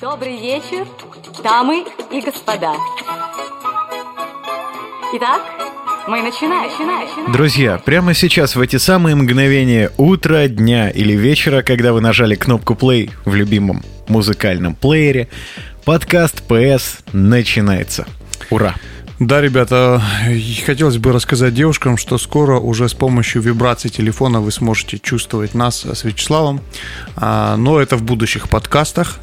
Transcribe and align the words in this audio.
Добрый 0.00 0.40
вечер, 0.40 0.86
дамы 1.42 1.84
и 2.12 2.20
господа. 2.20 2.72
Итак, 5.14 5.42
мы 6.06 6.22
начинаем. 6.22 6.70
начинаем. 6.70 7.32
Друзья, 7.32 7.78
прямо 7.84 8.14
сейчас, 8.14 8.54
в 8.54 8.60
эти 8.60 8.76
самые 8.76 9.16
мгновения 9.16 9.90
утра, 9.96 10.46
дня 10.46 10.88
или 10.88 11.14
вечера, 11.14 11.62
когда 11.62 11.92
вы 11.92 12.00
нажали 12.00 12.36
кнопку 12.36 12.74
play 12.74 13.10
в 13.24 13.34
любимом 13.34 13.82
музыкальном 14.06 14.76
плеере, 14.76 15.28
подкаст 15.84 16.44
PS 16.48 17.00
начинается. 17.12 18.06
Ура! 18.50 18.76
Да, 19.18 19.40
ребята, 19.40 20.00
хотелось 20.64 20.98
бы 20.98 21.10
рассказать 21.10 21.54
девушкам, 21.54 21.96
что 21.96 22.18
скоро 22.18 22.60
уже 22.60 22.88
с 22.88 22.94
помощью 22.94 23.42
вибраций 23.42 23.90
телефона 23.90 24.40
вы 24.40 24.52
сможете 24.52 25.00
чувствовать 25.00 25.54
нас 25.54 25.84
с 25.84 26.04
Вячеславом, 26.04 26.60
а, 27.16 27.56
но 27.56 27.80
это 27.80 27.96
в 27.96 28.04
будущих 28.04 28.48
подкастах 28.48 29.18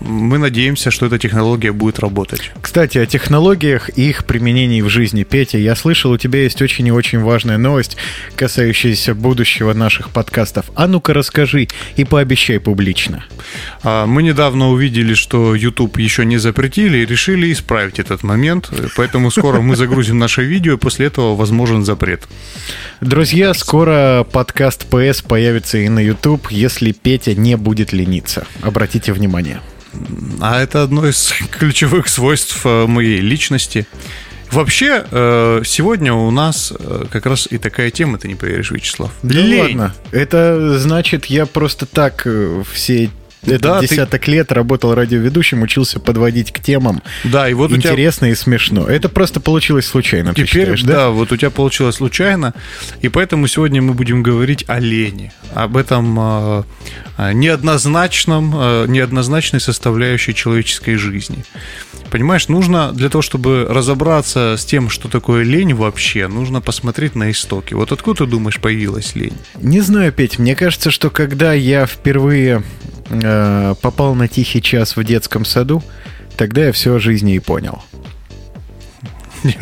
мы 0.00 0.38
надеемся, 0.38 0.90
что 0.90 1.06
эта 1.06 1.18
технология 1.18 1.72
будет 1.72 1.98
работать. 1.98 2.52
Кстати, 2.60 2.98
о 2.98 3.06
технологиях 3.06 3.90
и 3.96 4.08
их 4.08 4.24
применении 4.24 4.82
в 4.82 4.88
жизни. 4.88 5.22
Петя, 5.24 5.58
я 5.58 5.76
слышал, 5.76 6.12
у 6.12 6.18
тебя 6.18 6.42
есть 6.42 6.60
очень 6.62 6.86
и 6.86 6.92
очень 6.92 7.20
важная 7.20 7.58
новость, 7.58 7.96
касающаяся 8.34 9.14
будущего 9.14 9.72
наших 9.72 10.10
подкастов. 10.10 10.66
А 10.74 10.86
ну-ка 10.86 11.14
расскажи 11.14 11.68
и 11.96 12.04
пообещай 12.04 12.60
публично. 12.60 13.24
А, 13.82 14.06
мы 14.06 14.22
недавно 14.22 14.70
увидели, 14.70 15.14
что 15.14 15.54
YouTube 15.54 15.98
еще 15.98 16.24
не 16.24 16.38
запретили 16.38 16.98
и 16.98 17.06
решили 17.06 17.52
исправить 17.52 17.98
этот 17.98 18.22
момент, 18.22 18.70
поэтому 18.96 19.30
скоро 19.30 19.60
мы 19.60 19.76
загрузим 19.76 20.18
наше 20.18 20.42
видео, 20.42 20.74
и 20.74 20.78
после 20.78 21.06
этого 21.06 21.34
возможен 21.36 21.84
запрет. 21.84 22.26
Друзья, 23.00 23.54
скоро 23.54 24.26
подкаст 24.30 24.86
PS 24.90 25.26
появится 25.26 25.78
и 25.78 25.88
на 25.88 26.00
YouTube, 26.00 26.50
если 26.50 26.92
Петя 26.92 27.34
не 27.34 27.56
будет 27.56 27.92
лениться. 27.92 28.46
Обратите 28.62 29.12
внимание. 29.12 29.60
А 30.40 30.60
это 30.60 30.82
одно 30.82 31.06
из 31.06 31.32
ключевых 31.50 32.08
свойств 32.08 32.60
э, 32.64 32.86
моей 32.86 33.20
личности. 33.20 33.86
Вообще, 34.50 35.04
э, 35.10 35.62
сегодня 35.64 36.12
у 36.14 36.30
нас 36.30 36.72
э, 36.78 37.04
как 37.10 37.26
раз 37.26 37.48
и 37.50 37.58
такая 37.58 37.90
тема, 37.90 38.18
ты 38.18 38.28
не 38.28 38.36
поверишь, 38.36 38.70
Вячеслав. 38.70 39.12
Да 39.22 39.34
Лень. 39.34 39.78
ладно. 39.78 39.94
Это 40.12 40.78
значит, 40.78 41.26
я 41.26 41.46
просто 41.46 41.86
так 41.86 42.26
все 42.72 43.10
да, 43.46 43.80
десяток 43.80 44.24
ты... 44.24 44.30
лет 44.30 44.52
работал 44.52 44.94
радиоведущим, 44.94 45.62
учился 45.62 46.00
подводить 46.00 46.52
к 46.52 46.60
темам. 46.60 47.02
Да, 47.24 47.48
и 47.48 47.54
вот 47.54 47.72
интересно 47.72 48.26
тебя... 48.26 48.32
и 48.32 48.34
смешно. 48.34 48.86
Это 48.86 49.08
просто 49.08 49.40
получилось 49.40 49.86
случайно. 49.86 50.32
Теперь, 50.32 50.46
считаешь, 50.46 50.82
да? 50.82 50.94
да, 50.94 51.10
вот 51.10 51.32
у 51.32 51.36
тебя 51.36 51.50
получилось 51.50 51.96
случайно, 51.96 52.54
и 53.00 53.08
поэтому 53.08 53.46
сегодня 53.46 53.82
мы 53.82 53.94
будем 53.94 54.22
говорить 54.22 54.64
о 54.68 54.78
лени, 54.78 55.32
об 55.54 55.76
этом 55.76 56.18
э, 56.18 57.32
неоднозначном, 57.32 58.54
э, 58.56 58.84
неоднозначной 58.88 59.60
составляющей 59.60 60.34
человеческой 60.34 60.96
жизни. 60.96 61.44
Понимаешь, 62.10 62.48
нужно 62.48 62.92
для 62.92 63.08
того, 63.08 63.22
чтобы 63.22 63.66
разобраться 63.68 64.54
с 64.56 64.64
тем, 64.64 64.88
что 64.88 65.08
такое 65.08 65.42
лень 65.42 65.74
вообще, 65.74 66.28
нужно 66.28 66.60
посмотреть 66.60 67.14
на 67.14 67.30
истоки. 67.30 67.74
Вот 67.74 67.92
откуда 67.92 68.24
ты 68.24 68.30
думаешь 68.30 68.60
появилась 68.60 69.14
лень? 69.14 69.36
Не 69.60 69.80
знаю, 69.80 70.12
Петь. 70.12 70.38
Мне 70.38 70.54
кажется, 70.54 70.90
что 70.90 71.10
когда 71.10 71.52
я 71.52 71.86
впервые 71.86 72.62
э, 73.10 73.74
попал 73.80 74.14
на 74.14 74.28
тихий 74.28 74.62
час 74.62 74.96
в 74.96 75.04
детском 75.04 75.44
саду, 75.44 75.82
тогда 76.36 76.66
я 76.66 76.72
все 76.72 76.94
о 76.94 77.00
жизни 77.00 77.34
и 77.34 77.38
понял. 77.40 77.82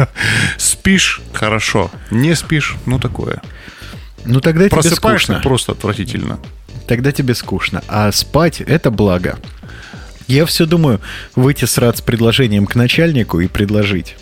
Спишь 0.57 1.21
хорошо, 1.33 1.91
не 2.11 2.35
спишь, 2.35 2.77
ну 2.87 2.99
такое. 2.99 3.43
Ну 4.25 4.41
тогда 4.41 4.69
тебе 4.69 4.83
скучно. 4.83 5.41
просто 5.43 5.73
отвратительно. 5.73 6.39
Тогда 6.87 7.13
тебе 7.13 7.35
скучно. 7.35 7.83
А 7.89 8.11
спать 8.13 8.61
это 8.61 8.91
благо. 8.91 9.39
Я 10.27 10.47
все 10.47 10.67
думаю 10.67 11.01
выйти 11.35 11.67
срать 11.67 11.99
с 11.99 12.01
предложением 12.01 12.67
к 12.67 12.75
начальнику 12.75 13.41
и 13.41 13.49
предложить. 13.49 14.17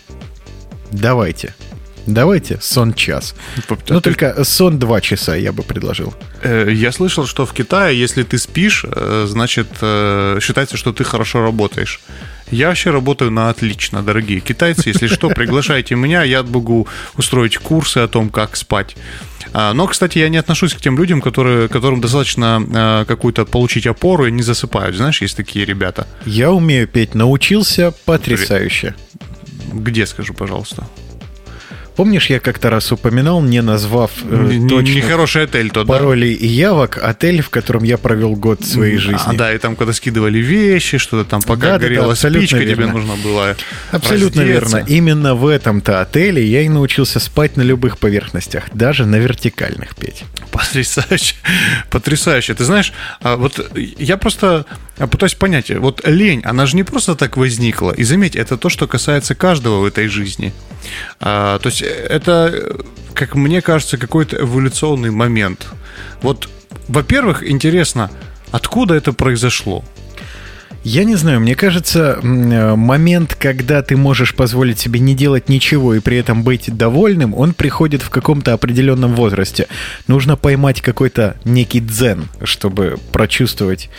Давайте. 0.91 1.55
Давайте 2.06 2.58
сон 2.61 2.95
час. 2.95 3.34
Ну, 3.89 4.00
только 4.00 4.45
сон 4.45 4.79
два 4.79 5.01
часа 5.01 5.36
я 5.36 5.52
бы 5.52 5.63
предложил. 5.63 6.14
Э, 6.42 6.68
я 6.70 6.90
слышал, 6.90 7.27
что 7.27 7.46
в 7.46 7.52
Китае, 7.52 7.98
если 7.98 8.24
ты 8.24 8.39
спишь, 8.39 8.85
э, 8.85 9.27
значит, 9.29 9.68
э, 9.80 10.39
считается, 10.42 10.77
что 10.77 10.92
ты 10.92 11.05
хорошо 11.05 11.42
работаешь. 11.42 12.01
Я 12.51 12.68
вообще 12.68 12.90
работаю 12.90 13.30
на 13.30 13.51
отлично, 13.51 14.02
дорогие 14.02 14.40
китайцы. 14.40 14.89
Если 14.89 15.07
что, 15.07 15.29
приглашайте 15.35 15.95
меня, 15.95 16.24
я 16.24 16.42
могу 16.42 16.89
устроить 17.17 17.57
курсы 17.58 17.98
о 17.98 18.08
том, 18.08 18.30
как 18.30 18.57
спать. 18.57 18.96
А, 19.55 19.73
но, 19.73 19.86
кстати, 19.86 20.19
я 20.19 20.29
не 20.29 20.39
отношусь 20.39 20.74
к 20.74 20.80
тем 20.80 20.98
людям, 20.98 21.20
которые, 21.20 21.69
которым 21.69 22.01
достаточно 22.01 23.05
какую-то 23.07 23.45
получить 23.45 23.86
опору 23.86 24.27
и 24.27 24.33
не 24.33 24.42
засыпают. 24.42 24.96
Знаешь, 24.96 25.23
есть 25.23 25.36
такие 25.36 25.64
ребята. 25.64 26.07
Я 26.27 26.51
умею 26.51 26.89
петь, 26.89 27.14
научился 27.14 27.92
потрясающе. 28.05 28.95
Где, 29.73 30.07
скажу, 30.07 30.34
пожалуйста? 30.34 30.86
Помнишь, 31.97 32.30
я 32.30 32.41
как-то 32.41 32.70
раз 32.70 32.91
упоминал, 32.92 33.42
не 33.42 33.61
назвав 33.61 34.11
э, 34.25 34.61
точно 34.69 34.95
Нехороший 34.95 35.45
отель 35.45 35.70
тот, 35.70 35.86
паролей 35.86 36.36
да? 36.36 36.45
и 36.45 36.48
явок, 36.48 36.98
отель, 37.03 37.42
в 37.42 37.51
котором 37.51 37.83
я 37.83 37.98
провел 37.98 38.35
год 38.35 38.64
своей 38.64 38.97
жизни. 38.97 39.20
А, 39.27 39.33
да, 39.35 39.53
и 39.53 39.58
там, 39.58 39.77
когда 39.77 39.92
скидывали 39.92 40.39
вещи, 40.39 40.98
что-то 40.98 41.29
там, 41.29 41.42
пока 41.42 41.73
да, 41.73 41.79
горела 41.79 42.08
да, 42.08 42.14
спичка, 42.14 42.58
верно. 42.58 42.75
тебе 42.75 42.86
нужно 42.86 43.17
было 43.17 43.57
Абсолютно 43.91 44.42
раздеться. 44.42 44.77
верно. 44.79 44.89
Именно 44.89 45.35
в 45.35 45.47
этом-то 45.47 46.01
отеле 46.01 46.45
я 46.45 46.63
и 46.63 46.69
научился 46.69 47.20
спать 47.20 47.57
на 47.57 47.63
любых 47.63 47.98
поверхностях, 47.98 48.64
даже 48.73 49.05
на 49.05 49.17
вертикальных, 49.17 49.95
Петь. 49.97 50.25
Потрясающе. 50.51 51.35
Потрясающе. 51.91 52.55
Ты 52.55 52.64
знаешь, 52.64 52.92
а 53.20 53.36
вот 53.36 53.70
я 53.98 54.17
просто 54.17 54.64
пытаюсь 54.97 55.35
понять, 55.35 55.70
вот 55.70 56.07
лень, 56.07 56.42
она 56.45 56.67
же 56.67 56.77
не 56.77 56.83
просто 56.83 57.14
так 57.14 57.36
возникла. 57.36 57.92
И 57.92 58.05
заметь, 58.05 58.36
это 58.36 58.57
то, 58.57 58.69
что 58.69 58.86
касается 58.86 59.35
каждого 59.35 59.80
в 59.80 59.85
этой 59.85 60.08
жизни. 60.08 60.53
А, 61.20 61.58
то 61.58 61.69
есть 61.69 61.83
это, 61.83 62.77
как 63.14 63.35
мне 63.35 63.63
кажется, 63.63 63.98
какой-то 63.98 64.36
эволюционный 64.36 65.11
момент. 65.11 65.67
Вот, 66.20 66.48
во-первых, 66.89 67.42
интересно, 67.48 68.11
откуда 68.51 68.95
это 68.95 69.13
произошло? 69.13 69.85
Я 70.85 71.05
не 71.05 71.14
знаю, 71.14 71.41
мне 71.41 71.55
кажется, 71.55 72.19
э, 72.20 72.75
момент, 72.75 73.36
когда 73.36 73.83
ты 73.83 73.97
можешь 73.97 74.35
позволить 74.35 74.81
себе 74.81 74.98
не 74.98 75.14
делать 75.14 75.48
ничего 75.48 75.95
и 75.95 76.01
при 76.01 76.17
этом 76.17 76.42
быть 76.42 76.77
довольным, 76.77 77.35
он 77.35 77.55
приходит 77.55 78.02
в 78.02 78.11
каком-то 78.11 78.52
определенном 78.52 79.14
возрасте. 79.14 79.69
Нужно 80.08 80.36
поймать 80.36 80.81
какой-то 80.81 81.36
некий 81.45 81.79
дзен, 81.79 82.29
чтобы 82.42 82.98
прочувствовать 83.13 83.91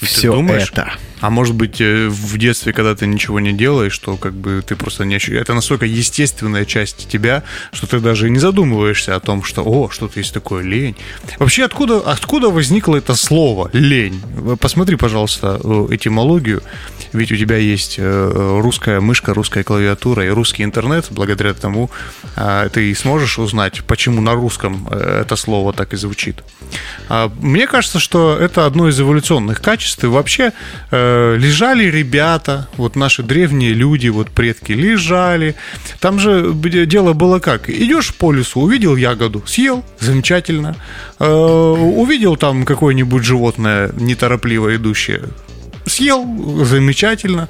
все 0.00 0.32
думаешь? 0.32 0.70
это. 0.70 0.92
А 1.24 1.30
может 1.30 1.54
быть, 1.54 1.80
э, 1.80 2.08
в 2.08 2.36
детстве, 2.36 2.74
когда 2.74 2.94
ты 2.94 3.06
ничего 3.06 3.40
не 3.40 3.54
делаешь, 3.54 3.94
что 3.94 4.18
как 4.18 4.34
бы 4.34 4.62
ты 4.66 4.76
просто 4.76 5.06
не 5.06 5.14
ощущаешь. 5.14 5.40
Это 5.40 5.54
настолько 5.54 5.86
естественная 5.86 6.66
часть 6.66 7.08
тебя, 7.08 7.44
что 7.72 7.86
ты 7.86 7.98
даже 8.00 8.28
не 8.28 8.38
задумываешься 8.38 9.16
о 9.16 9.20
том, 9.20 9.42
что, 9.42 9.62
о, 9.64 9.88
что-то 9.88 10.18
есть 10.18 10.34
такое 10.34 10.62
лень. 10.62 10.96
Вообще, 11.38 11.64
откуда, 11.64 12.00
откуда 12.00 12.50
возникло 12.50 12.96
это 12.96 13.14
слово 13.14 13.70
лень? 13.72 14.20
Посмотри, 14.60 14.96
пожалуйста, 14.96 15.58
э, 15.64 15.86
этимологию. 15.92 16.62
Ведь 17.14 17.32
у 17.32 17.36
тебя 17.36 17.56
есть 17.56 17.94
э, 17.96 18.58
русская 18.60 19.00
мышка, 19.00 19.32
русская 19.32 19.64
клавиатура 19.64 20.26
и 20.26 20.28
русский 20.28 20.62
интернет. 20.62 21.06
Благодаря 21.10 21.54
тому 21.54 21.90
ты 22.74 22.94
сможешь 22.94 23.38
узнать, 23.38 23.82
почему 23.84 24.20
на 24.20 24.34
русском 24.34 24.88
это 24.88 25.36
слово 25.36 25.72
так 25.72 25.94
и 25.94 25.96
звучит. 25.96 26.42
А 27.08 27.30
мне 27.40 27.66
кажется, 27.66 27.98
что 27.98 28.36
это 28.36 28.66
одно 28.66 28.88
из 28.88 29.00
эволюционных 29.00 29.62
качеств. 29.62 30.04
И 30.04 30.06
вообще 30.08 30.52
Э, 30.90 31.13
лежали 31.38 31.84
ребята, 31.84 32.68
вот 32.76 32.96
наши 32.96 33.22
древние 33.22 33.72
люди, 33.72 34.08
вот 34.08 34.30
предки, 34.30 34.72
лежали. 34.72 35.54
Там 36.00 36.18
же 36.18 36.52
дело 36.86 37.12
было 37.12 37.38
как? 37.38 37.68
Идешь 37.68 38.14
по 38.14 38.32
лесу, 38.32 38.60
увидел 38.60 38.96
ягоду, 38.96 39.42
съел, 39.46 39.84
замечательно. 40.00 40.76
Э, 41.18 41.26
увидел 41.26 42.36
там 42.36 42.64
какое-нибудь 42.64 43.24
животное 43.24 43.90
неторопливо 43.96 44.76
идущее, 44.76 45.22
съел, 45.86 46.64
замечательно. 46.64 47.48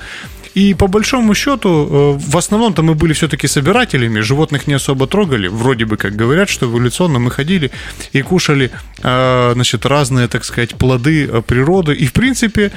И 0.55 0.75
по 0.75 0.87
большому 0.87 1.35
счету, 1.35 1.69
э, 1.69 2.31
в 2.31 2.37
основном-то 2.37 2.83
мы 2.83 2.95
были 2.95 3.13
все-таки 3.13 3.49
собирателями, 3.49 4.21
животных 4.21 4.69
не 4.69 4.75
особо 4.75 5.07
трогали. 5.07 5.49
Вроде 5.49 5.85
бы 5.85 5.97
как 5.97 6.15
говорят, 6.15 6.49
что 6.49 6.67
эволюционно 6.67 7.19
мы 7.19 7.31
ходили 7.31 7.71
и 8.13 8.23
кушали 8.23 8.71
э, 9.03 9.53
значит, 9.55 9.85
разные, 9.87 10.29
так 10.29 10.45
сказать, 10.45 10.75
плоды 10.77 11.27
э, 11.27 11.43
природы. 11.43 11.93
И, 11.95 12.07
в 12.07 12.13
принципе, 12.13 12.71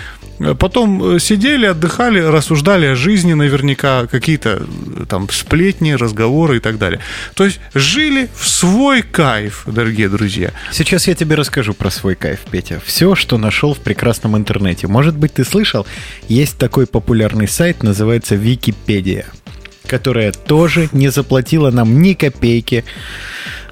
потом 0.60 1.19
сидели, 1.19 1.68
отдыхали, 1.68 2.19
рассуждали 2.19 2.88
о 2.88 2.95
жизни 2.95 3.34
наверняка, 3.34 4.07
какие-то 4.07 4.66
там 5.07 5.30
сплетни, 5.30 5.92
разговоры 5.92 6.57
и 6.57 6.60
так 6.60 6.78
далее. 6.78 7.00
То 7.36 7.45
есть 7.45 7.60
жили 7.74 8.30
в 8.36 8.48
свой 8.48 9.01
кайф, 9.01 9.63
дорогие 9.68 10.10
друзья. 10.10 10.51
Сейчас 10.72 11.07
я 11.07 11.16
тебе 11.16 11.36
расскажу 11.36 11.74
про 11.74 11.92
свой 11.92 12.16
кайф, 12.16 12.39
Петя. 12.50 12.81
Все, 12.86 13.16
что 13.16 13.38
нашел 13.38 13.74
в 13.74 13.80
прекрасном 13.80 14.36
интернете. 14.36 14.88
Может 14.88 15.16
быть, 15.16 15.34
ты 15.34 15.44
слышал, 15.44 15.86
есть 16.28 16.57
такой 16.57 16.88
популярный 16.88 17.48
сайт, 17.48 17.68
сайт 17.68 17.84
называется 17.84 18.36
Википедия, 18.36 19.25
которая 19.88 20.31
тоже 20.31 20.88
не 20.94 21.10
заплатила 21.10 21.69
нам 21.69 22.01
ни 22.01 22.13
копейки 22.13 22.86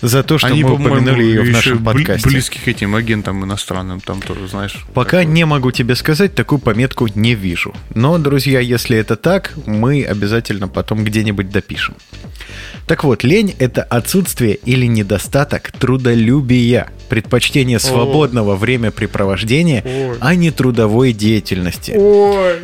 за 0.01 0.23
то, 0.23 0.37
что 0.37 0.47
Они, 0.47 0.63
мы 0.63 0.73
упомянули 0.73 1.23
ее 1.23 1.41
в 1.41 1.49
нашем 1.51 1.83
подкасте. 1.83 2.29
близки 2.29 2.59
к 2.59 2.67
этим 2.67 2.95
агентам 2.95 3.43
иностранным, 3.43 4.01
там 4.01 4.21
тоже, 4.21 4.47
знаешь. 4.47 4.85
Пока 4.93 5.19
такое. 5.19 5.25
не 5.25 5.45
могу 5.45 5.71
тебе 5.71 5.95
сказать, 5.95 6.35
такую 6.35 6.59
пометку 6.59 7.07
не 7.13 7.35
вижу. 7.35 7.73
Но, 7.93 8.17
друзья, 8.17 8.59
если 8.59 8.97
это 8.97 9.15
так, 9.15 9.53
мы 9.65 10.03
обязательно 10.03 10.67
потом 10.67 11.03
где-нибудь 11.03 11.49
допишем. 11.49 11.95
Так 12.87 13.03
вот, 13.03 13.23
лень– 13.23 13.55
это 13.59 13.81
отсутствие 13.81 14.55
или 14.55 14.85
недостаток 14.85 15.71
трудолюбия, 15.71 16.89
предпочтение 17.09 17.79
свободного 17.79 18.55
времяпрепровождения, 18.55 19.83
а 20.19 20.35
не 20.35 20.51
трудовой 20.51 21.11
деятельности. 21.11 21.97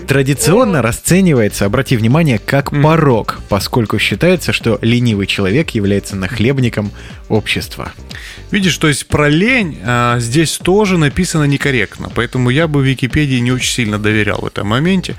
Традиционно 0.08 0.82
расценивается, 0.84 1.66
обрати 1.66 1.98
внимание, 1.98 2.38
как 2.38 2.70
порог, 2.70 3.40
поскольку 3.50 3.98
считается, 3.98 4.54
что 4.54 4.78
ленивый 4.82 5.26
человек 5.26 5.72
является 5.72 6.16
нахлебником 6.16 6.92
общества. 7.32 7.94
Видишь, 8.52 8.78
то 8.78 8.88
есть 8.88 9.08
про 9.08 9.30
лень 9.30 9.80
а, 9.84 10.20
здесь 10.20 10.58
тоже 10.58 10.98
написано 10.98 11.46
некорректно, 11.46 12.12
поэтому 12.14 12.50
я 12.50 12.68
бы 12.68 12.84
Википедии 12.84 13.40
не 13.40 13.52
очень 13.52 13.72
сильно 13.72 13.98
доверял 13.98 14.42
в 14.42 14.46
этом 14.46 14.68
моменте. 14.68 15.16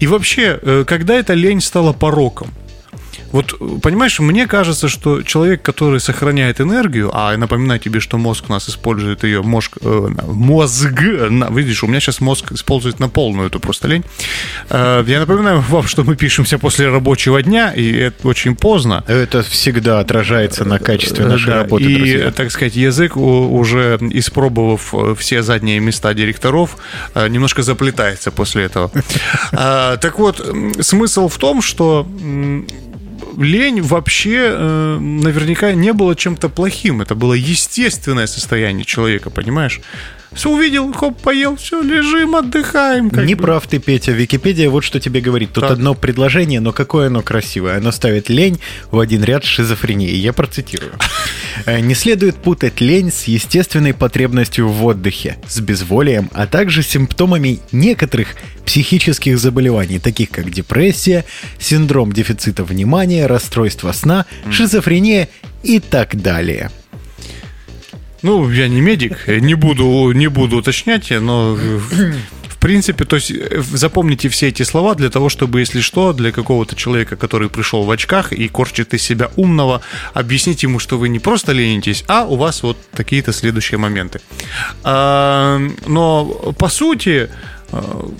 И 0.00 0.06
вообще, 0.06 0.58
э, 0.60 0.84
когда 0.86 1.14
эта 1.14 1.34
лень 1.34 1.60
стала 1.60 1.92
пороком? 1.92 2.52
Вот, 3.34 3.52
э, 3.60 3.78
понимаешь, 3.82 4.20
мне 4.20 4.46
кажется, 4.46 4.88
что 4.88 5.22
человек, 5.22 5.60
который 5.60 5.98
сохраняет 5.98 6.60
энергию, 6.60 7.10
а 7.12 7.32
я 7.32 7.36
напоминаю 7.38 7.80
тебе, 7.80 7.98
что 7.98 8.16
мозг 8.16 8.44
у 8.48 8.52
нас 8.52 8.68
использует 8.68 9.24
ее, 9.24 9.42
мозг, 9.42 9.76
э, 9.80 10.08
мозг, 10.28 10.92
на- 11.30 11.50
видишь, 11.50 11.82
у 11.82 11.88
меня 11.88 11.98
сейчас 11.98 12.20
мозг 12.20 12.52
использует 12.52 13.00
на 13.00 13.08
полную 13.08 13.48
эту 13.48 13.58
просто 13.58 13.88
лень. 13.88 14.04
Э, 14.70 15.02
я 15.08 15.18
напоминаю 15.18 15.60
вам, 15.68 15.82
что 15.88 16.04
мы 16.04 16.14
пишемся 16.14 16.58
после 16.58 16.88
рабочего 16.88 17.42
дня, 17.42 17.72
и 17.72 17.92
это 17.92 18.28
очень 18.28 18.54
поздно. 18.54 19.02
Это 19.08 19.42
всегда 19.42 19.98
отражается 19.98 20.64
на 20.64 20.78
качестве 20.78 21.26
нашей 21.26 21.46
Да, 21.48 21.56
работы, 21.56 21.84
и, 21.84 21.96
друзья. 21.96 22.30
так 22.30 22.52
сказать, 22.52 22.76
язык, 22.76 23.16
уже 23.16 23.98
испробовав 24.12 24.94
э, 24.94 25.14
все 25.18 25.42
задние 25.42 25.80
места 25.80 26.14
директоров, 26.14 26.76
э, 27.16 27.26
немножко 27.26 27.62
заплетается 27.64 28.30
после 28.30 28.64
этого. 28.64 28.92
Так 30.04 30.18
вот, 30.18 30.40
смысл 30.80 31.28
в 31.28 31.36
том, 31.38 31.62
что 31.62 32.06
лень 33.38 33.82
вообще 33.82 34.50
э, 34.50 34.98
наверняка 34.98 35.72
не 35.72 35.92
было 35.92 36.14
чем-то 36.14 36.48
плохим. 36.48 37.00
Это 37.02 37.14
было 37.14 37.34
естественное 37.34 38.26
состояние 38.26 38.84
человека, 38.84 39.30
понимаешь? 39.30 39.80
Все 40.34 40.50
увидел, 40.50 40.92
хоп, 40.92 41.20
поел, 41.20 41.56
все, 41.56 41.80
лежим, 41.82 42.34
отдыхаем. 42.36 43.10
Не 43.24 43.34
бы. 43.34 43.42
прав 43.42 43.66
ты, 43.66 43.78
Петя. 43.78 44.12
Википедия 44.12 44.68
вот 44.68 44.82
что 44.84 45.00
тебе 45.00 45.20
говорит. 45.20 45.52
Тут 45.52 45.62
Так. 45.64 45.72
одно 45.72 45.94
предложение, 45.94 46.60
но 46.60 46.72
какое 46.72 47.06
оно 47.06 47.22
красивое. 47.22 47.76
Оно 47.78 47.92
ставит 47.92 48.28
лень 48.28 48.58
в 48.90 48.98
один 48.98 49.22
ряд 49.24 49.44
с 49.44 49.48
шизофренией. 49.48 50.16
Я 50.16 50.32
процитирую. 50.32 50.92
Э, 51.66 51.78
Не 51.80 51.94
следует 51.94 52.34
путать 52.34 52.80
лень 52.80 53.12
с 53.12 53.24
естественной 53.24 53.94
потребностью 53.94 54.68
в 54.68 54.84
отдыхе, 54.84 55.36
с 55.46 55.60
безволием, 55.60 56.28
а 56.34 56.46
также 56.48 56.82
симптомами 56.82 57.60
некоторых 57.70 58.34
психических 58.66 59.38
заболеваний, 59.38 60.00
таких 60.00 60.30
как 60.30 60.50
депрессия, 60.50 61.24
синдром 61.60 62.12
дефицита 62.12 62.64
внимания, 62.64 63.26
расстройство 63.26 63.92
сна, 63.92 64.26
шизофрения 64.50 65.28
и 65.62 65.78
так 65.78 66.20
далее. 66.20 66.70
Ну, 68.24 68.50
я 68.50 68.68
не 68.68 68.80
медик, 68.80 69.28
не 69.28 69.52
буду, 69.52 70.10
не 70.12 70.28
буду 70.28 70.56
уточнять, 70.56 71.10
но 71.10 71.54
в 72.48 72.56
принципе, 72.58 73.04
то 73.04 73.16
есть 73.16 73.30
запомните 73.74 74.30
все 74.30 74.48
эти 74.48 74.62
слова 74.62 74.94
для 74.94 75.10
того, 75.10 75.28
чтобы, 75.28 75.60
если 75.60 75.82
что, 75.82 76.14
для 76.14 76.32
какого-то 76.32 76.74
человека, 76.74 77.16
который 77.16 77.50
пришел 77.50 77.82
в 77.82 77.90
очках 77.90 78.32
и 78.32 78.48
корчит 78.48 78.94
из 78.94 79.02
себя 79.02 79.30
умного, 79.36 79.82
объяснить 80.14 80.62
ему, 80.62 80.78
что 80.78 80.96
вы 80.96 81.10
не 81.10 81.18
просто 81.18 81.52
ленитесь, 81.52 82.02
а 82.08 82.24
у 82.24 82.36
вас 82.36 82.62
вот 82.62 82.78
такие-то 82.92 83.34
следующие 83.34 83.76
моменты. 83.76 84.22
А, 84.84 85.60
Но 85.86 86.24
по 86.58 86.70
сути, 86.70 87.28
а, 87.72 88.10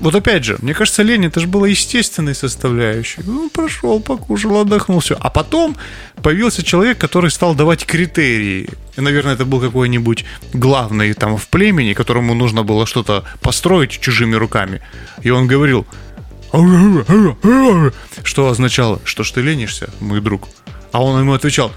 вот 0.00 0.14
опять 0.14 0.44
же, 0.44 0.56
мне 0.62 0.74
кажется, 0.74 1.02
лень 1.02 1.26
это 1.26 1.40
же 1.40 1.46
была 1.46 1.68
естественной 1.68 2.34
составляющей. 2.34 3.22
Ну, 3.24 3.50
прошел, 3.50 4.00
покушал, 4.00 4.60
отдохнул, 4.60 5.00
все. 5.00 5.16
А 5.20 5.30
потом 5.30 5.76
появился 6.22 6.62
человек, 6.62 6.98
который 6.98 7.30
стал 7.30 7.54
давать 7.54 7.84
критерии. 7.84 8.68
И, 8.96 9.00
наверное, 9.00 9.34
это 9.34 9.44
был 9.44 9.60
какой-нибудь 9.60 10.24
главный 10.52 11.14
там 11.14 11.36
в 11.36 11.48
племени, 11.48 11.94
которому 11.94 12.34
нужно 12.34 12.62
было 12.62 12.86
что-то 12.86 13.24
построить 13.40 13.90
чужими 13.90 14.34
руками. 14.36 14.80
И 15.22 15.30
он 15.30 15.46
говорил, 15.46 15.86
что 18.24 18.48
означало, 18.48 19.00
что 19.04 19.22
ж 19.24 19.30
ты 19.32 19.40
ленишься, 19.42 19.90
мой 20.00 20.20
друг. 20.20 20.48
А 20.92 21.02
он 21.02 21.20
ему 21.20 21.32
отвечал, 21.32 21.72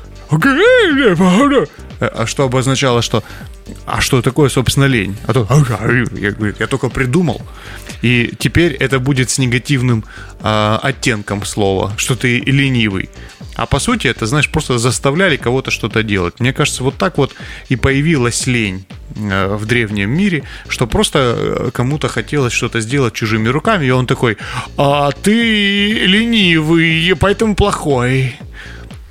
а 1.99 2.25
что 2.25 2.43
обозначало, 2.45 3.01
что 3.01 3.23
а 3.85 4.01
что 4.01 4.21
такое, 4.21 4.49
собственно, 4.49 4.85
лень? 4.85 5.15
А 5.25 5.33
то 5.33 5.47
я, 5.49 6.31
говорю, 6.31 6.55
я 6.59 6.67
только 6.67 6.89
придумал. 6.89 7.41
И 8.01 8.33
теперь 8.39 8.73
это 8.73 8.99
будет 8.99 9.29
с 9.29 9.37
негативным 9.37 10.03
а, 10.41 10.79
оттенком 10.81 11.45
слова, 11.45 11.93
что 11.97 12.15
ты 12.15 12.39
ленивый. 12.39 13.09
А 13.55 13.65
по 13.65 13.79
сути, 13.79 14.07
это, 14.07 14.25
знаешь, 14.25 14.49
просто 14.49 14.77
заставляли 14.77 15.37
кого-то 15.37 15.71
что-то 15.71 16.03
делать. 16.03 16.39
Мне 16.39 16.53
кажется, 16.53 16.83
вот 16.83 16.97
так 16.97 17.17
вот 17.17 17.35
и 17.69 17.75
появилась 17.75 18.47
лень 18.47 18.85
э, 19.15 19.55
в 19.55 19.65
древнем 19.65 20.09
мире, 20.09 20.43
что 20.67 20.87
просто 20.87 21.35
э, 21.37 21.69
кому-то 21.71 22.07
хотелось 22.07 22.53
что-то 22.53 22.81
сделать 22.81 23.13
чужими 23.13 23.49
руками, 23.49 23.85
и 23.85 23.91
он 23.91 24.07
такой, 24.07 24.37
а 24.77 25.11
ты 25.11 26.05
ленивый, 26.05 27.15
поэтому 27.19 27.55
плохой. 27.55 28.35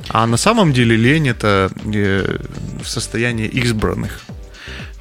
А 0.08 0.26
на 0.26 0.36
самом 0.36 0.72
деле 0.72 0.96
лень 0.96 1.28
это 1.28 1.70
э, 1.84 2.38
состояние 2.84 3.46
избранных. 3.46 4.22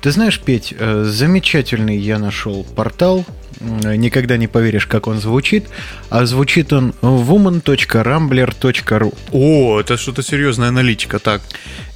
Ты 0.01 0.11
знаешь, 0.11 0.39
Петь, 0.39 0.73
э, 0.77 1.03
замечательный 1.03 1.97
я 1.97 2.19
нашел 2.19 2.63
портал. 2.63 3.25
М, 3.59 3.79
Никогда 3.99 4.37
не 4.37 4.47
поверишь, 4.47 4.85
как 4.87 5.07
он 5.07 5.19
звучит. 5.19 5.67
А 6.09 6.25
звучит 6.25 6.71
он 6.73 6.93
woman.rambler.ru. 7.01 9.13
О, 9.31 9.79
это 9.79 9.97
что-то 9.97 10.23
серьезная 10.23 10.69
аналитика, 10.69 11.19
так. 11.19 11.41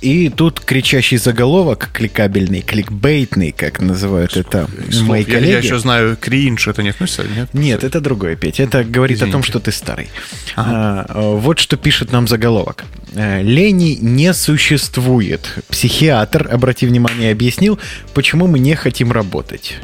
И 0.01 0.29
тут 0.29 0.59
кричащий 0.59 1.17
заголовок, 1.17 1.89
кликабельный, 1.93 2.61
кликбейтный, 2.61 3.51
как 3.53 3.79
называют 3.81 4.35
это 4.35 4.67
Слов. 4.91 5.07
мои 5.07 5.23
я, 5.23 5.33
коллеги. 5.33 5.51
я 5.51 5.57
еще 5.59 5.79
знаю, 5.79 6.17
кринж, 6.19 6.67
это 6.67 6.83
не 6.83 6.89
относится, 6.89 7.23
нет? 7.23 7.49
Нет, 7.53 7.83
это 7.83 8.01
другое, 8.01 8.35
Петь. 8.35 8.59
Это 8.59 8.83
говорит 8.83 9.17
о 9.19 9.21
том, 9.21 9.29
Извините. 9.41 9.47
что 9.49 9.59
ты 9.59 9.71
старый. 9.71 10.09
А, 10.55 11.05
э, 11.07 11.35
вот 11.37 11.59
что 11.59 11.77
пишет 11.77 12.11
нам 12.11 12.27
заголовок. 12.27 12.83
Э, 13.15 13.41
Лени 13.41 13.97
не 14.01 14.33
существует. 14.33 15.57
Психиатр, 15.69 16.49
обрати 16.51 16.85
внимание, 16.85 17.31
объяснил, 17.31 17.79
почему 18.13 18.47
мы 18.47 18.59
не 18.59 18.75
хотим 18.75 19.11
работать. 19.11 19.77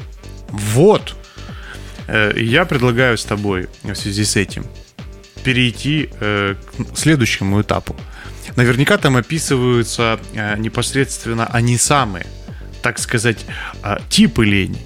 Вот. 0.49 1.15
Э, 2.11 2.33
Я 2.35 2.65
предлагаю 2.65 3.17
с 3.17 3.23
тобой 3.25 3.67
в 3.83 3.93
связи 3.95 4.23
с 4.25 4.35
этим 4.35 4.65
перейти 5.43 6.09
э, 6.19 6.55
к 6.93 6.97
следующему 6.97 7.61
этапу. 7.61 7.95
Наверняка 8.55 8.97
там 8.97 9.15
описываются 9.15 10.19
э, 10.33 10.57
непосредственно 10.57 11.45
они 11.45 11.77
самые, 11.77 12.25
так 12.81 12.99
сказать, 12.99 13.45
э, 13.83 13.97
типы 14.09 14.43
лени. 14.45 14.79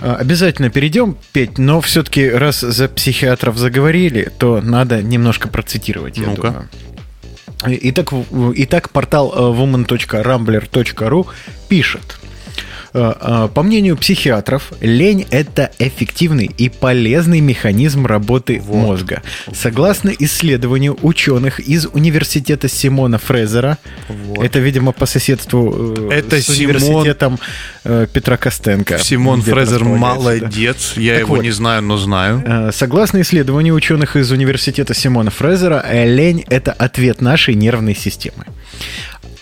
А, 0.00 0.16
Обязательно 0.16 0.70
перейдем, 0.70 1.16
Петь, 1.32 1.58
но 1.58 1.80
все-таки 1.80 2.28
раз 2.28 2.60
за 2.60 2.88
психиатров 2.88 3.56
заговорили, 3.58 4.30
то 4.38 4.60
надо 4.60 5.02
немножко 5.02 5.48
процитировать, 5.48 6.16
я 6.18 6.26
Ну-ка. 6.28 6.48
думаю. 6.48 6.68
Итак, 7.82 8.12
итак, 8.54 8.90
портал 8.90 9.32
woman.rambler.ru 9.36 11.26
пишет. 11.68 12.17
Э, 12.98 13.14
э, 13.20 13.48
По 13.54 13.62
мнению 13.62 13.96
психиатров, 13.96 14.72
лень– 14.80 15.26
это 15.30 15.70
эффективный 15.78 16.46
и 16.46 16.68
полезный 16.68 17.40
механизм 17.40 18.06
работы 18.06 18.60
мозга. 18.66 19.22
Согласно 19.52 20.10
исследованию 20.18 20.98
ученых 21.02 21.60
из 21.60 21.86
университета 21.86 22.68
Симона 22.68 23.18
Фрезера, 23.18 23.78
Вот. 24.08 24.44
это, 24.44 24.58
видимо, 24.58 24.92
по 24.92 25.06
соседству 25.06 25.94
э, 26.10 26.10
Это 26.18 26.40
с 26.42 26.46
Симон- 26.48 26.76
университетом 26.76 27.38
Петра 27.84 28.36
Костенко. 28.36 28.98
Симон 28.98 29.42
Фрезер 29.42 29.80
располагается, 29.80 29.90
да. 30.00 30.14
молодец. 30.14 30.92
Я 30.96 31.12
Так 31.14 31.20
его 31.22 31.34
вот. 31.36 31.42
не 31.42 31.50
знаю, 31.52 31.82
но 31.82 31.96
знаю. 31.96 32.72
Согласно 32.72 33.20
исследованию 33.20 33.74
ученых 33.74 34.16
из 34.16 34.30
университета 34.30 34.92
Симона 34.94 35.30
Фрезера, 35.30 35.84
лень– 36.04 36.44
это 36.50 36.72
ответ 36.72 37.20
нашей 37.20 37.54
нервной 37.54 37.94
системы. 37.94 38.44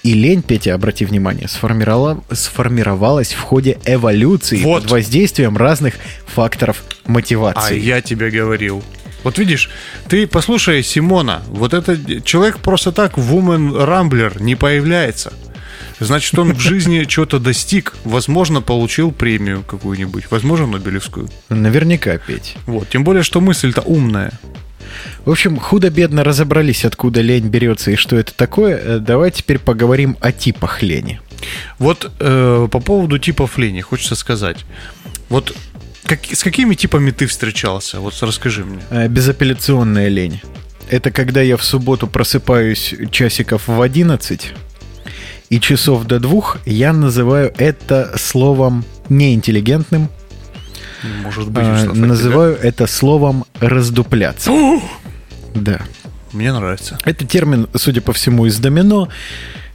И 0.06 0.12
лень, 0.14 0.42
Петя, 0.42 0.72
обрати 0.74 1.04
внимание, 1.04 1.48
сформировала- 1.48 2.22
сформировалась 2.32 3.32
в 3.32 3.40
ходе 3.40 3.76
эволюции 3.84 4.62
Вот. 4.62 4.82
под 4.82 4.90
воздействием 4.92 5.56
разных 5.56 5.94
факторов 6.26 6.84
А 7.04 7.10
мотивации. 7.10 7.76
я 7.80 8.00
тебе 8.00 8.30
говорил. 8.30 8.84
Вот 9.24 9.38
видишь, 9.38 9.68
ты 10.08 10.28
послушай 10.28 10.84
Симона, 10.84 11.42
вот 11.48 11.74
этот 11.74 12.24
человек 12.24 12.58
просто 12.60 12.92
так 12.92 13.18
в 13.18 13.34
Woman 13.34 13.72
Rambler 13.84 14.40
не 14.40 14.54
появляется. 14.54 15.32
Значит, 15.98 16.38
он 16.38 16.52
в 16.54 16.60
жизни 16.68 17.02
чего-то 17.04 17.40
достиг, 17.40 17.94
возможно, 18.04 18.60
получил 18.62 19.10
премию 19.10 19.64
какую-нибудь, 19.66 20.30
возможно, 20.30 20.66
Нобелевскую. 20.68 21.28
Наверняка, 21.48 22.16
Петь. 22.18 22.54
Вот, 22.66 22.88
тем 22.90 23.02
более, 23.02 23.24
что 23.24 23.40
мысль-то 23.40 23.80
умная. 23.80 24.30
В 25.24 25.30
общем, 25.30 25.58
худо-бедно 25.58 26.24
разобрались, 26.24 26.84
откуда 26.84 27.20
лень 27.20 27.48
берется 27.48 27.90
и 27.90 27.96
что 27.96 28.16
это 28.16 28.34
такое. 28.34 28.76
Э, 28.76 28.98
Давай 28.98 29.30
теперь 29.30 29.58
поговорим 29.58 30.16
о 30.20 30.32
типах 30.32 30.82
лени. 30.82 31.20
Вот 31.78 32.10
э, 32.18 32.68
по 32.70 32.80
поводу 32.80 33.18
типов 33.18 33.58
лени 33.58 33.80
хочется 33.80 34.14
сказать. 34.14 34.64
Вот 35.28 35.54
как, 36.04 36.20
с 36.24 36.42
какими 36.42 36.74
типами 36.74 37.10
ты 37.10 37.26
встречался? 37.26 38.00
Вот 38.00 38.14
расскажи 38.20 38.64
мне. 38.64 38.80
Э, 38.90 39.08
Безапелляционная 39.08 40.08
лень. 40.08 40.40
Это 40.88 41.10
когда 41.10 41.42
я 41.42 41.56
в 41.56 41.64
субботу 41.64 42.06
просыпаюсь 42.06 42.94
часиков 43.10 43.66
в 43.66 43.80
11, 43.80 44.52
и 45.48 45.60
часов 45.60 46.04
до 46.04 46.20
двух 46.20 46.58
я 46.64 46.92
называю 46.92 47.52
это 47.58 48.14
словом 48.16 48.84
неинтеллигентным, 49.08 50.08
Может 51.22 51.50
быть, 51.50 51.64
а, 51.64 51.92
называю 51.94 52.56
это 52.56 52.86
словом 52.86 53.44
раздупляться. 53.60 54.50
Да. 55.54 55.76
тебя? 55.78 55.86
Мне 56.32 56.52
нравится. 56.52 56.98
Это 57.04 57.24
термин, 57.26 57.68
судя 57.74 58.00
по 58.00 58.12
всему, 58.12 58.46
из 58.46 58.58
домино 58.58 59.08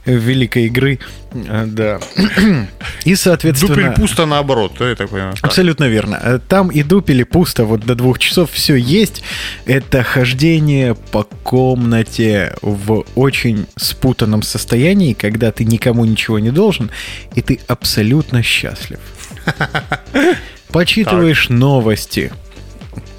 э, 0.04 0.14
великой 0.14 0.66
игры. 0.66 1.00
А, 1.34 1.66
Да. 1.66 1.98
И, 3.04 3.16
соответственно... 3.16 3.74
Дупель 3.74 3.90
пусто 3.92 4.26
наоборот, 4.26 4.74
да, 4.78 4.88
я 4.90 4.94
так 4.94 5.10
понимаю. 5.10 5.34
Абсолютно 5.42 5.84
верно. 5.88 6.20
Э, 6.22 6.38
Там 6.46 6.68
и 6.68 6.82
дупели 6.82 7.24
пусто, 7.24 7.64
вот 7.64 7.80
до 7.84 7.94
двух 7.94 8.18
часов 8.18 8.50
все 8.52 8.76
есть. 8.76 9.22
Это 9.66 10.02
хождение 10.04 10.94
по 10.94 11.24
комнате 11.24 12.54
в 12.62 13.04
очень 13.16 13.66
спутанном 13.76 14.42
состоянии, 14.42 15.14
когда 15.14 15.50
ты 15.50 15.64
никому 15.64 16.04
ничего 16.04 16.38
не 16.38 16.50
должен, 16.50 16.90
и 17.34 17.42
ты 17.42 17.58
абсолютно 17.66 18.42
счастлив. 18.42 19.00
Почитываешь 20.72 21.48
новости, 21.48 22.32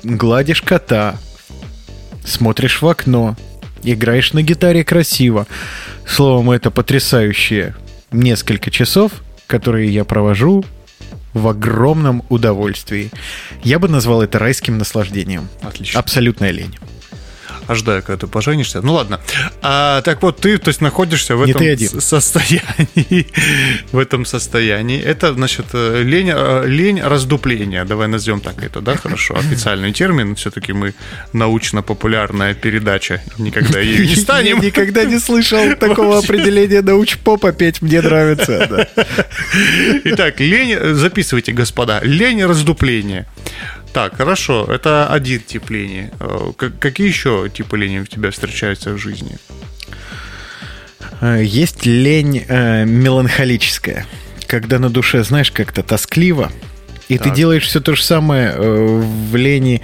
гладишь 0.04 0.62
кота, 0.62 1.18
смотришь 2.26 2.82
в 2.82 2.88
окно, 2.88 3.36
играешь 3.84 4.34
на 4.34 4.42
гитаре 4.42 4.84
красиво. 4.84 5.48
Словом, 6.08 6.52
это 6.52 6.72
потрясающие 6.72 7.76
несколько 8.12 8.72
часов, 8.72 9.12
которые 9.48 9.94
я 9.94 10.04
провожу 10.04 10.66
в 11.34 11.48
огромном 11.48 12.24
удовольствии. 12.30 13.12
Я 13.64 13.80
бы 13.80 13.88
назвал 13.88 14.22
это 14.22 14.40
райским 14.40 14.78
наслаждением. 14.78 15.48
Отлично. 15.62 16.00
Абсолютная 16.00 16.52
лень. 16.52 16.76
Ожидаю, 17.68 18.04
когда 18.04 18.26
ты 18.26 18.28
поженишься. 18.28 18.82
Ну 18.82 18.94
ладно. 18.94 19.20
А, 19.62 20.02
так 20.02 20.22
вот, 20.22 20.40
ты, 20.40 20.58
то 20.58 20.70
есть, 20.70 20.82
находишься 20.82 21.36
в 21.36 21.46
Не 21.46 21.52
этом 21.52 22.02
состоянии. 22.02 23.28
в 23.92 23.98
этом 23.98 24.26
состоянии. 24.26 25.02
Это, 25.02 25.34
значит, 25.34 25.68
э, 25.74 26.04
лень, 26.04 26.32
э, 26.34 26.64
лень 26.68 27.02
раздупления. 27.02 27.86
Давай 27.86 28.08
назовем 28.08 28.42
так 28.42 28.64
это, 28.64 28.82
да, 28.82 28.98
хорошо. 28.98 29.36
Официальный 29.38 29.94
термин. 29.94 30.36
Все-таки 30.36 30.74
мы 30.74 30.94
научно-популярная 31.34 32.54
передача. 32.54 33.22
Никогда 33.38 33.80
ею 33.80 34.06
не 34.06 34.16
станем. 34.24 34.60
Я 34.60 34.66
никогда 34.66 35.06
не 35.06 35.20
слышал 35.20 35.76
такого 35.76 36.20
определения 36.20 36.82
научпопа 36.82 37.52
петь. 37.52 37.82
Мне 37.82 38.02
нравится. 38.02 38.88
Итак, 40.06 40.40
лень, 40.40 40.76
э, 40.78 40.94
записывайте, 40.94 41.52
господа, 41.54 42.02
лень 42.04 42.44
раздупления. 42.44 43.28
Так, 43.94 44.18
хорошо, 44.18 44.66
это 44.70 45.08
один 45.08 45.40
тип 45.42 45.70
лени. 45.70 46.12
Э, 46.20 46.52
Какие 46.80 47.08
еще 47.08 47.50
типы 47.54 47.78
лени 47.78 48.00
у 48.00 48.06
тебя 48.06 48.32
встречаются 48.32 48.92
в 48.92 48.98
жизни? 48.98 49.38
Э, 51.22 51.42
Есть 51.44 51.86
лень 51.86 52.44
э, 52.48 52.86
меланхолическая, 52.86 54.08
когда 54.48 54.80
на 54.80 54.90
душе, 54.90 55.24
знаешь, 55.24 55.52
как-то 55.52 55.84
тоскливо, 55.84 56.52
и 57.08 57.18
ты 57.20 57.26
Так. 57.26 57.36
делаешь 57.36 57.66
все 57.68 57.82
то 57.82 57.96
же 57.96 58.04
самое 58.04 58.52
э, 58.56 59.02
в 59.30 59.36
лени 59.36 59.82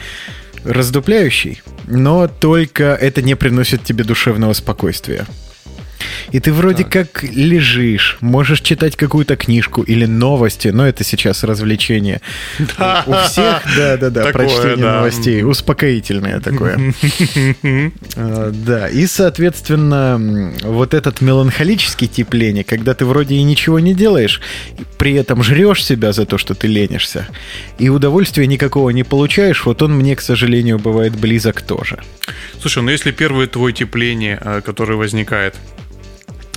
раздупляющей, 0.63 1.61
но 1.85 2.27
только 2.27 2.95
это 2.95 3.21
не 3.21 3.35
приносит 3.35 3.83
тебе 3.83 4.03
душевного 4.03 4.53
спокойствия. 4.53 5.25
И 6.31 6.39
ты 6.39 6.53
вроде 6.53 6.83
как 6.83 7.23
лежишь, 7.23 8.17
можешь 8.21 8.61
читать 8.61 8.95
какую-то 8.95 9.35
книжку 9.35 9.81
или 9.81 10.05
новости, 10.05 10.69
но 10.69 10.87
это 10.87 11.03
сейчас 11.03 11.43
развлечение. 11.43 12.21
У 12.59 13.13
всех, 13.27 13.63
да-да-да, 13.75 14.25
прочтение 14.31 14.77
да. 14.77 14.95
новостей, 14.97 15.43
успокоительное 15.43 16.39
такое. 16.39 16.93
А, 18.15 18.51
Да, 18.51 18.87
и, 18.87 19.05
соответственно, 19.05 20.53
вот 20.63 20.93
этот 20.93 21.21
меланхолический 21.21 22.07
тип 22.07 22.33
лени, 22.33 22.63
когда 22.63 22.93
ты 22.93 23.05
вроде 23.05 23.35
и 23.35 23.43
ничего 23.43 23.79
не 23.79 23.93
делаешь, 23.93 24.41
при 24.97 25.13
этом 25.13 25.43
жрешь 25.43 25.83
себя 25.83 26.11
за 26.11 26.25
то, 26.25 26.37
что 26.37 26.53
ты 26.53 26.67
ленишься, 26.67 27.27
и 27.77 27.89
удовольствия 27.89 28.47
никакого 28.47 28.89
не 28.91 29.03
получаешь, 29.03 29.65
вот 29.65 29.81
он 29.81 29.93
мне, 29.93 30.15
к 30.15 30.21
сожалению, 30.21 30.79
бывает 30.79 31.15
близок 31.15 31.61
тоже. 31.61 31.99
Слушай, 32.61 32.83
ну 32.83 32.91
если 32.91 33.11
первый 33.11 33.47
твой 33.47 33.73
тип 33.73 33.95
лени, 33.95 34.37
э, 34.39 34.61
который 34.61 34.95
возникает, 34.95 35.55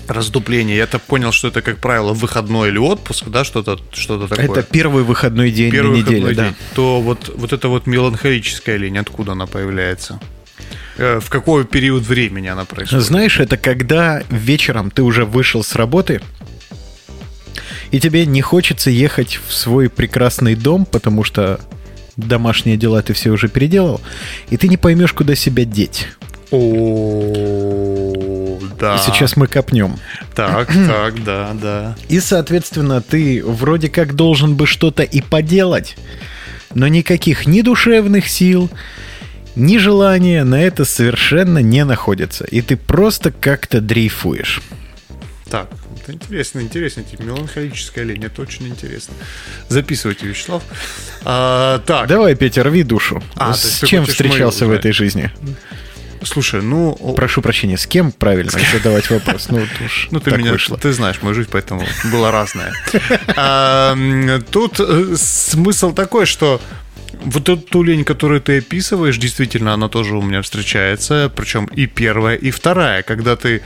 раздупление, 0.08 0.76
я 0.76 0.86
так 0.86 1.02
понял, 1.02 1.32
что 1.32 1.48
это, 1.48 1.62
как 1.62 1.78
правило, 1.78 2.12
выходной 2.12 2.68
или 2.68 2.78
отпуск, 2.78 3.28
да, 3.28 3.44
что-то 3.44 3.78
что 3.92 4.26
такое. 4.26 4.44
Это 4.44 4.62
первый 4.62 5.04
выходной 5.04 5.50
день 5.50 5.70
первый 5.70 5.98
на 5.98 6.02
неделе, 6.02 6.20
выходной 6.22 6.34
да. 6.34 6.44
день. 6.44 6.56
То 6.74 7.00
вот, 7.00 7.32
вот 7.34 7.52
эта 7.52 7.68
вот 7.68 7.86
меланхолическая 7.86 8.76
лень, 8.76 8.98
откуда 8.98 9.32
она 9.32 9.46
появляется? 9.46 10.20
Э, 10.96 11.20
В 11.20 11.30
какой 11.30 11.64
период 11.64 12.02
времени 12.04 12.48
она 12.48 12.64
происходит? 12.64 13.04
Знаешь, 13.04 13.40
это 13.40 13.56
когда 13.56 14.22
вечером 14.30 14.90
ты 14.90 15.02
уже 15.02 15.24
вышел 15.24 15.62
с 15.62 15.74
работы, 15.74 16.20
и 17.90 18.00
тебе 18.00 18.26
не 18.26 18.40
хочется 18.40 18.90
ехать 18.90 19.38
в 19.46 19.52
свой 19.52 19.88
прекрасный 19.90 20.54
дом, 20.54 20.86
потому 20.86 21.24
что 21.24 21.60
домашние 22.16 22.76
дела 22.76 23.02
ты 23.02 23.12
все 23.12 23.30
уже 23.30 23.48
переделал, 23.48 24.00
и 24.50 24.56
ты 24.56 24.68
не 24.68 24.76
поймешь, 24.76 25.12
куда 25.12 25.34
себя 25.34 25.64
деть. 25.64 26.08
О, 26.50 28.31
да. 28.82 28.98
Сейчас 28.98 29.36
мы 29.36 29.46
копнем. 29.46 29.96
Так, 30.34 30.66
так, 30.88 31.22
да, 31.22 31.52
да. 31.54 31.96
И, 32.08 32.18
соответственно, 32.18 33.00
ты 33.00 33.40
вроде 33.44 33.88
как 33.88 34.14
должен 34.14 34.56
бы 34.56 34.66
что-то 34.66 35.04
и 35.04 35.20
поделать, 35.20 35.96
но 36.74 36.88
никаких 36.88 37.46
ни 37.46 37.60
душевных 37.60 38.28
сил, 38.28 38.68
ни 39.54 39.78
желания 39.78 40.42
на 40.42 40.60
это 40.60 40.84
совершенно 40.84 41.60
не 41.60 41.84
находится. 41.84 42.44
И 42.44 42.60
ты 42.60 42.76
просто 42.76 43.30
как-то 43.30 43.80
дрейфуешь. 43.80 44.60
Так, 45.48 45.70
это 46.02 46.12
интересно, 46.14 46.58
интересно. 46.58 47.04
Типа, 47.04 47.22
меланхолическая 47.22 48.04
лень, 48.04 48.24
это 48.24 48.42
очень 48.42 48.66
интересно. 48.66 49.14
Записывайте, 49.68 50.26
Вячеслав. 50.26 50.64
А, 51.24 51.78
так, 51.86 52.08
Давай, 52.08 52.34
Петя, 52.34 52.64
рви 52.64 52.82
душу. 52.82 53.22
А, 53.36 53.54
с 53.54 53.84
чем 53.84 54.06
встречался 54.06 54.64
мою 54.64 54.76
в 54.76 54.80
этой 54.80 54.90
жизни? 54.90 55.30
Слушай, 56.24 56.62
ну... 56.62 56.94
Прошу 57.16 57.42
прощения, 57.42 57.76
с 57.76 57.86
кем 57.86 58.12
правильно 58.12 58.52
задавать 58.72 59.10
вопрос? 59.10 59.48
Ну, 59.48 59.66
уж 59.84 60.08
Ну, 60.10 60.20
ты 60.20 60.30
меня, 60.36 60.52
вышло. 60.52 60.78
ты 60.78 60.92
знаешь 60.92 61.20
мою 61.22 61.34
жизнь, 61.34 61.48
поэтому 61.50 61.84
была 62.10 62.30
разная. 62.30 62.72
А, 63.36 63.96
Тут 64.50 64.80
э, 64.80 65.14
смысл 65.16 65.92
такой, 65.92 66.26
что 66.26 66.60
вот 67.24 67.48
эту 67.48 67.56
ту 67.62 67.82
лень, 67.82 68.04
которую 68.04 68.40
ты 68.40 68.58
описываешь, 68.58 69.16
действительно, 69.18 69.74
она 69.74 69.88
тоже 69.88 70.16
у 70.16 70.22
меня 70.22 70.42
встречается. 70.42 71.30
Причем 71.34 71.66
и 71.66 71.86
первая, 71.86 72.36
и 72.36 72.50
вторая, 72.50 73.02
когда 73.02 73.36
ты 73.36 73.62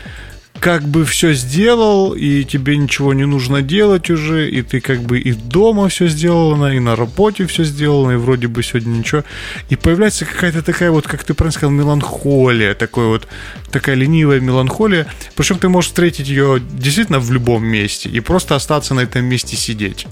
как 0.61 0.83
бы 0.83 1.05
все 1.05 1.33
сделал, 1.33 2.13
и 2.13 2.45
тебе 2.45 2.77
ничего 2.77 3.15
не 3.15 3.27
нужно 3.27 3.63
делать 3.63 4.11
уже, 4.11 4.49
и 4.51 4.63
ты 4.63 4.81
как 4.81 5.01
бы 5.01 5.19
и 5.19 5.33
дома 5.33 5.89
все 5.89 6.09
сделано, 6.09 6.75
и 6.75 6.81
на 6.81 6.97
работе 6.97 7.47
все 7.47 7.65
сделано, 7.65 8.13
и 8.13 8.17
вроде 8.17 8.49
бы 8.49 8.63
сегодня 8.63 8.91
ничего. 8.91 9.25
И 9.69 9.77
появляется 9.77 10.25
какая-то 10.25 10.63
такая 10.63 10.91
вот, 10.91 11.07
как 11.07 11.25
ты 11.25 11.35
правильно 11.35 11.53
сказал, 11.53 11.71
меланхолия, 11.71 12.75
такой 12.75 13.07
вот, 13.07 13.27
такая 13.71 13.97
ленивая 13.97 14.41
меланхолия. 14.41 15.07
Причем 15.35 15.59
ты 15.59 15.69
можешь 15.69 15.91
встретить 15.91 16.29
ее 16.29 16.61
действительно 16.61 17.21
в 17.21 17.31
любом 17.33 17.65
месте 17.65 18.09
и 18.09 18.21
просто 18.21 18.55
остаться 18.55 18.95
на 18.95 19.01
этом 19.01 19.25
месте 19.25 19.57
сидеть. 19.57 20.07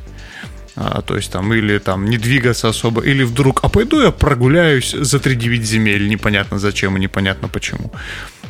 А, 0.76 1.02
то 1.02 1.16
есть 1.16 1.30
там 1.30 1.52
или 1.54 1.78
там 1.78 2.10
не 2.10 2.18
двигаться 2.18 2.68
особо, 2.68 3.02
или 3.02 3.22
вдруг, 3.22 3.60
а 3.62 3.68
пойду 3.68 4.00
я 4.00 4.10
прогуляюсь 4.10 4.90
за 4.90 5.18
3-9 5.18 5.62
земель, 5.62 6.08
непонятно 6.08 6.58
зачем 6.58 6.96
и 6.96 7.00
непонятно 7.00 7.48
почему. 7.48 7.92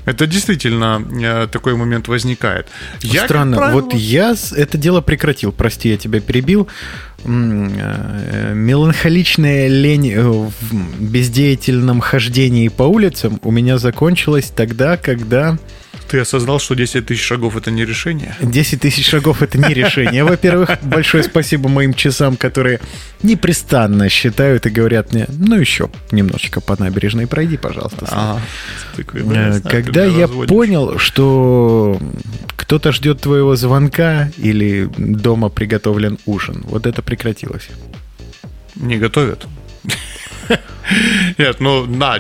Это 0.05 0.27
действительно 0.27 1.03
э, 1.23 1.49
такой 1.51 1.75
момент 1.75 2.09
возникает. 2.09 2.69
Я, 3.01 3.25
Странно, 3.25 3.57
правило, 3.57 3.81
вот 3.81 3.95
я 3.95 4.35
это 4.55 4.77
дело 4.77 5.01
прекратил. 5.01 5.51
Прости, 5.53 5.89
я 5.89 5.97
тебя 5.97 6.21
перебил. 6.21 6.69
Э, 7.25 8.53
Меланхоличная 8.55 9.69
лень 9.69 10.13
э, 10.13 10.23
в 10.23 10.53
бездеятельном 11.01 12.01
хождении 12.01 12.69
по 12.69 12.83
улицам 12.83 13.41
у 13.43 13.51
меня 13.51 13.79
закончилась 13.79 14.53
тогда, 14.55 14.97
когда 14.97 15.59
Ты 16.09 16.19
осознал, 16.21 16.59
что 16.61 16.75
10 16.75 17.07
тысяч 17.07 17.23
шагов 17.23 17.57
это 17.57 17.71
не 17.71 17.85
решение? 17.85 18.37
10 18.41 18.81
тысяч 18.81 19.09
шагов 19.09 19.43
это 19.43 19.59
не 19.59 19.75
решение. 19.75 20.23
Во-первых, 20.25 20.71
большое 20.83 21.23
спасибо 21.25 21.69
моим 21.69 21.95
часам, 21.95 22.37
которые 22.37 22.81
непрестанно 23.23 24.09
считают 24.09 24.67
и 24.67 24.71
говорят 24.71 25.13
мне, 25.13 25.27
ну 25.29 25.57
еще 25.57 25.89
немножечко 26.13 26.61
по 26.61 26.77
набережной 26.81 27.27
пройди, 27.27 27.57
пожалуйста. 27.57 28.07
Сань». 28.07 28.19
Ага. 28.19 28.41
Такой, 28.97 29.23
да, 29.23 29.47
я 29.49 29.55
Э, 29.57 29.61
Когда 29.61 30.05
я 30.05 30.23
разводишь. 30.27 30.49
понял, 30.51 30.99
что 30.99 31.99
кто-то 32.57 32.93
ждет 32.93 33.21
твоего 33.21 33.57
звонка 33.57 34.31
или 34.37 34.89
дома 34.97 35.49
приготовлен 35.49 36.19
ужин, 36.27 36.63
вот 36.67 36.87
это 36.87 37.03
прекратилось. 37.03 37.69
Не 38.77 38.99
готовят. 38.99 39.47
Нет, 41.39 41.61
ну 41.61 41.87
да, 41.87 42.19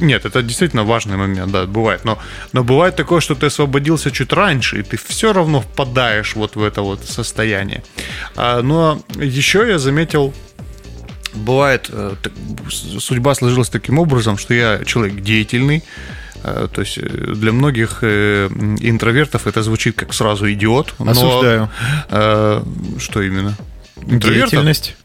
нет, 0.00 0.24
это 0.24 0.42
действительно 0.42 0.84
важный 0.84 1.16
момент, 1.16 1.52
да, 1.52 1.66
бывает. 1.66 2.04
Но, 2.04 2.18
но 2.52 2.64
бывает 2.64 2.96
такое, 2.96 3.20
что 3.20 3.34
ты 3.34 3.46
освободился 3.46 4.10
чуть 4.10 4.32
раньше, 4.32 4.80
и 4.80 4.82
ты 4.82 4.96
все 4.96 5.32
равно 5.32 5.60
впадаешь 5.60 6.34
вот 6.34 6.56
в 6.56 6.62
это 6.62 6.82
вот 6.82 7.04
состояние. 7.04 7.82
А, 8.36 8.62
но 8.62 9.00
еще 9.16 9.66
я 9.68 9.78
заметил 9.78 10.34
бывает, 11.34 11.90
э, 11.92 12.14
судьба 12.68 13.34
сложилась 13.34 13.68
таким 13.68 13.98
образом, 13.98 14.38
что 14.38 14.54
я 14.54 14.84
человек 14.84 15.20
деятельный, 15.20 15.84
э, 16.42 16.68
то 16.72 16.80
есть 16.80 16.98
э, 16.98 17.02
для 17.02 17.52
многих 17.52 18.02
интровертов 18.02 19.46
это 19.46 19.62
звучит 19.62 19.96
как 19.96 20.12
сразу 20.12 20.50
идиот. 20.50 20.94
Но, 20.98 21.10
Осуждаю. 21.10 21.70
Что 22.98 23.22
именно? 23.22 23.54
Деятельность. 23.96 24.96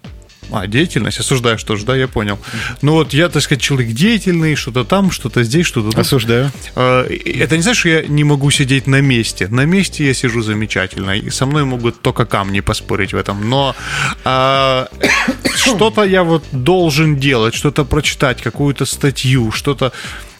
А, 0.51 0.67
деятельность, 0.67 1.19
осуждаю, 1.19 1.57
что 1.57 1.75
ж, 1.75 1.83
да, 1.83 1.95
я 1.95 2.07
понял. 2.07 2.39
Ну 2.81 2.93
вот 2.93 3.13
я, 3.13 3.29
так 3.29 3.41
сказать, 3.41 3.61
человек 3.61 3.93
деятельный, 3.93 4.55
что-то 4.55 4.83
там, 4.83 5.11
что-то 5.11 5.43
здесь, 5.43 5.65
что-то 5.65 5.91
там. 5.91 6.01
Осуждаю. 6.01 6.51
А, 6.75 7.05
это 7.05 7.57
не 7.57 7.63
значит, 7.63 7.79
что 7.79 7.89
я 7.89 8.01
не 8.03 8.23
могу 8.23 8.51
сидеть 8.51 8.87
на 8.87 9.01
месте. 9.01 9.47
На 9.47 9.65
месте 9.65 10.05
я 10.05 10.13
сижу 10.13 10.41
замечательно, 10.41 11.11
и 11.11 11.29
со 11.29 11.45
мной 11.45 11.65
могут 11.65 12.01
только 12.01 12.25
камни 12.25 12.59
поспорить 12.59 13.13
в 13.13 13.17
этом. 13.17 13.49
Но 13.49 13.75
а, 14.23 14.87
что-то 15.55 16.03
я 16.03 16.23
вот 16.23 16.43
должен 16.51 17.17
делать, 17.17 17.55
что-то 17.55 17.85
прочитать, 17.85 18.41
какую-то 18.41 18.85
статью, 18.85 19.51
что-то 19.51 19.91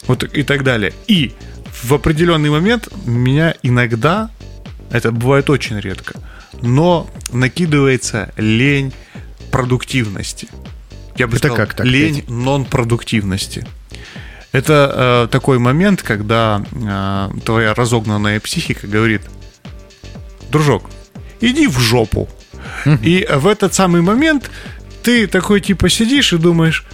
вот 0.06 0.22
и 0.22 0.42
так 0.42 0.62
далее. 0.62 0.92
И 1.08 1.32
в 1.82 1.92
определенный 1.92 2.50
момент 2.50 2.88
меня 3.06 3.54
иногда, 3.62 4.30
это 4.90 5.10
бывает 5.12 5.50
очень 5.50 5.78
редко, 5.80 6.20
но 6.62 7.08
накидывается 7.32 8.32
лень 8.36 8.92
продуктивности. 9.50 10.48
Я 11.16 11.26
бы 11.26 11.36
Это 11.36 11.48
сказал, 11.48 11.56
как 11.56 11.74
так, 11.74 11.86
лень 11.86 12.24
нон-продуктивности. 12.28 13.66
Это 14.52 15.26
э, 15.26 15.28
такой 15.30 15.58
момент, 15.58 16.02
когда 16.02 16.64
э, 16.72 17.30
твоя 17.44 17.74
разогнанная 17.74 18.40
психика 18.40 18.86
говорит, 18.86 19.22
дружок, 20.50 20.90
иди 21.40 21.66
в 21.66 21.78
жопу. 21.78 22.28
И 23.02 23.26
в 23.30 23.46
этот 23.46 23.74
самый 23.74 24.02
момент 24.02 24.50
ты 25.02 25.26
такой 25.26 25.60
типа 25.60 25.88
сидишь 25.88 26.32
и 26.32 26.38
думаешь, 26.38 26.84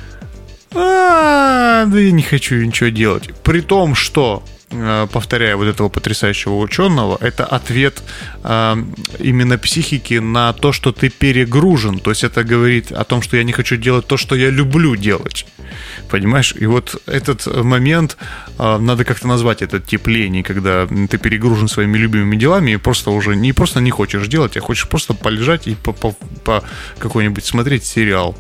а, 0.75 1.85
да 1.87 1.99
я 1.99 2.13
не 2.13 2.23
хочу 2.23 2.57
ничего 2.57 2.89
делать. 2.89 3.31
При 3.43 3.61
том, 3.61 3.95
что 3.95 4.43
повторяя 5.13 5.57
вот 5.57 5.67
этого 5.67 5.89
потрясающего 5.89 6.57
ученого, 6.57 7.19
это 7.21 7.45
ответ 7.45 8.03
э, 8.45 8.77
именно 9.19 9.59
психики 9.59 10.15
на 10.15 10.53
то, 10.53 10.73
что 10.73 10.93
ты 10.93 11.11
перегружен. 11.11 11.99
То 11.99 12.11
есть 12.11 12.25
это 12.25 12.45
говорит 12.45 12.93
о 12.93 13.05
том, 13.05 13.23
что 13.23 13.37
я 13.37 13.45
не 13.45 13.53
хочу 13.53 13.77
делать 13.77 14.07
то, 14.07 14.17
что 14.17 14.35
я 14.35 14.51
люблю 14.51 14.97
делать. 14.97 15.47
Понимаешь? 16.09 16.55
И 16.59 16.67
вот 16.67 17.03
этот 17.07 17.47
момент, 17.65 18.17
э, 18.59 18.79
надо 18.79 19.05
как-то 19.05 19.29
назвать 19.29 19.63
этот 19.63 19.87
тип 19.87 20.07
лени, 20.07 20.43
когда 20.43 20.87
ты 20.87 21.19
перегружен 21.19 21.69
своими 21.69 21.99
любимыми 21.99 22.37
делами 22.37 22.73
и 22.73 22.77
просто 22.77 23.11
уже 23.11 23.37
не 23.37 23.53
просто 23.53 23.81
не 23.81 23.91
хочешь 23.91 24.27
делать, 24.29 24.57
а 24.57 24.61
хочешь 24.61 24.89
просто 24.89 25.15
полежать 25.15 25.67
и 25.67 25.75
по, 25.75 25.93
по, 25.93 26.15
по 26.45 26.63
какой-нибудь 26.99 27.45
смотреть 27.45 27.85
сериал. 27.85 28.37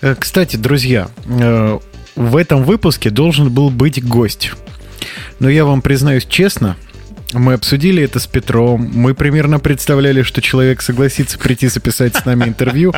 Э, 0.00 0.14
кстати, 0.18 0.56
друзья, 0.56 1.08
э, 1.26 1.78
в 2.16 2.36
этом 2.36 2.64
выпуске 2.64 3.10
должен 3.10 3.50
был 3.50 3.70
быть 3.70 4.04
гость. 4.04 4.52
Но 5.38 5.48
я 5.48 5.64
вам 5.64 5.82
признаюсь 5.82 6.26
честно, 6.26 6.76
мы 7.32 7.52
обсудили 7.54 8.02
это 8.02 8.20
с 8.20 8.26
Петром. 8.26 8.90
Мы 8.94 9.14
примерно 9.14 9.60
представляли, 9.60 10.22
что 10.22 10.40
человек 10.40 10.80
согласится 10.80 11.38
прийти 11.38 11.68
записать 11.68 12.16
с 12.16 12.24
нами 12.24 12.44
интервью. 12.44 12.94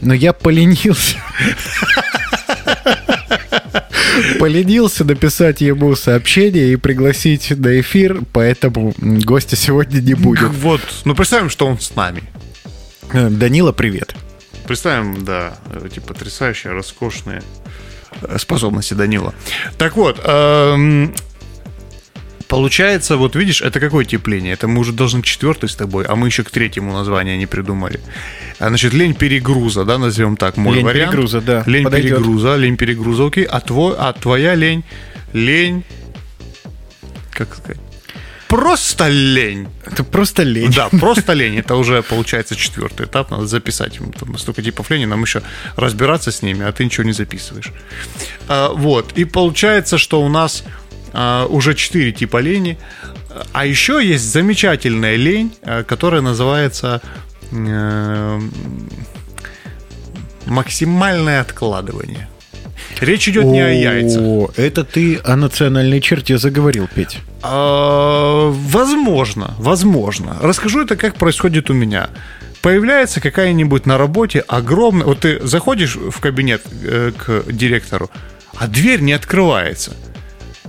Но 0.00 0.14
я 0.14 0.32
поленился. 0.32 1.16
Поленился 4.38 5.04
написать 5.04 5.60
ему 5.60 5.94
сообщение 5.94 6.72
и 6.72 6.76
пригласить 6.76 7.50
на 7.50 7.80
эфир, 7.80 8.20
поэтому 8.32 8.94
гостя 8.98 9.56
сегодня 9.56 10.00
не 10.00 10.14
будет. 10.14 10.48
Вот, 10.48 10.80
ну 11.04 11.14
представим, 11.14 11.50
что 11.50 11.66
он 11.66 11.78
с 11.78 11.94
нами. 11.94 12.22
Э, 13.12 13.28
Данила, 13.28 13.72
привет. 13.72 14.14
Представим, 14.66 15.24
да, 15.24 15.58
эти 15.84 16.00
потрясающие, 16.00 16.72
роскошные 16.72 17.42
способности 18.38 18.94
Данила. 18.94 19.34
Так 19.78 19.96
вот, 19.96 20.20
эм, 20.24 21.14
Получается, 22.48 23.16
вот 23.16 23.34
видишь, 23.34 23.60
это 23.60 23.80
какое 23.80 24.04
тепление? 24.04 24.52
Это 24.52 24.68
мы 24.68 24.80
уже 24.80 24.92
должны 24.92 25.22
четвертый 25.22 25.68
с 25.68 25.74
тобой, 25.74 26.04
а 26.04 26.14
мы 26.14 26.28
еще 26.28 26.44
к 26.44 26.50
третьему 26.50 26.92
названию 26.92 27.36
не 27.38 27.46
придумали. 27.46 28.00
А, 28.58 28.68
значит, 28.68 28.92
лень 28.92 29.14
перегруза, 29.14 29.84
да, 29.84 29.98
назовем 29.98 30.36
так, 30.36 30.56
мой 30.56 30.76
лень 30.76 30.84
вариант. 30.84 31.10
перегруза, 31.10 31.40
да. 31.40 31.64
Лень 31.66 31.84
подойдет. 31.84 32.18
перегруза, 32.18 32.56
лень 32.56 32.76
перегруза, 32.76 33.26
окей. 33.26 33.44
А, 33.44 33.60
твой, 33.60 33.96
а 33.98 34.12
твоя 34.12 34.54
лень, 34.54 34.84
лень, 35.32 35.84
как 37.32 37.54
сказать? 37.54 37.78
Просто 38.48 39.08
лень. 39.08 39.66
Это 39.84 40.04
просто 40.04 40.44
лень. 40.44 40.72
Да, 40.72 40.88
просто 40.88 41.32
лень. 41.32 41.58
Это 41.58 41.74
уже 41.74 42.02
получается 42.02 42.54
четвертый 42.54 43.06
этап. 43.06 43.30
Надо 43.30 43.46
записать. 43.46 43.98
Там 44.18 44.38
столько 44.38 44.62
типов 44.62 44.88
лени, 44.90 45.04
нам 45.04 45.20
еще 45.22 45.42
разбираться 45.74 46.30
с 46.30 46.42
ними, 46.42 46.64
а 46.64 46.72
ты 46.72 46.84
ничего 46.84 47.04
не 47.04 47.12
записываешь. 47.12 47.72
А, 48.48 48.72
вот. 48.72 49.12
И 49.18 49.24
получается, 49.24 49.98
что 49.98 50.22
у 50.22 50.28
нас 50.28 50.62
а, 51.12 51.46
уже 51.46 51.74
четыре 51.74 52.12
типа 52.12 52.38
лени. 52.38 52.78
А 53.52 53.66
еще 53.66 54.00
есть 54.02 54.24
замечательная 54.24 55.16
лень, 55.16 55.54
а, 55.62 55.84
которая 55.84 56.22
называется 56.22 57.02
э, 57.50 58.40
максимальное 60.46 61.40
откладывание. 61.40 62.28
Речь 63.00 63.28
идет 63.28 63.44
не 63.44 63.60
о 63.60 63.70
яйцах. 63.70 64.56
Это 64.56 64.84
ты 64.84 65.20
о 65.24 65.36
национальной 65.36 66.00
черте 66.00 66.38
заговорил, 66.38 66.88
Петь. 66.94 67.18
А, 67.42 68.50
возможно, 68.50 69.54
возможно. 69.58 70.36
Расскажу 70.40 70.82
это, 70.82 70.96
как 70.96 71.16
происходит 71.16 71.70
у 71.70 71.74
меня. 71.74 72.08
Появляется 72.62 73.20
какая-нибудь 73.20 73.86
на 73.86 73.98
работе 73.98 74.40
огромная... 74.40 75.06
Вот 75.06 75.20
ты 75.20 75.46
заходишь 75.46 75.96
в 75.96 76.20
кабинет 76.20 76.62
э, 76.82 77.12
к 77.16 77.44
директору, 77.52 78.10
а 78.56 78.66
дверь 78.66 79.00
не 79.00 79.12
открывается. 79.12 79.92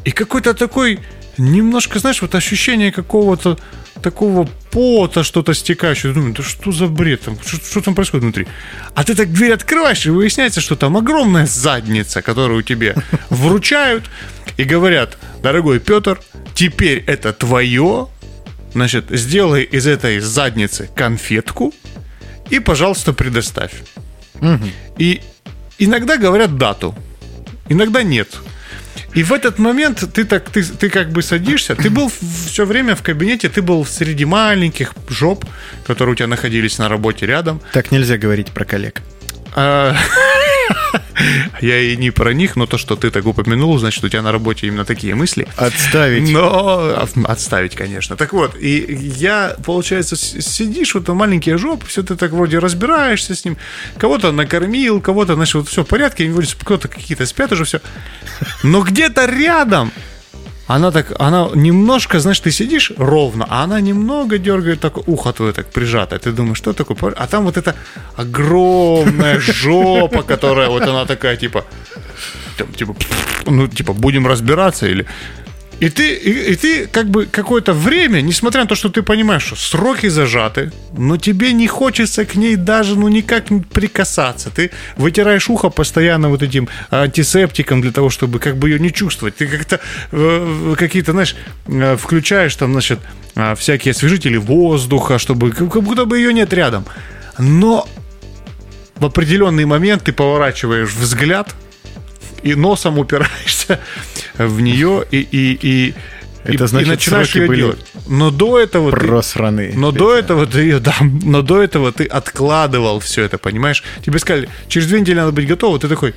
И 0.08 0.12
какой-то 0.12 0.54
такой 0.54 1.00
немножко, 1.38 2.00
знаешь, 2.00 2.22
вот 2.22 2.34
ощущение 2.34 2.94
какого-то 2.94 3.58
такого 4.02 4.48
пота, 4.72 5.24
что-то 5.24 5.54
стекающего. 5.54 6.14
Думаю, 6.14 6.34
да 6.34 6.44
что 6.44 6.72
за 6.72 6.88
бред 6.88 7.24
там? 7.24 7.38
Что, 7.46 7.58
что 7.58 7.82
там 7.82 7.94
происходит 7.94 8.24
внутри? 8.24 8.48
А 8.96 9.04
ты 9.04 9.16
так 9.16 9.34
дверь 9.34 9.52
открываешь, 9.52 10.06
и 10.06 10.10
выясняется, 10.10 10.62
что 10.62 10.78
там 10.78 10.96
огромная 10.96 11.46
задница, 11.46 12.22
которую 12.22 12.64
тебе 12.64 12.96
вручают 13.30 14.06
и 14.56 14.64
говорят, 14.64 15.18
дорогой 15.44 15.82
Петр, 15.82 16.22
теперь 16.56 17.04
это 17.06 17.34
твое, 17.34 18.08
значит, 18.74 19.08
сделай 19.10 19.64
из 19.64 19.88
этой 19.88 20.20
задницы 20.22 20.90
конфетку 20.96 21.74
и, 22.50 22.60
пожалуйста, 22.60 23.12
предоставь. 23.12 23.74
И 24.98 25.22
иногда 25.80 26.16
говорят 26.16 26.58
дату, 26.58 26.96
иногда 27.68 28.04
нет. 28.04 28.38
И 29.18 29.24
в 29.24 29.34
этот 29.34 29.58
момент 29.58 30.04
ты 30.14 30.26
так, 30.26 30.48
ты, 30.52 30.62
ты 30.64 30.92
как 30.92 31.10
бы 31.10 31.24
садишься, 31.24 31.76
ты 31.76 31.90
был 31.90 32.12
все 32.46 32.66
время 32.66 32.96
в 32.96 33.02
кабинете, 33.02 33.50
ты 33.50 33.64
был 33.64 33.84
среди 33.84 34.26
маленьких 34.26 34.94
жоп, 35.10 35.44
которые 35.88 36.14
у 36.14 36.16
тебя 36.16 36.28
находились 36.28 36.78
на 36.78 36.88
работе 36.88 37.26
рядом. 37.26 37.60
Так 37.74 37.92
нельзя 37.92 38.20
говорить 38.20 38.52
про 38.52 38.64
коллег. 38.64 39.02
Я 41.62 41.80
и 41.80 41.98
не 41.98 42.12
про 42.12 42.34
них, 42.34 42.56
но 42.56 42.66
то, 42.66 42.78
что 42.78 42.96
ты 42.96 43.10
так 43.10 43.26
упомянул, 43.26 43.78
значит, 43.78 44.04
у 44.04 44.10
тебя 44.10 44.22
на 44.22 44.32
работе 44.32 44.68
именно 44.68 44.86
такие 44.86 45.16
мысли. 45.16 45.48
Отставить. 45.56 46.30
Но 46.30 47.08
отставить, 47.26 47.76
конечно. 47.76 48.16
Так 48.16 48.34
вот, 48.34 48.56
и 48.60 48.86
я, 48.90 49.56
получается, 49.66 50.16
сидишь, 50.16 50.94
вот 50.94 51.08
маленькие 51.08 51.58
жопы, 51.58 51.86
все 51.88 52.04
ты 52.04 52.16
так 52.16 52.32
вроде 52.32 52.60
разбираешься 52.60 53.36
с 53.36 53.46
ним, 53.46 53.58
кого-то 53.98 54.32
накормил, 54.32 55.02
кого-то, 55.02 55.36
значит, 55.36 55.56
вот 55.56 55.68
все 55.70 55.84
в 55.84 55.88
порядке, 55.88 56.32
кто-то 56.60 56.88
какие-то 56.88 57.26
спят 57.26 57.52
уже, 57.52 57.64
все. 57.64 57.82
Но 58.64 58.82
где-то 58.82 59.26
рядом 59.26 59.92
она 60.68 60.92
так, 60.92 61.14
она 61.20 61.50
немножко, 61.56 62.20
знаешь, 62.20 62.40
ты 62.40 62.52
сидишь 62.52 62.92
ровно, 62.98 63.46
а 63.50 63.64
она 63.64 63.82
немного 63.82 64.38
дергает 64.38 64.80
так 64.82 65.08
ухо 65.08 65.32
твое 65.32 65.54
так 65.54 65.68
прижатое. 65.68 66.20
Ты 66.20 66.32
думаешь, 66.32 66.58
что 66.58 66.74
такое? 66.74 67.14
А 67.18 67.28
там 67.28 67.46
вот 67.46 67.58
эта 67.58 67.74
огромная 68.18 69.40
жопа, 69.62 70.24
которая 70.24 70.70
вот 70.70 70.84
она 70.84 71.06
такая, 71.06 71.38
типа, 71.38 71.64
там, 72.58 72.74
типа, 72.74 72.96
ну, 73.46 73.68
типа, 73.68 73.94
будем 73.94 74.28
разбираться 74.28 74.88
или 74.88 75.06
и 75.80 75.90
ты, 75.90 76.14
и, 76.14 76.54
и 76.54 76.56
ты 76.56 76.88
как 76.88 77.10
бы 77.10 77.26
какое-то 77.26 77.74
время, 77.74 78.22
несмотря 78.22 78.62
на 78.62 78.68
то, 78.68 78.76
что 78.76 78.90
ты 78.90 79.04
понимаешь, 79.04 79.44
что 79.44 79.56
сроки 79.56 80.10
зажаты, 80.10 80.72
но 80.98 81.18
тебе 81.18 81.54
не 81.54 81.68
хочется 81.68 82.26
к 82.26 82.36
ней 82.36 82.56
даже, 82.56 82.96
ну, 82.96 83.08
никак 83.08 83.46
прикасаться. 83.72 84.50
Ты 84.50 84.72
вытираешь 84.98 85.50
ухо 85.50 85.70
постоянно 85.70 86.30
вот 86.30 86.42
этим 86.42 86.68
антисептиком 86.90 87.82
для 87.82 87.92
того, 87.92 88.10
чтобы 88.10 88.40
как 88.40 88.58
бы 88.58 88.70
ее 88.70 88.80
не 88.80 88.92
чувствовать. 88.92 89.36
Ты 89.36 89.48
как-то 89.48 89.80
э, 90.12 90.76
какие-то, 90.78 91.12
знаешь, 91.12 91.36
э, 91.68 91.96
включаешь 91.96 92.56
там, 92.56 92.72
значит, 92.72 93.00
э, 93.36 93.54
всякие 93.56 93.92
освежители 93.92 94.38
воздуха, 94.38 95.20
чтобы 95.20 95.52
как 95.52 95.84
будто 95.84 96.06
бы 96.06 96.18
ее 96.18 96.34
нет 96.34 96.54
рядом. 96.54 96.86
Но 97.38 97.88
в 98.96 99.06
определенный 99.06 99.66
момент 99.66 100.06
ты 100.06 100.12
поворачиваешь 100.12 100.94
взгляд 100.94 101.54
и 102.44 102.56
носом 102.56 103.00
упираешься 103.00 103.80
в 104.38 104.62
нее 104.62 105.06
и, 105.12 105.18
и, 105.20 105.60
и, 105.62 105.94
Это 106.44 106.64
и, 106.64 106.68
значит, 106.68 106.88
и 106.88 106.92
начинаешь 106.92 107.36
ее 107.36 107.48
были 107.48 107.60
делать. 107.62 107.80
Но 108.08 108.32
до 108.32 108.60
этого 108.60 108.92
ты, 108.92 108.98
Просраны. 108.98 109.74
но 109.76 109.92
до 109.92 110.16
этого 110.16 110.46
ты 110.46 110.62
ее, 110.62 110.80
да, 110.80 110.96
но 111.02 111.42
до 111.42 111.62
этого 111.62 111.92
ты 111.92 112.06
откладывал 112.06 113.00
все 113.00 113.24
это, 113.24 113.38
понимаешь? 113.38 113.84
Тебе 114.06 114.20
сказали, 114.20 114.50
через 114.68 114.88
две 114.88 115.00
недели 115.02 115.18
надо 115.18 115.32
быть 115.32 115.48
готовым, 115.48 115.80
ты 115.80 115.88
такой, 115.88 116.14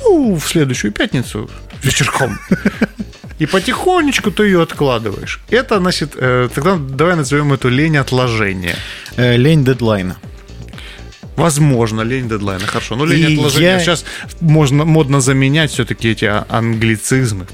ну, 0.00 0.34
в 0.36 0.46
следующую 0.46 0.92
пятницу 0.92 1.50
вечерком. 1.82 2.38
И 3.40 3.46
потихонечку 3.46 4.30
ты 4.30 4.44
ее 4.44 4.62
откладываешь. 4.62 5.40
Это, 5.50 5.80
значит, 5.80 6.12
э, 6.14 6.48
тогда 6.54 6.76
давай 6.76 7.16
назовем 7.16 7.52
эту 7.52 7.68
лень 7.68 7.96
отложения. 7.96 8.76
Э, 9.16 9.36
Лень 9.36 9.64
дедлайна. 9.64 10.16
Возможно, 11.36 12.02
лень 12.02 12.28
дедлайна, 12.28 12.66
хорошо. 12.66 12.96
Но 12.96 13.04
лень 13.04 13.30
И 13.30 13.34
отложения 13.34 13.66
я- 13.66 13.80
сейчас 13.80 14.04
можно 14.40 14.84
модно 14.84 15.20
заменять 15.20 15.70
все-таки 15.70 16.10
эти 16.10 16.24
а- 16.26 16.46
англицизмы. 16.48 17.46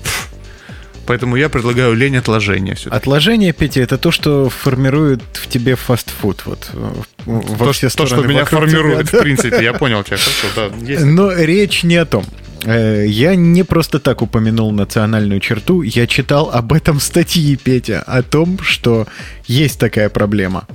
Поэтому 1.07 1.35
я 1.37 1.49
предлагаю 1.49 1.95
лень 1.95 2.17
отложения 2.19 2.75
все 2.75 2.89
Отложение, 2.91 3.53
Петя, 3.53 3.81
это 3.81 3.99
то, 3.99 4.13
что 4.13 4.49
формирует 4.49 5.23
в 5.33 5.49
тебе 5.49 5.75
фастфуд. 5.75 6.43
Вот, 6.47 6.71
э, 6.73 6.93
во 7.27 7.67
То, 7.67 7.73
все 7.73 7.89
что- 7.89 7.99
то, 7.99 8.07
что 8.07 8.23
меня 8.23 8.45
формирует, 8.45 9.09
тебя, 9.09 9.19
в 9.19 9.23
принципе, 9.23 9.65
я 9.65 9.73
понял 9.73 10.05
тебя, 10.05 10.19
хорошо, 10.19 10.47
да. 10.55 10.87
есть. 10.93 11.05
Но 11.05 11.33
речь 11.33 11.83
не 11.83 11.97
о 11.97 12.05
том. 12.05 12.25
Э, 12.65 13.07
Я 13.09 13.35
не 13.35 13.65
просто 13.65 13.99
так 13.99 14.21
упомянул 14.23 14.71
национальную 14.71 15.41
черту, 15.41 15.81
я 15.83 16.07
читал 16.07 16.51
об 16.53 16.73
этом 16.75 17.01
статьи, 17.01 17.57
Петя, 17.57 18.03
о 18.07 18.23
том, 18.23 18.59
что 18.63 19.07
есть 19.49 19.81
такая 19.81 20.11
проблема. 20.11 20.67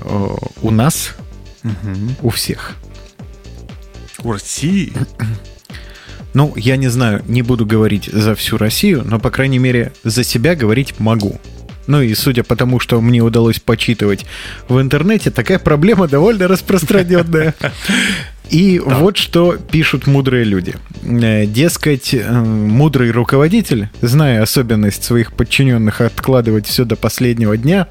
Э, 0.00 0.28
У 0.62 0.70
нас, 0.70 1.16
у 2.22 2.30
всех. 2.30 2.76
У 4.22 4.32
России 4.32 4.92
Ну, 6.32 6.52
я 6.56 6.76
не 6.76 6.88
знаю, 6.88 7.22
не 7.26 7.42
буду 7.42 7.66
говорить 7.66 8.04
за 8.04 8.34
всю 8.34 8.56
Россию, 8.56 9.02
но, 9.04 9.18
по 9.18 9.30
крайней 9.30 9.58
мере, 9.58 9.92
за 10.04 10.22
себя 10.22 10.54
говорить 10.54 11.00
могу. 11.00 11.40
Ну 11.86 12.02
и 12.02 12.14
судя 12.14 12.44
по 12.44 12.54
тому, 12.54 12.78
что 12.78 13.00
мне 13.00 13.20
удалось 13.20 13.58
почитывать 13.58 14.24
в 14.68 14.80
интернете, 14.80 15.30
такая 15.30 15.58
проблема 15.58 16.06
довольно 16.06 16.46
распространенная. 16.46 17.54
И 18.50 18.80
вот 18.80 19.16
что 19.16 19.56
пишут 19.56 20.06
мудрые 20.06 20.44
люди. 20.44 20.74
Э, 21.02 21.46
Дескать, 21.46 22.14
э, 22.14 22.30
мудрый 22.32 23.12
руководитель, 23.12 23.88
зная 24.02 24.42
особенность 24.42 25.04
своих 25.04 25.32
подчиненных 25.32 26.00
откладывать 26.00 26.66
все 26.66 26.84
до 26.84 26.96
последнего 26.96 27.56
дня, 27.56 27.86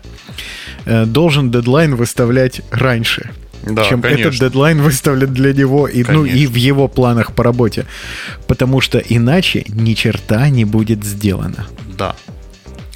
э, 0.86 1.06
должен 1.06 1.50
дедлайн 1.50 1.96
выставлять 1.96 2.62
раньше, 2.72 3.32
Да, 3.64 3.84
чем 3.86 4.02
конечно. 4.02 4.28
этот 4.28 4.40
дедлайн 4.40 4.82
выставлен 4.82 5.34
для 5.34 5.54
него 5.54 5.88
и, 5.88 6.04
ну, 6.08 6.26
и 6.26 6.48
в 6.48 6.56
его 6.56 6.88
планах 6.88 7.34
по 7.34 7.44
работе. 7.44 7.86
Потому 8.48 8.82
что 8.82 9.00
иначе 9.00 9.66
ни 9.68 9.94
черта 9.94 10.50
не 10.50 10.66
будет 10.66 11.04
сделано. 11.04 11.68
Да. 11.98 12.16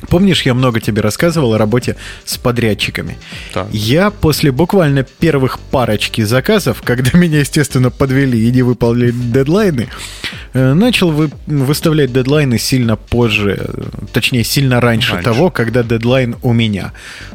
Помнишь, 0.10 0.43
я 0.43 0.54
много 0.54 0.80
тебе 0.80 1.02
рассказывал 1.02 1.54
о 1.54 1.58
работе 1.58 1.95
с 2.26 2.38
подрядчиками? 2.38 3.17
Так. 3.54 3.67
Я 3.71 4.12
после 4.12 4.52
буквально 4.52 5.04
первых 5.04 5.60
парочки 5.60 6.21
заказов, 6.21 6.82
когда 6.84 7.12
меня, 7.17 7.39
естественно, 7.39 7.89
подвели 7.89 8.47
и 8.47 8.52
не 8.52 8.62
выполнили 8.62 9.12
дедлайны, 9.12 9.89
э, 9.89 10.33
начал 10.54 11.12
вы- 11.12 11.32
выставлять 11.48 12.13
дедлайны 12.13 12.60
сильно 12.60 12.96
позже, 12.96 13.58
э, 13.60 13.84
точнее, 14.13 14.44
сильно 14.44 14.80
раньше, 14.80 15.13
Раньше. 15.13 15.24
того, 15.26 15.50
когда 15.50 15.84
дедлайн 15.84 16.36
у 16.44 16.54
меня. 16.54 16.92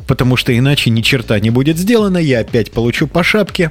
Потому 0.06 0.36
что 0.36 0.56
иначе 0.56 0.90
ни 0.90 1.00
черта 1.02 1.38
не 1.40 1.50
будет 1.50 1.76
сделано, 1.78 2.18
я 2.18 2.40
опять 2.40 2.70
получу 2.70 3.06
по 3.08 3.22
шапке. 3.24 3.70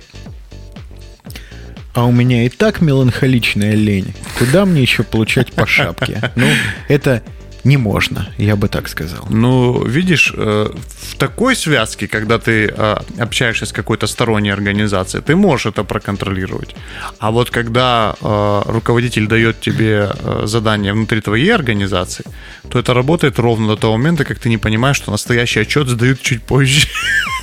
А 1.93 2.05
у 2.05 2.11
меня 2.11 2.43
и 2.45 2.49
так 2.49 2.81
меланхоличная 2.81 3.73
лень. 3.73 4.13
Куда 4.37 4.65
мне 4.65 4.81
еще 4.81 5.01
получать 5.03 5.51
по 5.53 5.65
шапке? 5.65 6.21
Ну, 6.35 6.45
это 6.89 7.23
не 7.67 7.77
можно, 7.77 8.29
я 8.37 8.55
бы 8.55 8.67
так 8.69 8.87
сказал. 8.87 9.27
Ну, 9.29 9.85
видишь, 9.85 10.33
э, 10.35 10.69
в 11.11 11.15
такой 11.15 11.55
связке, 11.55 12.07
когда 12.07 12.37
ты 12.37 12.73
э, 12.77 12.95
общаешься 13.19 13.65
с 13.65 13.71
какой-то 13.71 14.07
сторонней 14.07 14.53
организацией, 14.53 15.23
ты 15.23 15.35
можешь 15.35 15.65
это 15.65 15.83
проконтролировать. 15.83 16.75
А 17.19 17.31
вот 17.31 17.49
когда 17.49 18.15
э, 18.21 18.61
руководитель 18.65 19.27
дает 19.27 19.59
тебе 19.59 20.09
задание 20.43 20.93
внутри 20.93 21.21
твоей 21.21 21.53
организации, 21.53 22.23
то 22.69 22.79
это 22.79 22.93
работает 22.93 23.39
ровно 23.39 23.67
до 23.67 23.75
того 23.75 23.97
момента, 23.97 24.23
как 24.23 24.39
ты 24.39 24.49
не 24.49 24.57
понимаешь, 24.57 24.97
что 24.97 25.11
настоящий 25.11 25.61
отчет 25.61 25.87
сдают 25.87 26.21
чуть 26.21 26.43
позже. 26.43 26.87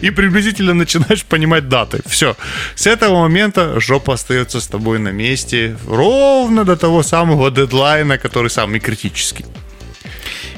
И 0.00 0.10
приблизительно 0.10 0.74
начинаешь 0.74 1.24
понимать 1.24 1.68
даты. 1.68 2.00
Все. 2.06 2.36
С 2.74 2.86
этого 2.86 3.22
момента 3.22 3.80
жопа 3.80 4.14
остается 4.14 4.60
с 4.60 4.66
тобой 4.66 4.98
на 4.98 5.12
месте 5.12 5.76
ровно 5.86 6.64
до 6.64 6.76
того 6.76 7.02
самого 7.02 7.50
дедлайна, 7.50 8.18
который 8.18 8.50
самый 8.50 8.80
критический. 8.80 9.44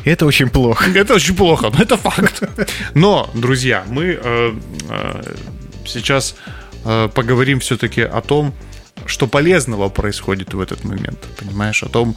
Это 0.05 0.27
очень 0.27 0.49
плохо. 0.49 0.91
Это 0.95 1.15
очень 1.15 1.37
плохо, 1.37 1.71
но 1.71 1.83
это 1.83 1.97
факт. 1.97 2.43
Но, 2.95 3.29
друзья, 3.35 3.85
мы 3.89 4.19
э, 4.23 4.53
э, 4.91 5.35
сейчас 5.87 6.35
э, 6.85 7.09
поговорим 7.15 7.61
все-таки 7.61 8.03
о 8.03 8.21
том, 8.21 8.55
что 9.07 9.27
полезного 9.27 9.89
происходит 9.89 10.55
в 10.55 10.61
этот 10.61 10.85
момент. 10.85 11.19
Понимаешь, 11.39 11.83
о 11.83 11.89
том, 11.89 12.17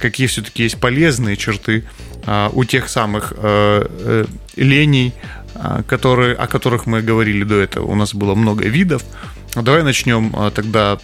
какие 0.00 0.26
все-таки 0.26 0.64
есть 0.64 0.78
полезные 0.78 1.36
черты 1.36 1.84
э, 2.26 2.50
у 2.52 2.64
тех 2.64 2.88
самых 2.88 3.32
э, 3.36 3.86
э, 3.88 4.24
леней, 4.56 5.12
э, 5.12 5.43
которые, 5.86 6.34
о 6.34 6.46
которых 6.46 6.86
мы 6.86 7.02
говорили 7.02 7.44
до 7.44 7.54
этого. 7.54 7.86
У 7.86 7.94
нас 7.94 8.14
было 8.14 8.34
много 8.34 8.64
видов. 8.64 9.02
Давай 9.62 9.82
начнем 9.82 10.34
э, 10.36 10.50
тогда 10.50 10.98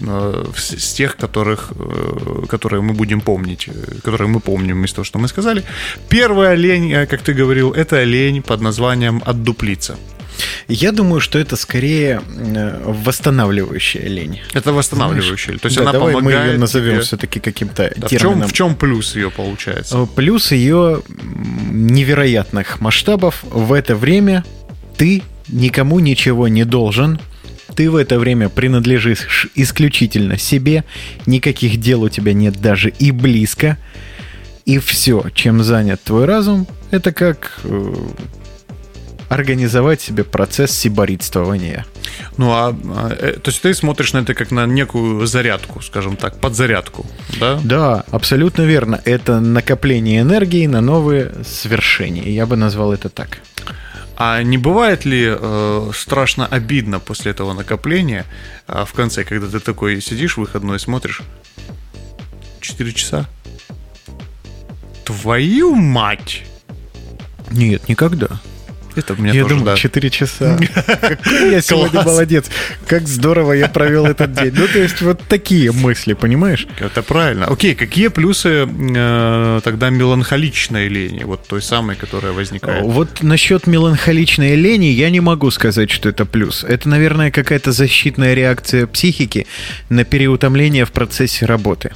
с 0.56 0.70
с 0.80 0.92
тех, 0.94 1.16
которых, 1.16 1.72
э, 1.78 2.46
которые 2.48 2.80
мы 2.80 2.94
будем 2.94 3.20
помнить, 3.20 3.68
э, 3.68 4.00
которые 4.04 4.28
мы 4.28 4.40
помним 4.40 4.84
из 4.84 4.92
того, 4.92 5.04
что 5.04 5.18
мы 5.18 5.28
сказали. 5.28 5.62
Первая 6.08 6.56
лень, 6.56 6.92
э, 6.92 7.06
как 7.06 7.20
ты 7.22 7.32
говорил, 7.32 7.70
это 7.72 8.04
лень 8.04 8.42
под 8.42 8.60
названием 8.60 9.22
«отдуплиться». 9.24 9.96
Я 10.68 10.92
думаю, 10.92 11.20
что 11.20 11.38
это 11.38 11.56
скорее 11.56 12.20
э, 12.28 12.82
восстанавливающая 12.84 14.06
лень. 14.08 14.40
Это 14.54 14.72
восстанавливающая. 14.72 15.58
То 15.58 15.66
есть 15.66 15.76
Да, 15.76 15.82
она 15.82 15.92
давай 15.92 16.14
мы 16.14 16.20
помогает 16.20 16.52
ее 16.52 16.58
назовем 16.58 16.92
тебе- 16.94 17.02
все-таки 17.02 17.40
каким-то 17.40 17.92
Да, 17.96 18.06
в, 18.06 18.10
чем, 18.10 18.18
термином. 18.20 18.48
в 18.48 18.52
чем 18.52 18.74
плюс 18.76 19.16
ее 19.16 19.30
получается? 19.30 19.98
Э, 19.98 20.06
Плюс 20.14 20.52
ее 20.52 21.02
невероятных 21.70 22.80
масштабов 22.80 23.42
в 23.44 23.72
это 23.72 23.96
время 23.96 24.44
ты 24.96 25.22
никому 25.48 25.98
ничего 26.00 26.48
не 26.48 26.64
должен. 26.64 27.20
Ты 27.74 27.90
в 27.90 27.96
это 27.96 28.18
время 28.18 28.48
принадлежишь 28.48 29.48
исключительно 29.54 30.36
себе. 30.38 30.84
Никаких 31.26 31.78
дел 31.80 32.02
у 32.02 32.08
тебя 32.08 32.32
нет 32.32 32.60
даже 32.60 32.90
и 32.90 33.10
близко. 33.10 33.78
И 34.66 34.78
все, 34.78 35.24
чем 35.34 35.62
занят 35.62 36.02
твой 36.02 36.26
разум, 36.26 36.66
это 36.90 37.12
как 37.12 37.60
э, 37.64 37.94
организовать 39.30 40.00
себе 40.00 40.24
процесс 40.24 40.72
сиборитствования. 40.72 41.86
Ну, 42.36 42.50
а, 42.50 42.76
а, 42.84 43.16
э, 43.16 43.32
то 43.34 43.50
есть 43.50 43.62
ты 43.62 43.72
смотришь 43.74 44.12
на 44.12 44.18
это 44.18 44.34
как 44.34 44.50
на 44.50 44.66
некую 44.66 45.24
зарядку, 45.26 45.80
скажем 45.82 46.16
так, 46.16 46.40
подзарядку, 46.40 47.06
да? 47.38 47.60
Да, 47.62 48.04
абсолютно 48.10 48.62
верно. 48.62 49.00
Это 49.04 49.38
накопление 49.38 50.22
энергии 50.22 50.66
на 50.66 50.80
новые 50.80 51.32
свершения. 51.44 52.28
Я 52.28 52.44
бы 52.44 52.56
назвал 52.56 52.92
это 52.92 53.08
так. 53.08 53.38
А 54.16 54.42
не 54.42 54.58
бывает 54.58 55.04
ли 55.04 55.24
э, 55.30 55.90
страшно 55.94 56.46
обидно 56.46 56.98
после 56.98 57.30
этого 57.30 57.52
накопления 57.52 58.26
а, 58.66 58.84
в 58.84 58.92
конце, 58.92 59.22
когда 59.22 59.46
ты 59.46 59.60
такой 59.60 60.02
сидишь 60.02 60.36
выходной 60.38 60.76
и 60.76 60.80
смотришь 60.80 61.22
4 62.60 62.92
часа? 62.92 63.26
Твою 65.04 65.76
мать! 65.76 66.42
Нет, 67.52 67.88
никогда. 67.88 68.40
Это 68.96 69.14
мне 69.14 69.32
я 69.32 69.42
тоже, 69.42 69.56
думаю, 69.56 69.66
да. 69.66 69.76
4 69.76 70.10
часа. 70.10 70.58
Какой 71.00 71.50
я 71.50 71.60
сегодня 71.60 72.02
молодец. 72.02 72.46
Как 72.86 73.06
здорово 73.08 73.52
я 73.52 73.68
провел 73.68 74.06
этот 74.06 74.32
день. 74.32 74.52
Ну, 74.54 74.66
то 74.66 74.78
есть, 74.78 75.00
вот 75.00 75.20
такие 75.28 75.72
мысли, 75.72 76.14
понимаешь? 76.14 76.66
Это 76.78 77.02
правильно. 77.02 77.46
Окей, 77.46 77.74
какие 77.74 78.08
плюсы 78.08 78.66
э, 78.68 79.60
тогда 79.62 79.90
меланхоличной 79.90 80.88
лени, 80.88 81.24
вот 81.24 81.46
той 81.46 81.62
самой, 81.62 81.96
которая 81.96 82.32
возникает? 82.32 82.84
Вот 82.84 83.22
насчет 83.22 83.66
меланхоличной 83.66 84.56
лени 84.56 84.86
я 84.86 85.10
не 85.10 85.20
могу 85.20 85.50
сказать, 85.50 85.90
что 85.90 86.08
это 86.08 86.24
плюс. 86.24 86.64
Это, 86.64 86.88
наверное, 86.88 87.30
какая-то 87.30 87.72
защитная 87.72 88.34
реакция 88.34 88.86
психики 88.86 89.46
на 89.88 90.04
переутомление 90.04 90.84
в 90.84 90.92
процессе 90.92 91.46
работы. 91.46 91.92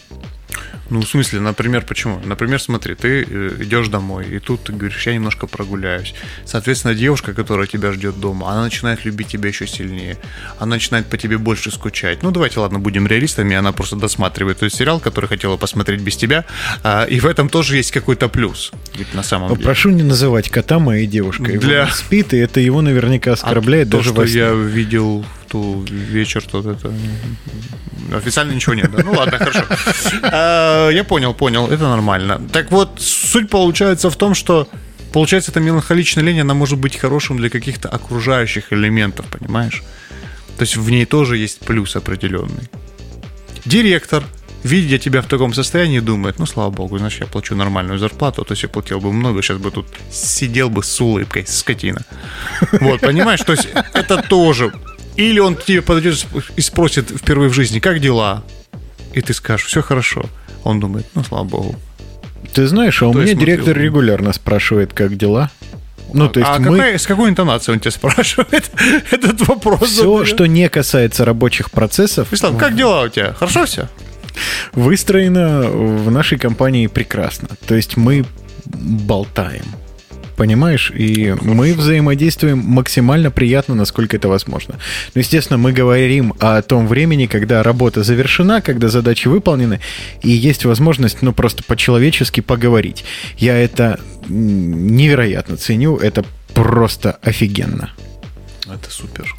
Ну, 0.91 1.01
в 1.01 1.09
смысле, 1.09 1.41
например, 1.41 1.85
почему? 1.87 2.21
Например, 2.25 2.61
смотри, 2.61 2.95
ты 2.95 3.25
э, 3.29 3.51
идешь 3.61 3.89
домой, 3.89 4.27
и 4.31 4.39
тут 4.39 4.65
ты 4.65 4.73
говоришь, 4.73 5.07
я 5.07 5.15
немножко 5.15 5.47
прогуляюсь. 5.47 6.15
Соответственно, 6.45 6.95
девушка, 6.95 7.33
которая 7.33 7.67
тебя 7.67 7.91
ждет 7.93 8.21
дома, 8.21 8.51
она 8.53 8.65
начинает 8.65 9.05
любить 9.05 9.29
тебя 9.29 9.49
еще 9.49 9.67
сильнее. 9.67 10.19
Она 10.59 10.77
начинает 10.77 11.07
по 11.07 11.17
тебе 11.17 11.39
больше 11.39 11.71
скучать. 11.71 12.23
Ну, 12.23 12.31
давайте, 12.31 12.61
ладно, 12.61 12.79
будем 12.79 13.07
реалистами, 13.07 13.57
она 13.57 13.73
просто 13.73 13.97
досматривает 13.97 14.59
тот 14.59 14.73
сериал, 14.73 15.01
который 15.01 15.27
хотела 15.27 15.57
посмотреть 15.57 16.01
без 16.01 16.17
тебя. 16.17 16.45
а, 16.83 17.05
и 17.05 17.19
в 17.21 17.27
этом 17.27 17.49
тоже 17.49 17.77
есть 17.77 17.91
какой-то 17.91 18.29
плюс. 18.29 18.71
Ведь 18.99 19.15
на 19.15 19.23
самом 19.23 19.49
деле. 19.51 19.63
прошу 19.63 19.91
не 19.91 20.03
называть 20.03 20.51
кота 20.51 20.79
моей 20.79 21.07
девушкой. 21.07 21.57
Для- 21.59 21.85
Он 21.85 21.91
спит, 21.91 22.35
и 22.35 22.37
это 22.37 22.61
его 22.61 22.83
наверняка 22.83 23.31
А 23.31 23.35
оскорбляет 23.35 23.91
то, 23.91 23.97
даже 23.99 24.11
что 24.11 24.21
во 24.21 24.27
сне. 24.27 24.39
я 24.41 24.53
видел 24.53 25.25
субботу 25.55 25.85
вечер 25.93 26.45
тут 26.51 26.67
это... 26.67 26.93
Официально 28.13 28.53
ничего 28.53 28.75
нет, 28.75 28.91
да? 28.91 29.03
Ну 29.05 29.13
ладно, 29.13 29.39
хорошо. 29.39 29.65
А, 30.23 30.91
Я 30.91 31.05
понял, 31.05 31.35
понял, 31.35 31.67
это 31.67 31.89
нормально. 31.89 32.41
Так 32.53 32.71
вот, 32.71 33.01
суть 33.01 33.51
получается 33.51 34.11
в 34.11 34.17
том, 34.17 34.35
что 34.35 34.69
Получается, 35.13 35.53
эта 35.53 35.61
меланхоличная 35.61 36.25
лень, 36.25 36.41
она 36.41 36.55
может 36.55 36.77
быть 36.77 36.97
хорошим 36.97 37.37
для 37.37 37.49
каких-то 37.49 37.89
окружающих 37.89 38.73
элементов, 38.73 39.27
понимаешь? 39.27 39.85
То 40.57 40.63
есть 40.63 40.77
в 40.77 40.91
ней 40.91 41.07
тоже 41.07 41.37
есть 41.37 41.61
плюс 41.61 41.95
определенный. 41.95 42.69
Директор, 43.65 44.25
видя 44.65 44.99
тебя 44.99 45.21
в 45.21 45.27
таком 45.27 45.55
состоянии, 45.55 46.01
думает, 46.01 46.41
ну, 46.41 46.47
слава 46.47 46.71
богу, 46.71 46.99
значит, 46.99 47.21
я 47.21 47.27
плачу 47.27 47.55
нормальную 47.55 48.01
зарплату, 48.01 48.45
то 48.45 48.55
есть 48.55 48.65
я 48.65 48.69
платил 48.69 48.99
бы 48.99 49.13
много, 49.13 49.41
сейчас 49.41 49.59
бы 49.59 49.71
тут 49.71 49.87
сидел 50.11 50.69
бы 50.69 50.83
с 50.83 51.01
улыбкой, 51.01 51.47
скотина. 51.47 52.05
Вот, 52.81 53.01
понимаешь? 53.01 53.41
То 53.43 53.53
есть 53.53 53.69
это 53.93 54.21
тоже. 54.29 54.73
Или 55.17 55.39
он 55.39 55.55
к 55.55 55.65
тебе 55.65 55.83
подойдет 55.83 56.27
и 56.57 56.61
спросит 56.61 57.11
впервые 57.11 57.49
в 57.49 57.53
жизни, 57.53 57.79
как 57.79 58.01
дела? 58.01 58.43
И 59.13 59.21
ты 59.21 59.33
скажешь, 59.33 59.67
все 59.67 59.83
хорошо. 59.83 60.25
Он 60.65 60.81
думает, 60.81 61.07
ну, 61.15 61.23
слава 61.23 61.45
богу. 61.45 61.77
Ты 62.53 62.67
знаешь, 62.67 63.01
а 63.03 63.09
у 63.09 63.13
То 63.13 63.21
меня 63.21 63.35
директор 63.35 63.77
регулярно 63.77 64.33
спрашивает, 64.33 64.93
как 64.93 65.17
дела. 65.17 65.51
Ну, 66.13 66.29
то 66.29 66.41
есть 66.41 66.51
а 66.53 66.59
мы... 66.59 66.77
какая- 66.79 66.99
с 66.99 67.07
какой 67.07 67.31
интонацией 67.31 67.75
он 67.75 67.81
тебя 67.81 67.91
спрашивает 67.91 68.71
этот 69.11 69.47
вопрос? 69.49 69.91
Все, 69.91 70.03
задает? 70.03 70.29
что 70.29 70.47
не 70.47 70.69
касается 70.69 71.25
рабочих 71.25 71.71
процессов, 71.71 72.31
Вячеслав, 72.31 72.57
как 72.57 72.77
дела 72.77 73.03
у 73.03 73.09
тебя? 73.09 73.35
Хорошо 73.35 73.65
все? 73.67 73.89
выстроено 74.73 75.63
в 75.63 76.11
нашей 76.11 76.39
компании 76.39 76.87
прекрасно. 76.87 77.49
То 77.67 77.75
есть 77.75 77.97
мы 77.97 78.25
болтаем. 78.65 79.65
Понимаешь? 80.37 80.91
И 80.91 81.35
мы 81.43 81.75
взаимодействуем 81.75 82.59
максимально 82.59 83.31
приятно, 83.31 83.75
насколько 83.75 84.17
это 84.17 84.29
возможно. 84.29 84.79
Ну, 85.15 85.21
естественно, 85.21 85.59
мы 85.59 85.73
говорим 85.73 86.35
о 86.41 86.61
том 86.63 86.89
времени, 86.89 87.27
когда 87.27 87.63
работа 87.63 88.03
завершена, 88.03 88.61
когда 88.61 88.89
задачи 88.89 89.29
выполнены, 89.29 89.81
и 90.23 90.31
есть 90.31 90.65
возможность, 90.65 91.23
ну, 91.23 91.33
просто 91.33 91.63
по-человечески 91.63 92.41
поговорить. 92.41 93.05
Я 93.39 93.57
это 93.57 94.01
невероятно 94.29 95.57
ценю, 95.57 95.97
это 95.97 96.25
просто 96.53 97.19
офигенно. 97.23 97.93
Это 98.67 98.91
супер. 98.91 99.35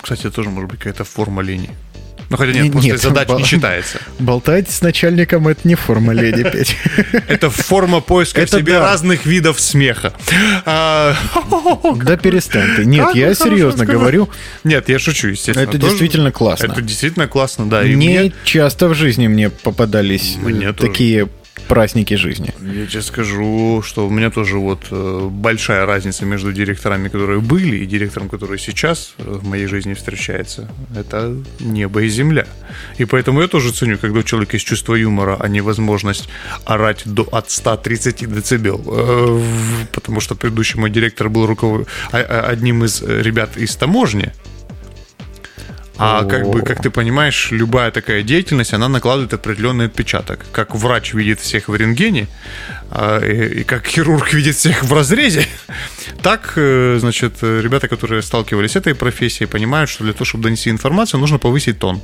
Кстати, 0.00 0.20
это 0.20 0.32
тоже 0.32 0.50
может 0.50 0.70
быть 0.70 0.78
какая-то 0.78 1.04
форма 1.04 1.42
лени. 1.42 1.70
Ну, 2.30 2.36
хотя 2.36 2.52
нет, 2.52 2.62
Не- 2.64 2.70
после 2.70 2.92
нет, 2.92 3.02
задач 3.02 3.28
ба- 3.28 3.34
не 3.34 3.44
считается. 3.44 3.98
Болтать 4.20 4.70
с 4.70 4.82
начальником 4.82 5.48
это 5.48 5.66
не 5.66 5.74
форма 5.74 6.12
леди, 6.12 6.44
Петь. 6.50 6.76
Это 7.26 7.50
форма 7.50 8.00
поиска 8.00 8.46
в 8.46 8.50
себе 8.50 8.78
разных 8.78 9.26
видов 9.26 9.60
смеха. 9.60 10.14
А, 10.64 11.16
Да 12.04 12.16
перестань 12.16 12.76
ты. 12.76 12.84
Нет, 12.84 13.16
я 13.16 13.34
серьезно 13.34 13.84
говорю, 13.84 14.30
Нет, 14.62 14.88
я 14.88 15.00
шучу, 15.00 15.28
естественно. 15.28 15.68
Это 15.68 15.76
действительно 15.76 16.30
классно. 16.30 16.66
Это 16.66 16.80
действительно 16.80 17.26
классно, 17.26 17.68
да. 17.68 17.82
Не 17.84 18.32
часто 18.44 18.88
в 18.88 18.94
жизни 18.94 19.26
мне 19.26 19.50
попадались 19.50 20.38
такие 20.78 21.28
праздники 21.70 22.14
жизни. 22.14 22.52
Я 22.60 22.86
тебе 22.86 23.02
скажу, 23.02 23.82
что 23.86 24.06
у 24.06 24.10
меня 24.10 24.30
тоже 24.30 24.58
вот 24.58 24.88
э, 24.90 25.28
большая 25.30 25.86
разница 25.86 26.26
между 26.26 26.52
директорами, 26.52 27.08
которые 27.08 27.40
были, 27.40 27.76
и 27.76 27.86
директором, 27.86 28.28
который 28.28 28.58
сейчас 28.58 29.14
э, 29.18 29.22
в 29.22 29.46
моей 29.46 29.66
жизни 29.66 29.94
встречается. 29.94 30.68
Это 30.96 31.36
небо 31.60 32.02
и 32.02 32.08
земля. 32.08 32.46
И 32.98 33.04
поэтому 33.04 33.40
я 33.40 33.46
тоже 33.46 33.70
ценю, 33.70 33.98
когда 33.98 34.18
у 34.18 34.22
человека 34.24 34.56
есть 34.56 34.66
чувство 34.66 34.96
юмора, 34.96 35.36
а 35.38 35.48
не 35.48 35.60
возможность 35.60 36.28
орать 36.64 37.02
до, 37.04 37.22
от 37.30 37.50
130 37.50 38.28
децибел. 38.34 38.82
Э, 38.86 39.42
Потому 39.92 40.20
что 40.20 40.34
предыдущий 40.34 40.80
мой 40.80 40.90
директор 40.90 41.28
был 41.28 41.46
руков... 41.46 41.86
а- 42.10 42.18
а- 42.18 42.50
одним 42.50 42.84
из 42.84 43.00
ребят 43.02 43.56
из 43.56 43.76
таможни. 43.76 44.32
А 46.02 46.24
как 46.24 46.48
бы, 46.48 46.62
как 46.62 46.80
ты 46.80 46.88
понимаешь, 46.88 47.48
любая 47.50 47.90
такая 47.90 48.22
деятельность, 48.22 48.72
она 48.72 48.88
накладывает 48.88 49.34
определенный 49.34 49.84
отпечаток. 49.84 50.46
Как 50.50 50.74
врач 50.74 51.12
видит 51.12 51.40
всех 51.40 51.68
в 51.68 51.76
рентгене, 51.76 52.26
а, 52.90 53.20
и, 53.20 53.64
как 53.64 53.86
хирург 53.86 54.32
видит 54.32 54.56
всех 54.56 54.82
в 54.82 54.94
разрезе, 54.94 55.46
так, 56.22 56.54
э, 56.56 56.96
значит, 56.98 57.42
ребята, 57.42 57.86
которые 57.86 58.22
сталкивались 58.22 58.72
с 58.72 58.76
этой 58.76 58.94
профессией, 58.94 59.46
понимают, 59.46 59.90
что 59.90 60.04
для 60.04 60.14
того, 60.14 60.24
чтобы 60.24 60.44
донести 60.44 60.70
информацию, 60.70 61.20
нужно 61.20 61.36
повысить 61.38 61.78
тон. 61.78 62.00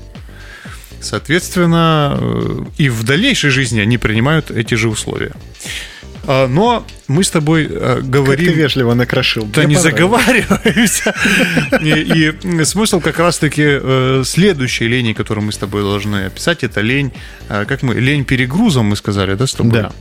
Соответственно, 1.00 2.18
э, 2.20 2.64
и 2.76 2.90
в 2.90 3.02
дальнейшей 3.02 3.48
жизни 3.48 3.80
они 3.80 3.96
принимают 3.96 4.50
эти 4.50 4.74
же 4.74 4.90
условия. 4.90 5.32
А, 6.26 6.48
Но 6.48 6.84
мы 7.08 7.22
с 7.22 7.30
тобой 7.30 7.68
э, 7.70 7.96
Как 7.96 8.10
говорим... 8.10 8.46
ты 8.46 8.52
вежливо 8.52 8.94
накрошил. 8.94 9.46
Да 9.46 9.64
не 9.64 9.76
заговариваемся. 9.76 11.14
И, 11.82 12.64
смысл 12.64 13.00
как 13.00 13.18
раз-таки 13.18 13.62
э, 13.64 14.22
следующей 14.24 14.88
лени, 14.88 15.12
которую 15.12 15.46
мы 15.46 15.52
с 15.52 15.56
тобой 15.56 15.82
должны 15.82 16.26
описать, 16.26 16.64
это 16.64 16.80
лень, 16.80 17.12
э, 17.48 17.64
как 17.66 17.82
мы, 17.82 17.94
лень 17.94 18.24
перегрузом, 18.24 18.86
мы 18.86 18.96
сказали, 18.96 19.34
да, 19.34 19.46
с 19.46 19.52
тобой? 19.54 19.72
Да. 19.72 19.92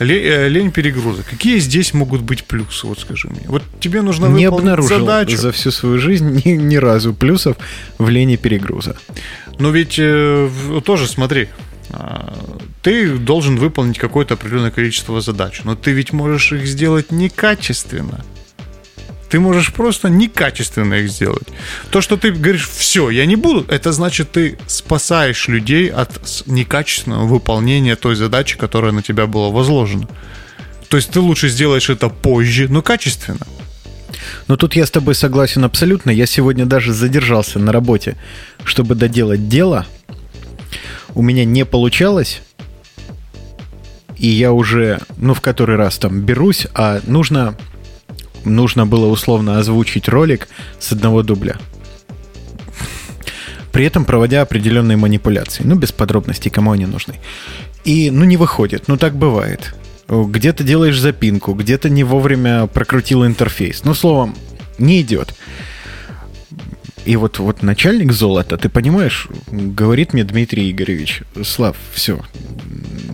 Ле- 0.00 0.48
лень 0.48 0.72
перегруза. 0.72 1.22
Какие 1.22 1.58
здесь 1.58 1.92
могут 1.94 2.22
быть 2.22 2.44
плюсы, 2.44 2.86
вот 2.86 2.98
скажи 2.98 3.28
мне. 3.28 3.42
Вот 3.46 3.62
тебе 3.80 4.02
нужно 4.02 4.26
Не 4.26 4.46
обнаружил 4.46 5.00
задачу. 5.00 5.36
за 5.36 5.52
всю 5.52 5.70
свою 5.70 5.98
жизнь 5.98 6.42
ни, 6.44 6.50
ни 6.52 6.76
разу 6.76 7.12
плюсов 7.14 7.56
в 7.98 8.08
лени 8.08 8.36
перегруза. 8.36 8.96
Но 9.58 9.70
ведь 9.70 9.96
э, 9.98 10.48
тоже 10.84 11.06
смотри, 11.06 11.48
а, 11.90 12.34
ты 12.82 13.18
должен 13.18 13.56
выполнить 13.56 13.98
какое-то 13.98 14.34
определенное 14.34 14.70
количество 14.70 15.20
задач, 15.20 15.60
но 15.64 15.76
ты 15.76 15.92
ведь 15.92 16.12
можешь 16.12 16.52
их 16.52 16.66
сделать 16.66 17.12
некачественно. 17.12 18.24
Ты 19.28 19.38
можешь 19.38 19.72
просто 19.72 20.08
некачественно 20.08 20.94
их 20.94 21.08
сделать. 21.08 21.46
То, 21.90 22.00
что 22.00 22.16
ты 22.16 22.32
говоришь, 22.32 22.68
все, 22.68 23.10
я 23.10 23.26
не 23.26 23.36
буду, 23.36 23.64
это 23.68 23.92
значит, 23.92 24.32
ты 24.32 24.58
спасаешь 24.66 25.46
людей 25.46 25.88
от 25.88 26.20
некачественного 26.46 27.26
выполнения 27.26 27.94
той 27.94 28.16
задачи, 28.16 28.58
которая 28.58 28.90
на 28.90 29.02
тебя 29.02 29.26
была 29.26 29.50
возложена. 29.50 30.08
То 30.88 30.96
есть 30.96 31.10
ты 31.10 31.20
лучше 31.20 31.48
сделаешь 31.48 31.90
это 31.90 32.08
позже, 32.08 32.66
но 32.68 32.82
качественно. 32.82 33.46
Но 34.48 34.56
тут 34.56 34.74
я 34.74 34.84
с 34.84 34.90
тобой 34.90 35.14
согласен 35.14 35.64
абсолютно. 35.64 36.10
Я 36.10 36.26
сегодня 36.26 36.66
даже 36.66 36.92
задержался 36.92 37.60
на 37.60 37.70
работе, 37.70 38.16
чтобы 38.64 38.96
доделать 38.96 39.48
дело. 39.48 39.86
У 41.14 41.22
меня 41.22 41.44
не 41.44 41.64
получалось. 41.64 42.40
И 44.20 44.28
я 44.28 44.52
уже, 44.52 45.00
ну, 45.16 45.32
в 45.32 45.40
который 45.40 45.76
раз 45.76 45.96
там 45.96 46.20
берусь, 46.20 46.66
а 46.74 47.00
нужно, 47.06 47.56
нужно 48.44 48.86
было 48.86 49.06
условно 49.06 49.58
озвучить 49.58 50.08
ролик 50.08 50.48
с 50.78 50.92
одного 50.92 51.22
дубля. 51.22 51.56
При 53.72 53.86
этом 53.86 54.04
проводя 54.04 54.42
определенные 54.42 54.98
манипуляции. 54.98 55.62
Ну, 55.64 55.74
без 55.74 55.90
подробностей, 55.92 56.50
кому 56.50 56.72
они 56.72 56.84
нужны. 56.84 57.14
И, 57.84 58.10
ну, 58.10 58.26
не 58.26 58.36
выходит. 58.36 58.88
Ну, 58.88 58.98
так 58.98 59.16
бывает. 59.16 59.74
Где-то 60.06 60.64
делаешь 60.64 61.00
запинку, 61.00 61.54
где-то 61.54 61.88
не 61.88 62.04
вовремя 62.04 62.66
прокрутил 62.66 63.24
интерфейс. 63.24 63.84
Ну, 63.84 63.94
словом, 63.94 64.36
не 64.76 65.00
идет. 65.00 65.34
И 67.06 67.16
вот, 67.16 67.38
вот 67.38 67.62
начальник 67.62 68.12
золота, 68.12 68.58
ты 68.58 68.68
понимаешь, 68.68 69.28
говорит 69.50 70.12
мне 70.12 70.24
Дмитрий 70.24 70.70
Игоревич, 70.70 71.22
Слав, 71.42 71.76
все, 71.94 72.20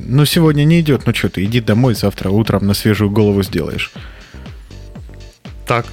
ну 0.07 0.25
сегодня 0.25 0.65
не 0.65 0.81
идет, 0.81 1.07
ну 1.07 1.15
что 1.15 1.29
ты, 1.29 1.45
иди 1.45 1.61
домой, 1.61 1.95
завтра 1.95 2.31
утром 2.31 2.67
на 2.67 2.75
свежую 2.75 3.11
голову 3.11 3.43
сделаешь. 3.43 3.93
Так. 5.67 5.87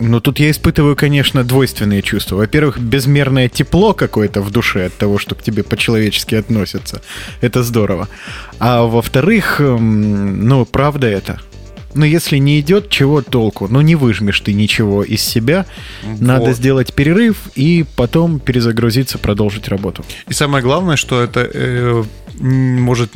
Ну, 0.00 0.20
тут 0.20 0.38
я 0.38 0.50
испытываю, 0.50 0.94
конечно, 0.94 1.42
двойственные 1.42 2.02
чувства. 2.02 2.36
Во-первых, 2.36 2.78
безмерное 2.78 3.48
тепло 3.48 3.94
какое-то 3.94 4.40
в 4.40 4.50
душе 4.50 4.86
от 4.86 4.96
того, 4.96 5.18
что 5.18 5.34
к 5.34 5.42
тебе 5.42 5.64
по-человечески 5.64 6.36
относятся. 6.36 7.02
Это 7.40 7.64
здорово. 7.64 8.08
А 8.60 8.82
во-вторых, 8.84 9.60
эм, 9.60 10.46
ну, 10.46 10.64
правда 10.64 11.08
это. 11.08 11.40
Но 11.94 12.04
если 12.04 12.36
не 12.36 12.60
идет, 12.60 12.90
чего 12.90 13.22
толку? 13.22 13.66
Ну, 13.68 13.80
не 13.80 13.96
выжмешь 13.96 14.40
ты 14.40 14.52
ничего 14.52 15.02
из 15.02 15.20
себя. 15.22 15.66
Надо 16.20 16.46
Вот. 16.46 16.56
сделать 16.56 16.94
перерыв 16.94 17.36
и 17.56 17.84
потом 17.96 18.38
перезагрузиться, 18.38 19.18
продолжить 19.18 19.68
работу. 19.68 20.04
И 20.28 20.32
самое 20.32 20.62
главное, 20.62 20.94
что 20.94 21.20
это 21.20 21.50
э, 21.52 22.04
может 22.40 23.10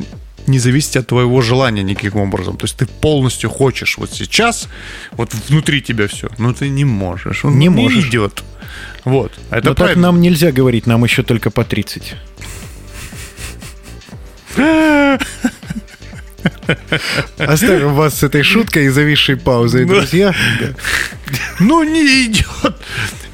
не 0.47 0.59
зависеть 0.59 0.97
от 0.97 1.07
твоего 1.07 1.41
желания 1.41 1.83
никаким 1.83 2.19
образом. 2.19 2.57
То 2.57 2.65
есть 2.65 2.75
ты 2.77 2.85
полностью 2.85 3.49
хочешь 3.49 3.97
вот 3.97 4.11
сейчас, 4.11 4.67
вот 5.11 5.33
внутри 5.49 5.81
тебя 5.81 6.07
все, 6.07 6.29
но 6.37 6.51
ты 6.53 6.67
не 6.69 6.83
можешь. 6.85 7.45
Он 7.45 7.57
Не 7.57 7.69
можешь. 7.69 8.05
идет. 8.07 8.43
Вот. 9.05 9.31
А 9.49 9.57
Это 9.57 9.69
Но 9.69 9.75
так 9.75 9.95
нам 9.95 10.19
нельзя 10.21 10.51
говорить, 10.51 10.85
нам 10.87 11.03
еще 11.03 11.23
только 11.23 11.49
по 11.49 11.63
30. 11.63 12.15
Оставим 17.37 17.93
вас 17.93 18.15
с 18.19 18.23
этой 18.23 18.43
шуткой 18.43 18.85
и 18.85 18.89
зависшей 18.89 19.35
паузой, 19.37 19.85
Да. 19.85 19.93
друзья. 19.95 20.33
Ну, 21.59 21.83
не 21.83 22.25
идет. 22.25 22.75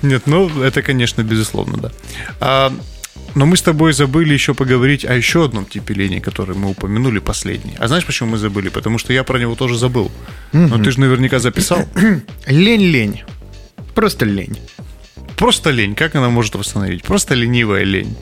Нет, 0.01 0.23
ну, 0.25 0.47
это, 0.61 0.81
конечно, 0.81 1.21
безусловно, 1.23 1.91
да. 2.39 2.71
Но 3.35 3.45
мы 3.45 3.57
с 3.57 3.61
тобой 3.61 3.93
забыли 3.93 4.33
еще 4.33 4.53
поговорить 4.53 5.05
о 5.05 5.13
еще 5.15 5.45
одном 5.45 5.65
типе 5.65 5.93
лени, 5.93 6.19
который 6.19 6.55
мы 6.55 6.69
упомянули 6.69 7.19
последний. 7.19 7.75
А 7.77 7.87
знаешь, 7.87 8.05
почему 8.05 8.31
мы 8.31 8.37
забыли? 8.37 8.69
Потому 8.69 8.97
что 8.97 9.13
я 9.13 9.23
про 9.23 9.37
него 9.39 9.55
тоже 9.55 9.77
забыл. 9.77 10.11
Но 10.51 10.77
ты 10.83 10.91
же 10.91 10.99
наверняка 10.99 11.39
записал. 11.39 11.87
Лень-лень. 12.47 13.21
Просто 13.93 14.25
лень. 14.25 14.57
просто 15.37 15.69
лень. 15.71 15.93
Как 15.95 16.15
она 16.15 16.29
может 16.29 16.55
восстановить? 16.55 17.03
Просто 17.03 17.35
ленивая 17.35 17.83
лень. 17.83 18.15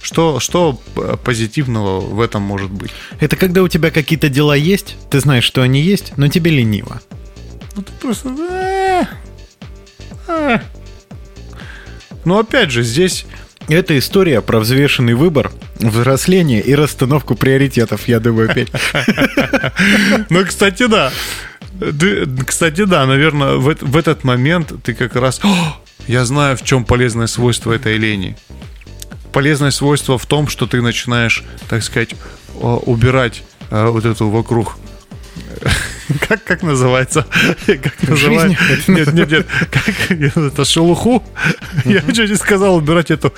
Что, 0.00 0.40
что 0.40 0.80
п- 0.94 1.16
позитивного 1.16 2.00
в 2.00 2.20
этом 2.20 2.42
может 2.42 2.70
быть? 2.70 2.90
Это 3.20 3.36
когда 3.36 3.62
у 3.62 3.68
тебя 3.68 3.90
какие-то 3.90 4.28
дела 4.28 4.56
есть, 4.56 4.96
ты 5.10 5.20
знаешь, 5.20 5.44
что 5.44 5.62
они 5.62 5.80
есть, 5.80 6.14
но 6.16 6.26
тебе 6.28 6.50
лениво. 6.50 7.00
Ну, 7.76 7.82
ты 7.82 7.92
просто... 8.00 8.28
э, 8.28 9.04
э. 10.28 10.58
Но 12.24 12.38
опять 12.38 12.70
же, 12.70 12.82
здесь 12.82 13.26
Это 13.68 13.98
история 13.98 14.40
про 14.42 14.60
взвешенный 14.60 15.14
выбор, 15.14 15.52
взросление 15.76 16.60
и 16.60 16.74
расстановку 16.74 17.34
приоритетов, 17.34 18.08
я 18.08 18.20
думаю, 18.20 18.52
Петь. 18.52 18.70
Ну, 20.30 20.44
кстати, 20.44 20.86
да. 20.86 21.12
Кстати, 22.46 22.84
да, 22.84 23.06
наверное, 23.06 23.54
в, 23.54 23.68
эт- 23.68 23.84
в 23.84 23.96
этот 23.96 24.24
момент 24.24 24.72
ты 24.82 24.94
как 24.94 25.16
раз... 25.16 25.40
«О, 25.42 25.76
я 26.06 26.24
знаю, 26.24 26.56
в 26.56 26.62
чем 26.62 26.84
полезное 26.84 27.26
свойство 27.26 27.72
этой 27.72 27.96
лени. 27.96 28.36
Полезное 29.32 29.70
свойство 29.70 30.18
в 30.18 30.26
том, 30.26 30.48
что 30.48 30.66
ты 30.66 30.82
начинаешь, 30.82 31.42
так 31.68 31.82
сказать, 31.82 32.14
убирать 32.54 33.42
э, 33.70 33.86
вот 33.86 34.04
эту 34.04 34.28
вокруг... 34.28 34.76
Как, 36.28 36.44
как 36.44 36.62
называется? 36.62 37.26
Как 37.66 38.08
называется? 38.08 38.58
Нет, 38.88 39.12
нет, 39.12 39.30
нет. 39.30 39.46
Как 39.70 40.10
это 40.10 40.64
шелуху? 40.64 41.22
Я 41.84 42.00
чуть 42.00 42.30
не 42.30 42.36
сказал 42.36 42.76
убирать 42.76 43.10
эту 43.10 43.32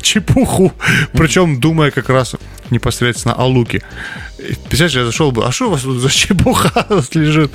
чепуху. 0.00 0.72
Причем 1.12 1.60
думая 1.60 1.90
как 1.90 2.08
раз 2.08 2.34
непосредственно 2.70 3.34
о 3.34 3.44
луке. 3.46 3.82
Представляешь, 4.36 4.94
я 4.94 5.04
зашел 5.04 5.32
бы, 5.32 5.44
а 5.44 5.52
что 5.52 5.68
у 5.68 5.70
вас 5.70 5.82
тут 5.82 5.98
за 5.98 6.10
чепуха 6.10 6.86
лежит? 7.14 7.50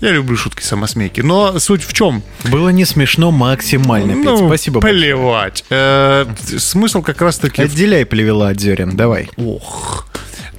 Я 0.00 0.10
люблю 0.10 0.36
шутки 0.36 0.62
самосмейки. 0.62 1.20
Но 1.20 1.58
суть 1.58 1.84
в 1.84 1.92
чем? 1.92 2.22
Было 2.44 2.70
не 2.70 2.84
смешно 2.84 3.30
максимально, 3.30 4.14
Петь. 4.14 4.24
Ну, 4.24 4.46
Спасибо. 4.48 4.80
большое. 4.80 5.02
Плевать. 5.02 5.64
Э, 5.70 6.26
Смысл 6.58 7.02
как 7.02 7.20
раз 7.22 7.38
таки... 7.38 7.62
Отделяй 7.62 8.04
плевела 8.06 8.48
от 8.48 8.60
зерен, 8.60 8.96
давай. 8.96 9.28
Ох. 9.36 10.06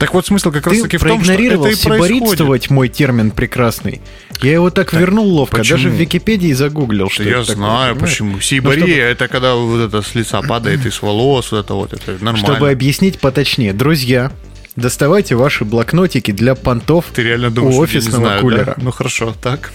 Так 0.02 0.14
вот, 0.16 0.26
смысл 0.26 0.52
как 0.52 0.66
раз 0.66 0.76
Ты 0.78 0.84
таки 0.84 0.98
в 0.98 1.04
том, 1.04 1.24
что 1.24 1.34
это 1.34 1.70
и 1.70 1.76
происходит. 1.76 2.70
мой 2.70 2.90
термин 2.90 3.32
прекрасный. 3.32 4.02
Я 4.42 4.54
его 4.54 4.70
так, 4.72 4.92
вернул 4.94 5.28
ловко, 5.28 5.58
почему? 5.58 5.78
даже 5.78 5.90
в 5.90 5.94
Википедии 5.94 6.52
загуглил, 6.54 7.10
что 7.10 7.24
Да 7.24 7.30
я 7.30 7.36
это 7.38 7.48
такое, 7.48 7.56
знаю, 7.56 7.94
понимаешь? 7.94 8.12
почему. 8.12 8.32
Ну, 8.34 8.42
Сибария 8.42 8.82
чтобы- 8.84 8.92
это 8.94 9.28
когда 9.28 9.54
вот 9.56 9.80
это 9.80 10.02
с 10.02 10.16
лица 10.16 10.42
падает 10.42 10.86
из 10.86 11.02
волос, 11.02 11.52
вот 11.52 11.64
это 11.66 11.74
вот, 11.76 11.94
это 11.94 12.12
нормально. 12.14 12.38
Чтобы 12.40 12.70
объяснить 12.72 13.20
поточнее, 13.20 13.74
друзья, 13.74 14.32
доставайте 14.76 15.36
ваши 15.36 15.66
блокнотики 15.66 16.32
для 16.32 16.56
понтов 16.56 17.06
Ты 17.14 17.22
реально 17.24 17.52
думаешь, 17.52 17.76
у 17.76 17.80
офисного 17.80 18.24
знаю, 18.26 18.36
да? 18.38 18.42
кулера. 18.42 18.74
Ну 18.78 18.92
хорошо, 18.92 19.36
так. 19.40 19.72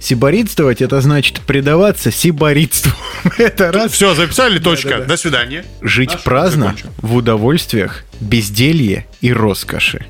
Сиборитствовать 0.00 0.80
это 0.82 1.00
значит 1.00 1.40
предаваться 1.40 2.10
сиборитству. 2.12 2.92
это 3.38 3.72
раз. 3.72 3.92
Все, 3.92 4.14
записали, 4.14 4.58
точка. 4.58 4.98
До 5.00 5.16
свидания. 5.16 5.64
Жить 5.82 6.12
Наш 6.12 6.22
праздно, 6.22 6.76
в 6.98 7.16
удовольствиях, 7.16 8.04
безделье 8.20 9.06
и 9.20 9.32
роскоши. 9.32 10.06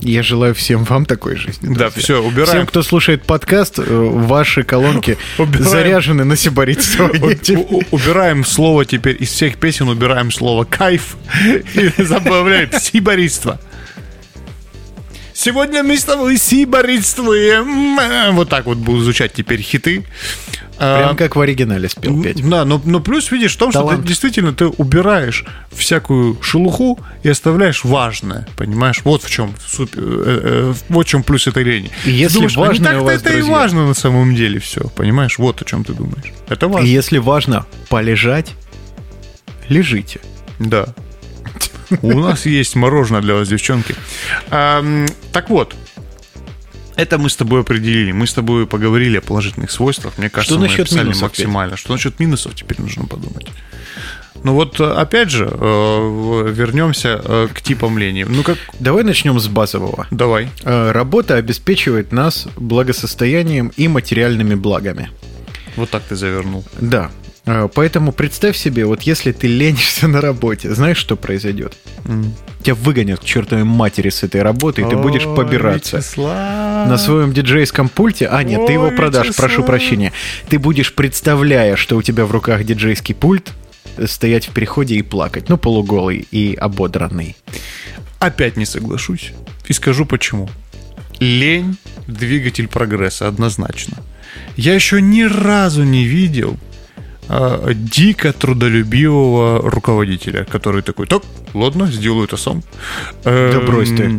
Я 0.00 0.22
желаю 0.22 0.54
всем 0.54 0.84
вам 0.84 1.04
такой 1.06 1.34
жизни. 1.36 1.74
Да, 1.74 1.90
друзья. 1.90 2.00
все, 2.02 2.22
убираем. 2.22 2.46
Всем, 2.48 2.66
кто 2.66 2.82
слушает 2.84 3.24
подкаст, 3.24 3.80
э, 3.80 3.82
ваши 3.84 4.62
колонки 4.62 5.18
Убираем. 5.38 5.68
заряжены 5.68 6.24
на 6.24 6.36
у- 7.58 7.82
Убираем 7.90 8.44
слово 8.44 8.84
теперь 8.84 9.16
из 9.18 9.30
всех 9.32 9.56
песен, 9.56 9.88
убираем 9.88 10.30
слово 10.30 10.64
кайф 10.64 11.16
и 11.74 12.02
добавляем 12.02 12.70
сиборитство. 12.78 13.60
Сегодня 15.34 15.82
мы 15.82 15.96
с 15.96 16.04
тобой 16.04 16.36
сиборитствуем. 16.36 17.96
Вот 18.34 18.48
так 18.48 18.66
вот 18.66 18.78
будут 18.78 19.02
звучать 19.04 19.32
теперь 19.32 19.60
хиты. 19.62 20.04
А, 20.80 20.98
Прям 20.98 21.16
как 21.16 21.34
в 21.34 21.40
оригинале 21.40 21.88
спел 21.88 22.22
Петь. 22.22 22.48
Да, 22.48 22.64
но, 22.64 22.80
но 22.84 23.00
плюс 23.00 23.30
видишь 23.32 23.54
в 23.54 23.58
том, 23.58 23.70
что 23.72 23.80
Талант. 23.80 24.02
ты 24.02 24.08
действительно 24.08 24.52
ты 24.52 24.66
убираешь 24.66 25.44
всякую 25.72 26.40
шелуху 26.40 26.98
и 27.24 27.28
оставляешь 27.28 27.82
важное, 27.84 28.46
понимаешь? 28.56 29.00
Вот 29.04 29.24
в 29.24 29.30
чем 29.30 29.54
супер, 29.66 30.00
э, 30.00 30.40
э, 30.44 30.74
вот 30.88 31.06
в 31.06 31.08
чем 31.10 31.22
плюс 31.24 31.46
этой 31.48 31.64
лени. 31.64 31.90
И 32.04 32.12
если 32.12 32.34
думаешь, 32.34 32.56
а 32.56 32.72
не 32.72 32.78
так-то 32.78 33.10
это 33.10 33.30
и 33.30 33.32
друзья. 33.38 33.52
важно 33.52 33.86
на 33.88 33.94
самом 33.94 34.34
деле 34.36 34.60
все, 34.60 34.82
понимаешь? 34.94 35.38
Вот 35.38 35.60
о 35.62 35.64
чем 35.64 35.82
ты 35.84 35.94
думаешь. 35.94 36.32
Это 36.48 36.66
И 36.66 36.68
важно. 36.68 36.86
если 36.86 37.18
важно 37.18 37.66
полежать, 37.88 38.54
лежите. 39.68 40.20
Да. 40.60 40.86
У 42.02 42.18
нас 42.18 42.46
есть 42.46 42.76
мороженое 42.76 43.20
для 43.22 43.34
вас, 43.34 43.48
девчонки. 43.48 43.94
Так 44.50 45.48
вот, 45.48 45.74
это 46.98 47.16
мы 47.16 47.30
с 47.30 47.36
тобой 47.36 47.60
определили. 47.60 48.10
Мы 48.10 48.26
с 48.26 48.34
тобой 48.34 48.66
поговорили 48.66 49.18
о 49.18 49.20
положительных 49.20 49.70
свойствах. 49.70 50.18
Мне 50.18 50.28
кажется, 50.28 50.54
Что 50.54 50.60
мы 50.60 50.66
насчет 50.66 50.80
описали 50.80 51.04
минусов, 51.04 51.22
максимально. 51.22 51.76
Что 51.76 51.92
насчет 51.92 52.18
минусов 52.18 52.54
теперь 52.56 52.80
нужно 52.80 53.04
подумать. 53.06 53.46
Ну 54.42 54.54
вот, 54.54 54.80
э, 54.80 54.84
опять 54.84 55.30
же, 55.30 55.48
э, 55.48 56.52
вернемся 56.52 57.20
э, 57.24 57.48
к 57.54 57.62
типам 57.62 57.98
лени. 57.98 58.24
Ну 58.28 58.42
как, 58.42 58.58
Давай 58.80 59.04
начнем 59.04 59.38
с 59.38 59.46
базового. 59.46 60.08
давай. 60.10 60.48
Работа 60.64 61.36
обеспечивает 61.36 62.10
нас 62.10 62.48
благосостоянием 62.56 63.72
и 63.76 63.86
материальными 63.86 64.56
благами. 64.56 65.10
Вот 65.76 65.90
так 65.90 66.02
ты 66.02 66.16
завернул. 66.16 66.64
Да. 66.80 67.12
Э, 67.48 67.68
Поэтому 67.74 68.12
представь 68.12 68.56
себе, 68.56 68.84
вот 68.84 69.02
если 69.02 69.32
ты 69.32 69.46
ленишься 69.46 70.06
на 70.06 70.20
работе, 70.20 70.74
знаешь, 70.74 70.98
что 70.98 71.16
произойдет? 71.16 71.76
Тебя 72.62 72.74
выгонят 72.74 73.20
к 73.20 73.24
чертовой 73.24 73.64
матери 73.64 74.10
с 74.10 74.22
этой 74.22 74.42
работы, 74.42 74.82
и 74.82 74.84
ты 74.84 74.96
будешь 74.96 75.24
побираться. 75.24 76.02
На 76.16 76.98
своем 76.98 77.32
диджейском 77.32 77.88
пульте, 77.88 78.28
а 78.28 78.42
нет, 78.42 78.66
ты 78.66 78.72
его 78.74 78.90
продашь, 78.90 79.28
Вячеслав. 79.28 79.48
прошу 79.48 79.64
прощения. 79.64 80.12
Ты 80.48 80.58
будешь, 80.58 80.94
представляя, 80.94 81.76
что 81.76 81.96
у 81.96 82.02
тебя 82.02 82.24
в 82.26 82.32
руках 82.32 82.64
диджейский 82.64 83.14
пульт, 83.14 83.52
э, 83.96 84.06
стоять 84.06 84.48
в 84.48 84.52
переходе 84.52 84.96
и 84.96 85.02
плакать. 85.02 85.48
Ну, 85.48 85.56
полуголый 85.56 86.26
и 86.30 86.54
ободранный. 86.54 87.34
Опять 88.18 88.56
не 88.56 88.66
соглашусь. 88.66 89.32
И 89.66 89.72
скажу 89.72 90.04
почему. 90.04 90.50
Лень– 91.20 91.78
двигатель 92.06 92.68
прогресса, 92.68 93.26
однозначно. 93.26 93.96
Я 94.56 94.74
еще 94.74 95.00
ни 95.00 95.22
разу 95.22 95.84
не 95.84 96.04
видел 96.04 96.58
а, 97.28 97.72
дико 97.74 98.32
трудолюбивого 98.32 99.70
руководителя, 99.70 100.44
который 100.44 100.82
такой, 100.82 101.06
так, 101.06 101.22
ладно, 101.54 101.86
сделаю 101.86 102.24
это 102.24 102.36
сам. 102.36 102.62
Да 103.24 103.60
брось 103.66 103.90
ты. 103.90 104.10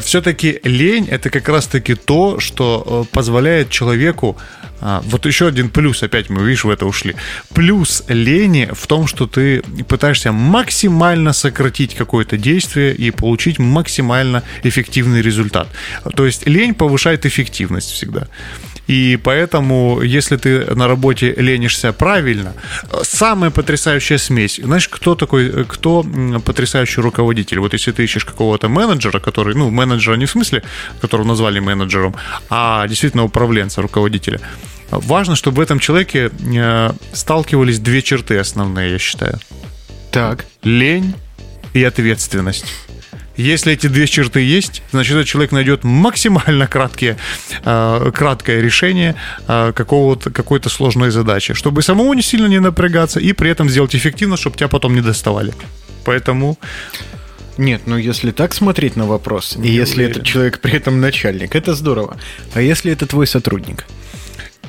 Все-таки 0.00 0.60
лень 0.64 1.08
это 1.10 1.28
как 1.28 1.48
раз-таки 1.48 1.94
то, 1.94 2.40
что 2.40 3.04
э, 3.06 3.14
позволяет 3.14 3.68
человеку 3.68 4.38
а, 4.86 5.00
вот 5.06 5.24
еще 5.24 5.46
один 5.46 5.70
плюс, 5.70 6.02
опять 6.02 6.28
мы, 6.28 6.42
видишь, 6.42 6.64
в 6.64 6.70
это 6.70 6.84
ушли. 6.84 7.16
Плюс 7.54 8.04
лени 8.08 8.68
в 8.72 8.86
том, 8.86 9.06
что 9.06 9.26
ты 9.26 9.62
пытаешься 9.88 10.30
максимально 10.30 11.32
сократить 11.32 11.94
какое-то 11.94 12.36
действие 12.36 12.94
и 12.94 13.10
получить 13.10 13.58
максимально 13.58 14.42
эффективный 14.62 15.22
результат. 15.22 15.68
То 16.14 16.26
есть 16.26 16.46
лень 16.46 16.74
повышает 16.74 17.24
эффективность 17.24 17.92
всегда. 17.92 18.28
И 18.86 19.18
поэтому, 19.22 20.02
если 20.02 20.36
ты 20.36 20.74
на 20.74 20.88
работе 20.88 21.34
ленишься 21.36 21.92
правильно, 21.92 22.52
самая 23.02 23.50
потрясающая 23.50 24.18
смесь. 24.18 24.60
Знаешь, 24.62 24.88
кто 24.88 25.14
такой, 25.14 25.64
кто 25.64 26.04
потрясающий 26.44 27.00
руководитель? 27.00 27.60
Вот 27.60 27.72
если 27.72 27.92
ты 27.92 28.04
ищешь 28.04 28.24
какого-то 28.24 28.68
менеджера, 28.68 29.20
который, 29.20 29.54
ну, 29.54 29.70
менеджера 29.70 30.16
не 30.16 30.26
в 30.26 30.30
смысле, 30.30 30.62
которого 31.00 31.26
назвали 31.26 31.60
менеджером, 31.60 32.14
а 32.50 32.86
действительно 32.86 33.24
управленца, 33.24 33.82
руководителя. 33.82 34.40
Важно, 34.90 35.34
чтобы 35.34 35.56
в 35.56 35.60
этом 35.60 35.78
человеке 35.78 36.30
э, 36.54 36.90
сталкивались 37.12 37.78
две 37.78 38.02
черты 38.02 38.38
основные, 38.38 38.92
я 38.92 38.98
считаю. 38.98 39.38
Так. 40.10 40.44
Лень 40.62 41.14
и 41.72 41.82
ответственность. 41.82 42.66
Если 43.36 43.72
эти 43.72 43.88
две 43.88 44.06
черты 44.06 44.40
есть, 44.40 44.82
значит, 44.92 45.16
этот 45.16 45.26
человек 45.26 45.50
найдет 45.52 45.82
максимально 45.84 46.66
краткие, 46.68 47.16
э, 47.64 48.10
краткое 48.14 48.60
решение 48.60 49.16
э, 49.48 49.72
какого-то, 49.74 50.30
какой-то 50.30 50.68
сложной 50.68 51.10
задачи, 51.10 51.52
чтобы 51.54 51.82
самому 51.82 52.14
не 52.14 52.22
сильно 52.22 52.46
не 52.46 52.60
напрягаться 52.60 53.18
и 53.18 53.32
при 53.32 53.50
этом 53.50 53.68
сделать 53.68 53.96
эффективно, 53.96 54.36
чтобы 54.36 54.56
тебя 54.56 54.68
потом 54.68 54.94
не 54.94 55.00
доставали. 55.00 55.52
Поэтому 56.04 56.58
Нет, 57.58 57.82
ну 57.86 57.96
если 57.96 58.30
так 58.30 58.54
смотреть 58.54 58.94
на 58.96 59.06
вопрос, 59.06 59.56
и 59.60 59.68
если 59.68 59.96
уверен. 60.04 60.10
этот 60.12 60.24
человек 60.24 60.60
при 60.60 60.72
этом 60.74 61.00
начальник, 61.00 61.56
это 61.56 61.74
здорово. 61.74 62.16
А 62.54 62.60
если 62.60 62.92
это 62.92 63.06
твой 63.06 63.26
сотрудник? 63.26 63.84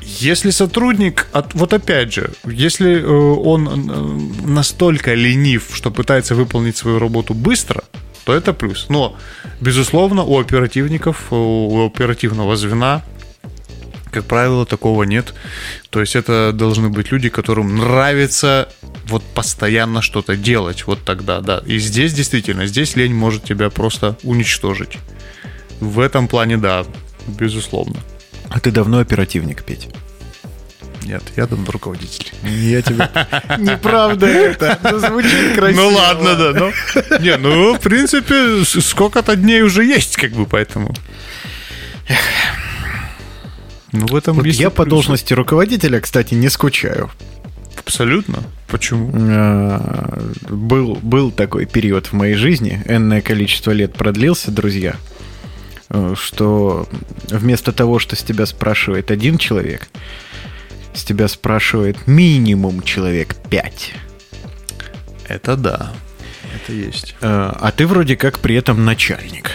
Если 0.01 0.51
сотрудник, 0.51 1.28
от- 1.34 1.53
вот 1.55 1.74
опять 1.74 2.13
же, 2.13 2.32
если 2.45 2.99
э, 2.99 3.05
он 3.05 3.68
э, 3.68 4.47
настолько 4.47 5.13
ленив, 5.16 5.70
что 5.74 5.91
пытается 5.91 6.36
выполнить 6.36 6.78
свою 6.78 6.99
работу 6.99 7.34
быстро, 7.34 7.84
то 8.26 8.34
это 8.34 8.53
плюс. 8.53 8.88
Но, 8.89 9.15
безусловно, 9.61 10.23
у 10.23 10.39
оперативников, 10.39 11.32
у 11.32 11.86
оперативного 11.86 12.55
звена, 12.55 13.03
как 14.11 14.26
правило, 14.26 14.65
такого 14.65 15.03
нет. 15.03 15.34
То 15.89 15.99
есть 16.01 16.15
это 16.15 16.51
должны 16.53 16.89
быть 16.89 17.11
люди, 17.11 17.30
которым 17.30 17.78
нравится 17.78 18.69
вот 19.07 19.23
постоянно 19.23 20.01
что-то 20.01 20.36
делать. 20.36 20.88
Вот 20.88 21.03
тогда, 21.03 21.41
да. 21.41 21.61
И 21.65 21.78
здесь 21.78 22.13
действительно, 22.13 22.65
здесь 22.65 22.95
лень 22.95 23.13
может 23.13 23.43
тебя 23.43 23.69
просто 23.69 24.17
уничтожить. 24.23 24.97
В 25.80 25.99
этом 25.99 26.28
плане, 26.28 26.57
да, 26.57 26.86
безусловно. 27.28 27.97
А 28.49 28.59
ты 28.59 28.71
давно 28.71 28.99
оперативник, 28.99 29.63
Петь? 29.63 29.89
Нет, 31.06 31.24
я 31.36 31.45
там 31.45 31.64
руководитель. 31.70 32.32
Я 32.43 32.82
тебе... 32.82 33.08
Неправда 33.60 34.26
это. 34.26 34.80
Ну, 34.84 34.99
звучит 34.99 35.56
красиво. 35.56 35.82
Ну 35.82 35.89
ладно, 35.89 36.36
да. 36.36 36.51
Ну, 36.53 36.72
не, 37.20 37.38
ну, 37.38 37.76
в 37.76 37.80
принципе, 37.80 38.66
сколько-то 38.66 39.36
дней 39.36 39.62
уже 39.62 39.86
есть, 39.86 40.16
как 40.16 40.32
бы, 40.32 40.47
поэтому. 40.47 40.95
Ну, 43.91 44.08
в 44.08 44.16
этом 44.16 44.36
Вот 44.38 44.47
я 44.47 44.72
по 44.72 44.86
должности 44.86 45.34
руководителя, 45.34 46.01
кстати, 46.01 46.34
не 46.34 46.49
скучаю. 46.49 47.12
Абсолютно. 47.78 48.43
Почему? 48.68 49.12
А, 49.16 50.32
Был, 50.49 50.97
был 51.01 51.30
такой 51.32 51.66
период 51.66 52.08
в 52.08 52.14
моей 52.14 52.36
жизни, 52.36 52.82
энное 52.88 53.22
количество 53.22 53.72
лет 53.72 53.93
продлился, 53.93 54.49
друзья, 54.49 54.95
э, 55.89 56.16
что 56.18 56.88
вместо 57.30 57.72
того, 57.72 57.99
что 57.99 58.16
с 58.16 58.24
тебя 58.24 58.47
спрашивает 58.47 59.12
один 59.12 59.38
человек, 59.38 59.88
с 60.95 61.03
тебя 61.03 61.27
спрашивает 61.27 62.07
минимум 62.07 62.81
человек 62.81 63.35
пять. 63.49 63.93
Это 65.27 65.55
да. 65.55 65.93
Это 66.55 66.73
есть. 66.73 67.15
Э, 67.21 67.51
А 67.59 67.71
ты 67.71 67.85
вроде 67.85 68.15
как 68.15 68.39
при 68.39 68.55
этом 68.55 68.85
начальник. 68.85 69.51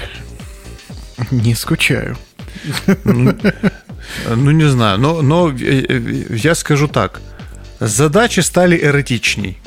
Не 1.30 1.55
скучаю. 1.55 2.16
Ну, 3.05 4.51
не 4.51 4.68
знаю. 4.68 4.99
Но, 4.99 5.22
но 5.22 5.51
э, 5.51 5.84
э, 5.88 6.24
я 6.30 6.55
скажу 6.55 6.88
так. 6.88 7.20
Задачи 7.78 8.41
стали 8.41 8.76
эротичней. 8.82 9.60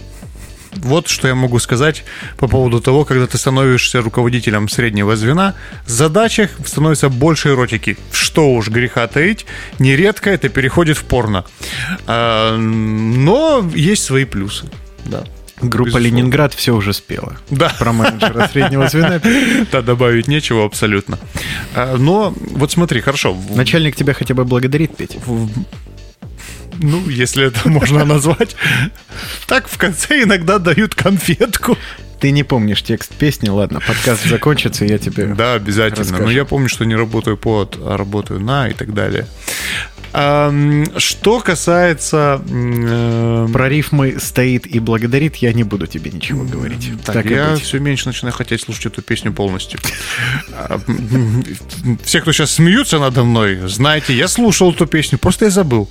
Вот 0.78 1.08
что 1.08 1.28
я 1.28 1.36
могу 1.36 1.60
сказать 1.60 2.04
по 2.38 2.48
поводу 2.48 2.82
того, 2.82 3.06
когда 3.06 3.28
ты 3.28 3.38
становишься 3.38 4.02
руководителем 4.02 4.70
среднего 4.70 5.16
звена, 5.16 5.56
в 5.86 5.90
задачах 5.90 6.52
становится 6.66 7.10
больше 7.10 7.50
эротики. 7.50 7.98
Что 8.12 8.54
уж 8.54 8.70
греха 8.70 9.08
таить, 9.08 9.46
нередко 9.80 10.30
это 10.30 10.50
переходит 10.50 10.98
в 10.98 11.04
порно. 11.04 11.46
А, 12.08 12.58
Но 12.58 13.70
есть 13.76 14.04
свои 14.04 14.26
плюсы. 14.26 14.70
Да. 15.06 15.24
Группа 15.62 15.88
Безусловно. 15.92 16.08
Ленинград 16.08 16.54
все 16.54 16.74
уже 16.76 16.92
спела. 16.94 17.38
Да. 17.50 17.72
Про 17.80 17.94
менеджера 17.94 18.50
среднего 18.52 18.90
звена. 18.90 19.22
Да, 19.72 19.82
добавить 19.82 20.28
нечего 20.28 20.66
абсолютно. 20.66 21.20
А, 21.76 21.96
Но 21.98 22.34
вот 22.38 22.72
смотри, 22.72 23.00
хорошо. 23.02 23.38
Начальник 23.56 23.96
тебя 23.96 24.14
хотя 24.14 24.34
бы 24.34 24.44
благодарит, 24.44 24.98
Петя. 24.98 25.20
Ну, 26.80 27.08
если 27.10 27.46
это 27.48 27.68
можно 27.70 28.06
назвать. 28.06 28.56
Так 29.48 29.68
в 29.68 29.78
конце 29.78 30.24
иногда 30.24 30.60
дают 30.60 30.96
конфетку. 30.96 31.78
Ты 32.20 32.32
не 32.32 32.44
помнишь 32.44 32.82
текст 32.82 33.14
песни, 33.14 33.50
ладно, 33.50 33.82
подкаст 33.86 34.26
закончится, 34.26 34.86
я 34.86 34.98
тебе... 34.98 35.26
Да, 35.36 35.56
обязательно. 35.56 36.04
Расскажи. 36.04 36.24
Но 36.24 36.32
я 36.32 36.46
помню, 36.46 36.70
что 36.70 36.86
не 36.86 36.96
работаю 36.96 37.36
под, 37.36 37.78
а 37.82 37.98
работаю 37.98 38.40
на 38.40 38.70
и 38.70 38.74
так 38.74 38.94
далее. 38.94 39.28
Что 40.14 41.40
касается... 41.44 42.40
э, 42.48 43.48
Про 43.52 43.68
рифмы 43.68 44.18
стоит 44.22 44.68
и 44.68 44.80
благодарит, 44.80 45.38
я 45.38 45.52
не 45.54 45.64
буду 45.64 45.88
тебе 45.88 46.12
ничего 46.12 46.44
говорить. 46.44 46.92
Так, 47.04 47.26
и 47.26 47.34
я 47.34 47.56
все 47.56 47.80
меньше 47.80 48.06
начинаю 48.08 48.34
хотеть 48.34 48.62
слушать 48.62 48.86
эту 48.86 49.02
песню 49.02 49.34
полностью. 49.34 49.80
А, 50.54 50.80
Все, 52.06 52.22
кто 52.22 52.32
сейчас 52.32 52.52
смеются 52.52 53.00
надо 53.00 53.24
мной, 53.24 53.68
знаете, 53.68 54.14
я 54.16 54.28
слушал 54.28 54.72
эту 54.72 54.86
песню, 54.86 55.18
просто 55.18 55.46
я 55.46 55.52
забыл. 55.52 55.90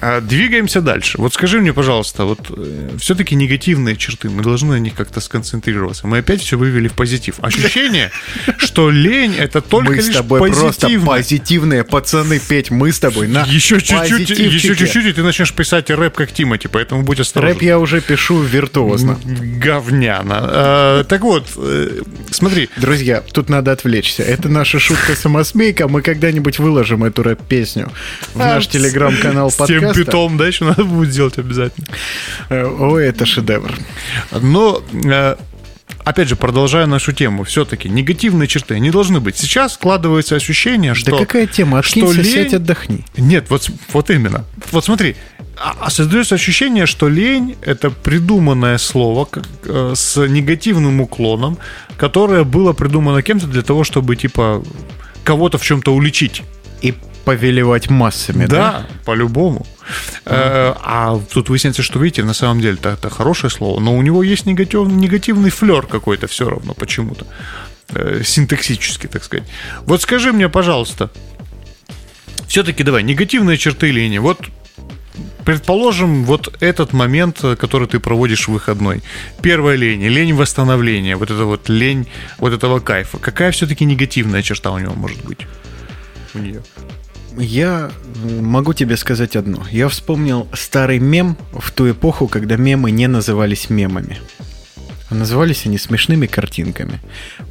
А, 0.00 0.20
Двигаемся 0.20 0.80
дальше. 0.80 1.18
Вот 1.18 1.34
скажи 1.34 1.60
мне, 1.60 1.72
пожалуйста, 1.72 2.24
вот 2.24 2.50
все-таки 2.98 3.34
негативные 3.34 3.96
черты, 3.96 4.30
мы 4.30 4.42
должны 4.42 4.70
на 4.70 4.78
них 4.78 4.94
как-то 4.94 5.20
сконцентрироваться. 5.20 6.06
Мы 6.06 6.18
опять 6.18 6.40
все 6.40 6.56
вывели 6.56 6.88
в 6.88 6.94
позитив. 6.94 7.36
Ощущение, 7.40 8.10
что 8.58 8.90
лень 8.90 9.34
это 9.36 9.60
только 9.60 9.92
Мы 9.92 10.02
с 10.02 10.10
тобой 10.10 10.52
просто 10.52 10.88
позитивные 11.04 11.84
пацаны, 11.84 12.38
Петь, 12.38 12.70
мы 12.70 12.92
с 12.92 12.98
тобой 12.98 13.28
на 13.28 13.44
Еще 13.44 13.80
чуть-чуть, 13.80 14.30
еще 14.30 14.74
чуть-чуть, 14.74 15.06
и 15.06 15.12
ты 15.12 15.22
начнешь 15.22 15.52
писать 15.52 15.90
рэп 15.90 16.14
как 16.14 16.32
Тимати, 16.32 16.68
поэтому 16.68 17.02
будь 17.02 17.20
осторожен. 17.20 17.54
Рэп 17.54 17.62
я 17.62 17.78
уже 17.78 18.00
пишу 18.00 18.40
виртуозно. 18.40 19.18
Говняно. 19.24 20.36
А, 20.40 21.04
Так 21.04 21.22
вот, 21.22 21.46
э, 21.56 22.02
смотри, 22.30 22.68
Друзья, 22.76 23.22
тут 23.32 23.48
надо 23.48 23.72
отвлечься. 23.72 24.22
Это 24.22 24.48
наша 24.48 24.78
шутка-самосмейка. 24.78 25.88
Мы 25.88 26.02
когда-нибудь 26.02 26.58
выложим 26.58 27.04
эту 27.04 27.22
рэп-песню 27.22 27.90
в 28.34 28.38
наш 28.38 28.66
телеграм-канал 28.68 29.50
тем 29.66 29.89
подкаста. 29.94 30.10
битом, 30.10 30.36
да, 30.36 30.46
еще 30.46 30.64
надо 30.64 30.84
будет 30.84 31.12
сделать 31.12 31.38
обязательно. 31.38 31.86
Э, 32.48 32.64
Ой, 32.64 33.06
это 33.06 33.26
шедевр. 33.26 33.72
Но, 34.40 34.82
э, 34.92 35.36
опять 36.04 36.28
же, 36.28 36.36
продолжая 36.36 36.86
нашу 36.86 37.12
тему, 37.12 37.44
все-таки 37.44 37.88
негативные 37.88 38.46
черты 38.48 38.78
не 38.80 38.90
должны 38.90 39.20
быть. 39.20 39.36
Сейчас 39.36 39.74
складывается 39.74 40.36
ощущение, 40.36 40.94
что... 40.94 41.10
Да 41.12 41.18
какая 41.18 41.46
тема? 41.46 41.82
что 41.82 42.00
Откинься, 42.00 42.20
лень- 42.22 42.32
сядь, 42.32 42.54
отдохни. 42.54 43.04
Нет, 43.16 43.46
вот, 43.50 43.70
вот 43.92 44.10
именно. 44.10 44.44
Вот 44.72 44.84
смотри, 44.84 45.16
а- 45.56 45.76
а 45.80 45.90
создается 45.90 46.34
ощущение, 46.34 46.86
что 46.86 47.08
лень— 47.08 47.56
это 47.62 47.90
придуманное 47.90 48.78
слово 48.78 49.24
как, 49.26 49.44
э, 49.64 49.92
с 49.94 50.26
негативным 50.26 51.00
уклоном, 51.00 51.58
которое 51.98 52.44
было 52.44 52.72
придумано 52.72 53.22
кем-то 53.22 53.46
для 53.46 53.62
того, 53.62 53.84
чтобы, 53.84 54.16
типа, 54.16 54.62
кого-то 55.22 55.58
в 55.58 55.62
чем-то 55.62 55.94
уличить. 55.94 56.42
И 56.80 56.94
повелевать 57.26 57.90
массами, 57.90 58.46
да? 58.46 58.56
Да, 58.56 58.86
по-любому. 59.04 59.66
Э, 60.24 60.74
А 60.76 61.20
тут 61.32 61.48
выясняется, 61.48 61.82
что, 61.82 61.98
видите, 61.98 62.24
на 62.24 62.34
самом 62.34 62.60
деле 62.60 62.78
это, 62.82 63.10
хорошее 63.10 63.50
слово, 63.50 63.80
но 63.80 63.96
у 63.96 64.02
него 64.02 64.22
есть 64.22 64.46
негатив, 64.46 64.88
негативный 64.88 65.50
флер 65.50 65.86
какой-то 65.86 66.26
все 66.26 66.48
равно 66.48 66.74
почему-то. 66.74 67.26
Э, 67.90 68.22
Синтаксический, 68.24 69.08
так 69.08 69.24
сказать. 69.24 69.46
Вот 69.82 70.02
скажи 70.02 70.32
мне, 70.32 70.48
пожалуйста, 70.48 71.10
все-таки 72.46 72.82
давай, 72.82 73.02
негативные 73.02 73.56
черты 73.58 73.90
линии. 73.90 74.18
Вот 74.18 74.38
Предположим, 75.44 76.24
вот 76.24 76.56
этот 76.60 76.92
момент, 76.92 77.42
э, 77.42 77.56
который 77.56 77.88
ты 77.88 77.98
проводишь 77.98 78.46
в 78.46 78.52
выходной. 78.52 79.02
Первая 79.42 79.76
лень, 79.76 80.06
лень 80.06 80.34
восстановления, 80.34 81.16
вот 81.16 81.30
это 81.30 81.44
вот 81.44 81.68
лень 81.68 82.06
вот 82.38 82.52
этого 82.52 82.80
кайфа. 82.80 83.18
Какая 83.18 83.50
все-таки 83.50 83.84
негативная 83.84 84.42
черта 84.42 84.70
у 84.70 84.78
него 84.78 84.94
может 84.94 85.24
быть? 85.24 85.46
У 86.34 86.38
нее. 86.38 86.62
Я 87.36 87.90
могу 88.14 88.72
тебе 88.72 88.96
сказать 88.96 89.36
одно. 89.36 89.64
Я 89.70 89.88
вспомнил 89.88 90.48
старый 90.52 90.98
мем 90.98 91.36
в 91.52 91.70
ту 91.70 91.90
эпоху, 91.90 92.28
когда 92.28 92.56
мемы 92.56 92.90
не 92.90 93.06
назывались 93.06 93.70
мемами. 93.70 94.18
А 95.08 95.14
назывались 95.14 95.66
они 95.66 95.76
смешными 95.76 96.26
картинками. 96.26 97.00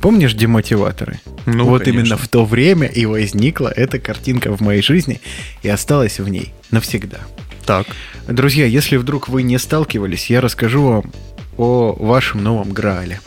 Помнишь 0.02 0.34
демотиваторы? 0.34 1.20
Ну, 1.46 1.66
вот 1.66 1.84
конечно. 1.84 2.00
именно 2.00 2.18
в 2.18 2.28
то 2.30 2.46
время 2.46 2.88
и 2.88 3.06
возникла 3.06 3.68
эта 3.68 4.00
картинка 4.00 4.56
в 4.56 4.62
моей 4.62 4.82
жизни 4.82 5.20
и 5.62 5.70
осталась 5.70 6.20
в 6.20 6.28
ней 6.30 6.54
навсегда. 6.72 7.20
Так. 7.66 7.88
Друзья, 8.28 8.66
если 8.66 8.96
вдруг 8.96 9.28
вы 9.28 9.44
не 9.44 9.58
сталкивались, 9.58 10.30
я 10.30 10.40
расскажу 10.40 10.84
вам 10.84 11.12
о 11.58 11.94
вашем 12.00 12.44
новом 12.44 12.72
Граале. 12.72 13.20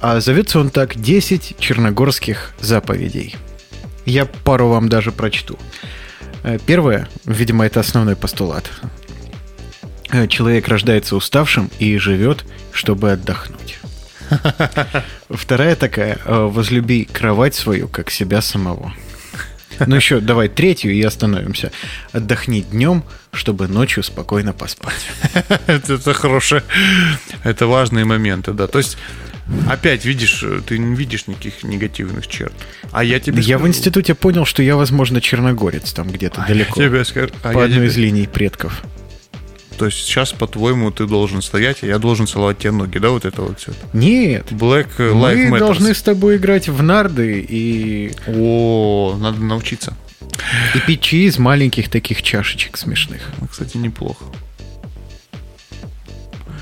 А 0.00 0.20
зовется 0.20 0.60
он 0.60 0.70
так 0.70 0.94
«10 0.94 1.56
черногорских 1.58 2.52
заповедей». 2.60 3.36
Я 4.06 4.26
пару 4.26 4.68
вам 4.68 4.88
даже 4.88 5.12
прочту. 5.12 5.58
Э, 6.42 6.58
Первое, 6.64 7.08
видимо, 7.24 7.64
это 7.64 7.80
основной 7.80 8.16
постулат. 8.16 8.70
Э, 10.10 10.26
Человек 10.28 10.68
рождается 10.68 11.16
уставшим 11.16 11.70
и 11.78 11.96
живет, 11.98 12.44
чтобы 12.72 13.12
отдохнуть. 13.12 13.78
Вторая 15.30 15.76
такая, 15.76 16.18
э, 16.24 16.46
возлюби 16.46 17.04
кровать 17.04 17.54
свою, 17.54 17.88
как 17.88 18.10
себя 18.10 18.40
самого. 18.40 18.92
Ну 19.86 19.96
еще 19.96 20.20
давай 20.20 20.48
третью 20.48 20.92
и 20.92 21.02
остановимся. 21.02 21.72
Отдохни 22.12 22.60
днем, 22.60 23.02
чтобы 23.32 23.66
ночью 23.66 24.02
спокойно 24.02 24.52
поспать. 24.52 25.08
это, 25.66 25.94
это 25.94 26.14
хорошее. 26.14 26.62
Это 27.42 27.66
важные 27.66 28.04
моменты, 28.04 28.52
да. 28.52 28.66
То 28.66 28.78
есть, 28.78 28.96
опять 29.68 30.04
видишь, 30.04 30.44
ты 30.66 30.78
не 30.78 30.94
видишь 30.94 31.26
никаких 31.26 31.62
негативных 31.64 32.26
черт. 32.26 32.52
А 32.92 33.04
я 33.04 33.20
тебе 33.20 33.42
Я 33.42 33.56
в 33.56 33.60
скажу. 33.60 33.68
институте 33.68 34.14
понял, 34.14 34.44
что 34.44 34.62
я, 34.62 34.76
возможно, 34.76 35.20
черногорец 35.20 35.92
там 35.92 36.08
где-то 36.10 36.44
далеко. 36.48 36.80
Тебе 36.82 37.04
скажу. 37.04 37.30
А 37.42 37.52
По 37.52 37.58
я 37.58 37.64
одной 37.64 37.78
тебе- 37.78 37.86
из 37.88 37.96
линий 37.96 38.26
предков. 38.26 38.82
То 39.76 39.86
есть 39.86 39.98
сейчас, 39.98 40.32
по-твоему, 40.32 40.92
ты 40.92 41.04
должен 41.06 41.42
стоять, 41.42 41.78
а 41.82 41.86
я 41.86 41.98
должен 41.98 42.28
целовать 42.28 42.58
тебе 42.58 42.70
ноги, 42.70 42.98
да, 42.98 43.10
вот 43.10 43.24
это 43.24 43.42
вот 43.42 43.58
все. 43.58 43.72
Нет. 43.92 44.52
Black 44.52 44.86
Life 44.98 45.48
Мы 45.48 45.56
Matters. 45.56 45.58
должны 45.58 45.94
с 45.94 46.00
тобой 46.00 46.36
играть 46.36 46.68
в 46.68 46.80
нарды 46.80 47.44
и, 47.48 48.12
О, 48.28 49.16
надо 49.20 49.40
научиться. 49.40 49.96
и 50.76 50.78
пить 50.86 51.00
чаи 51.00 51.24
из 51.26 51.38
маленьких 51.38 51.88
таких 51.90 52.22
чашечек 52.22 52.76
смешных. 52.76 53.20
Ну, 53.40 53.48
Кстати, 53.48 53.76
неплохо. 53.76 54.24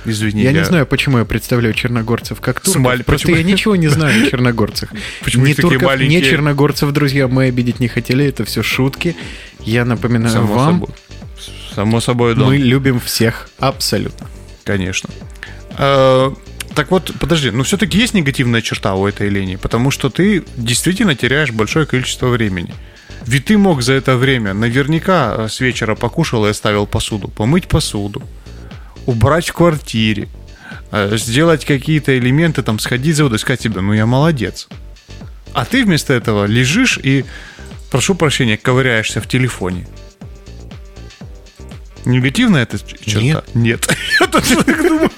Извини, 0.05 0.43
Я 0.43 0.53
не 0.53 0.65
знаю, 0.65 0.87
почему 0.87 1.19
я 1.19 1.25
представляю 1.25 1.75
черногорцев 1.75 2.41
как 2.41 2.61
турков. 2.61 2.83
Смаль- 2.83 3.05
Просто 3.05 3.29
почему? 3.29 3.37
я 3.37 3.43
ничего 3.53 3.77
не 3.77 3.89
знаю 3.89 4.27
о 4.27 4.27
черногорцах. 4.31 4.91
Почему 5.23 5.45
такие 5.47 5.63
турков, 5.63 5.83
маленькие? 5.83 6.23
черногорцев, 6.23 6.91
друзья, 6.93 7.29
мы 7.29 7.45
обидеть 7.45 7.79
не 7.81 7.89
хотели. 7.89 8.25
Это 8.25 8.45
все 8.45 8.63
шутки. 8.63 9.15
Я 9.61 9.85
напоминаю 9.85 10.33
Само 10.33 10.55
вам, 10.55 10.75
собой. 10.81 10.89
Само 11.75 12.01
собой, 12.01 12.35
да. 12.35 12.45
мы 12.45 12.57
любим 12.57 12.99
всех 13.01 13.49
абсолютно. 13.59 14.27
Конечно. 14.65 15.09
Э, 15.79 16.31
Так 16.75 16.91
вот, 16.91 17.13
подожди, 17.21 17.51
ну 17.51 17.63
все-таки 17.63 17.99
есть 17.99 18.15
негативная 18.15 18.63
черта 18.63 18.95
у 18.95 19.07
этой 19.07 19.29
линии, 19.29 19.57
потому 19.57 19.91
что 19.91 20.09
ты 20.11 20.43
действительно 20.57 21.15
теряешь 21.15 21.51
большое 21.51 21.87
количество 21.87 22.29
времени. 22.29 22.73
Ведь 23.27 23.45
ты 23.45 23.57
мог 23.59 23.83
за 23.83 23.93
это 23.93 24.17
время 24.17 24.53
наверняка 24.55 25.35
э, 25.37 25.49
с 25.49 25.61
вечера 25.61 25.95
покушал 25.95 26.47
и 26.47 26.51
оставил 26.51 26.87
посуду, 26.87 27.29
помыть 27.29 27.69
посуду, 27.69 28.23
убрать 29.07 29.49
в 29.49 29.53
квартире, 29.53 30.29
э, 30.91 31.17
сделать 31.17 31.65
какие-то 31.65 32.17
элементы, 32.19 32.63
там, 32.63 32.79
сходить 32.79 33.17
за 33.17 33.25
водой, 33.25 33.39
сказать 33.39 33.61
себе, 33.63 33.81
ну 33.81 33.93
я 33.93 34.07
молодец. 34.07 34.69
А 35.53 35.65
ты 35.65 35.85
вместо 35.85 36.13
этого 36.15 36.47
лежишь 36.47 36.99
и, 37.03 37.25
прошу 37.91 38.15
прощения, 38.15 38.57
ковыряешься 38.57 39.21
в 39.21 39.29
телефоне. 39.29 39.87
Негативная 42.05 42.63
эта 42.65 42.79
черта? 43.05 43.21
Нет. 43.21 43.45
Нет. 43.55 43.89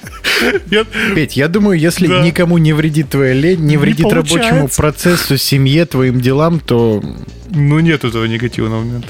Я- 0.70 0.84
Петь, 1.14 1.36
я 1.36 1.48
думаю, 1.48 1.78
если 1.78 2.06
Да. 2.06 2.20
никому 2.20 2.58
не 2.58 2.72
вредит 2.74 3.08
твоя 3.10 3.32
лень, 3.32 3.60
не 3.60 3.66
Не 3.68 3.76
вредит 3.78 4.12
рабочему 4.12 4.40
получается. 4.42 4.76
процессу, 4.76 5.36
семье, 5.38 5.86
твоим 5.86 6.20
делам, 6.20 6.60
то 6.60 7.02
Ну, 7.50 7.78
нет 7.78 8.04
этого 8.04 8.24
негативного 8.26 8.80
момента. 8.82 9.08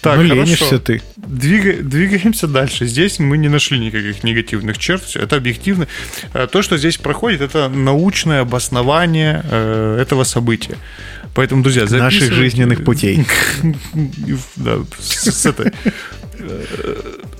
Так, 0.00 0.16
ну, 0.16 0.22
ленишься 0.22 0.78
ты. 0.78 1.02
Двига- 1.16 1.82
двигаемся 1.82 2.46
дальше. 2.46 2.86
Здесь 2.86 3.18
мы 3.18 3.38
не 3.38 3.48
нашли 3.48 3.78
никаких 3.78 4.24
негативных 4.24 4.78
черт. 4.78 5.02
Это 5.16 5.36
объективно. 5.36 5.86
Э, 6.32 6.46
То, 6.50 6.62
что 6.62 6.76
здесь 6.78 6.96
проходит, 6.96 7.40
это 7.40 7.68
научное 7.68 8.40
обоснование 8.42 9.42
э, 9.50 9.98
этого 10.00 10.24
события. 10.24 10.76
Поэтому, 11.34 11.62
друзья, 11.62 11.82
Наших 11.82 12.22
записывайте- 12.22 12.34
жизненных 12.34 12.84
путей. 12.84 13.26
Да, 14.56 14.78
с, 14.98 15.46
этой 15.46 15.72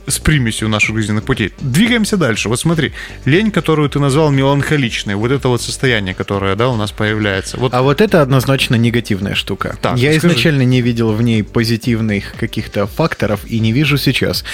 с 0.07 0.19
примесью 0.19 0.69
наших 0.69 0.97
жизненных 0.97 1.25
путей. 1.25 1.53
Двигаемся 1.61 2.17
дальше. 2.17 2.49
Вот 2.49 2.61
смотри, 2.61 2.93
лень, 3.25 3.51
которую 3.51 3.89
ты 3.89 3.99
назвал 3.99 4.31
меланхоличной, 4.31 5.15
вот 5.15 5.31
это 5.31 5.49
вот 5.49 5.63
состояние, 5.63 6.15
которое, 6.15 6.57
да, 6.57 6.69
у 6.69 6.77
нас 6.77 6.93
появляется. 6.93 7.57
Вот 7.57 7.73
А 7.75 7.83
вот 7.83 8.01
это 8.01 8.21
однозначно 8.23 8.75
негативная 8.75 9.35
штука. 9.35 9.77
Так, 9.81 9.97
Я 9.97 10.13
скажи. 10.19 10.35
изначально 10.35 10.63
не 10.63 10.83
видел 10.83 11.13
в 11.13 11.23
ней 11.23 11.43
позитивных 11.43 12.35
каких-то 12.39 12.87
факторов 12.87 13.41
и 13.47 13.61
не 13.61 13.73
вижу 13.73 13.97
сейчас, 13.99 14.45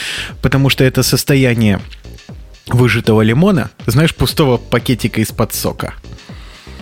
потому 0.40 0.68
что 0.70 0.84
это 0.84 1.02
состояние 1.02 1.80
выжатого 2.68 3.22
лимона, 3.22 3.70
знаешь, 3.86 4.14
пустого 4.14 4.56
пакетика 4.56 5.20
из-под 5.20 5.52
сока. 5.54 5.94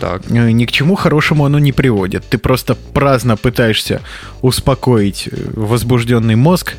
так. 0.01 0.23
Э, 0.31 0.51
Ни 0.51 0.67
к 0.67 0.73
чему 0.73 0.95
хорошему 0.97 1.47
оно 1.47 1.59
не 1.59 1.73
приводит. 1.73 2.25
Ты 2.29 2.37
просто 2.37 2.75
праздно 2.75 3.37
пытаешься 3.39 4.03
успокоить 4.43 5.29
э, 5.33 5.37
возбужденный 5.55 6.37
мозг 6.37 6.75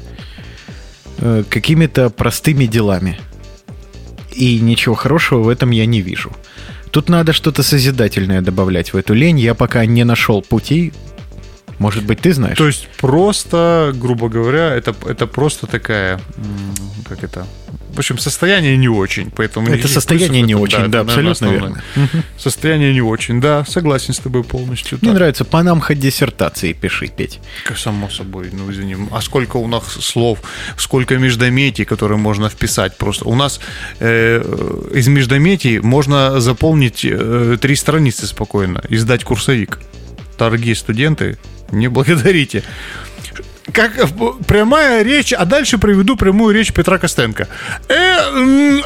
э, 1.20 1.44
какими-то 1.48 2.10
простыми 2.10 2.66
делами. 2.66 3.20
И 4.32 4.60
ничего 4.60 4.96
хорошего 4.96 5.44
в 5.44 5.50
этом 5.50 5.72
я 5.72 5.86
не 5.86 6.02
вижу. 6.02 6.32
Тут 6.92 7.10
надо 7.10 7.34
что-то 7.34 7.62
созидательное 7.62 8.42
добавлять 8.42 8.94
в 8.94 8.98
эту 8.98 9.14
лень. 9.14 9.40
Я 9.40 9.54
пока 9.54 9.86
не 9.86 10.04
нашел 10.04 10.42
путей. 10.42 10.94
Может 11.80 12.06
быть, 12.06 12.20
ты 12.20 12.34
знаешь? 12.34 12.58
То 12.58 12.68
есть 12.68 12.88
просто, 12.98 13.92
грубо 13.96 14.28
говоря, 14.30 14.76
это, 14.76 14.94
это 15.06 15.28
просто 15.28 15.66
такая, 15.66 16.20
как 17.08 17.24
это, 17.24 17.48
в 17.94 18.00
общем, 18.00 18.18
состояние 18.18 18.78
не 18.78 18.90
очень, 18.90 19.32
поэтому... 19.32 19.70
это 19.70 19.88
состояние 19.88 20.42
не 20.42 20.54
это- 20.54 20.62
очень, 20.62 20.78
да, 20.90 21.02
это, 21.02 21.04
наверное, 21.06 21.32
абсолютно 21.32 21.32
основное. 21.32 21.84
верно. 21.96 22.24
Состояние 22.38 22.94
не 22.94 23.02
очень, 23.02 23.42
да, 23.42 23.64
согласен 23.66 24.14
с 24.14 24.20
тобой 24.20 24.44
полностью. 24.44 25.00
Мне 25.02 25.12
так. 25.12 25.20
нравится, 25.20 25.46
по 25.46 25.64
нам 25.64 25.80
хоть 25.80 26.00
диссертации 26.00 26.74
пиши, 26.74 27.08
Петь. 27.08 27.40
Само 27.76 28.10
собой, 28.10 28.50
ну 28.52 28.70
извини. 28.72 28.98
А 29.12 29.22
сколько 29.22 29.58
у 29.58 29.68
нас 29.68 29.86
слов, 29.86 30.40
сколько 30.78 31.18
междометий, 31.18 31.86
которые 31.86 32.18
можно 32.18 32.50
вписать 32.50 32.98
просто. 32.98 33.26
У 33.26 33.36
нас 33.36 33.60
э, 34.00 34.90
из 34.94 35.08
междометий 35.08 35.80
можно 35.80 36.40
заполнить 36.42 37.06
э, 37.06 37.58
три 37.60 37.76
страницы 37.76 38.28
спокойно 38.28 38.82
и 38.90 38.98
сдать 38.98 39.24
курсовик. 39.24 39.80
Дорогие 40.38 40.76
студенты, 40.76 41.38
не 41.72 41.88
благодарите. 41.88 42.64
Как 43.74 43.98
э, 43.98 44.08
прямая 44.48 45.04
речь, 45.04 45.32
а 45.34 45.46
дальше 45.46 45.78
приведу 45.78 46.16
прямую 46.16 46.56
речь 46.56 46.74
Петра 46.74 46.98
Костенко. 46.98 47.48
Э, 47.88 47.94
э, 47.94 48.82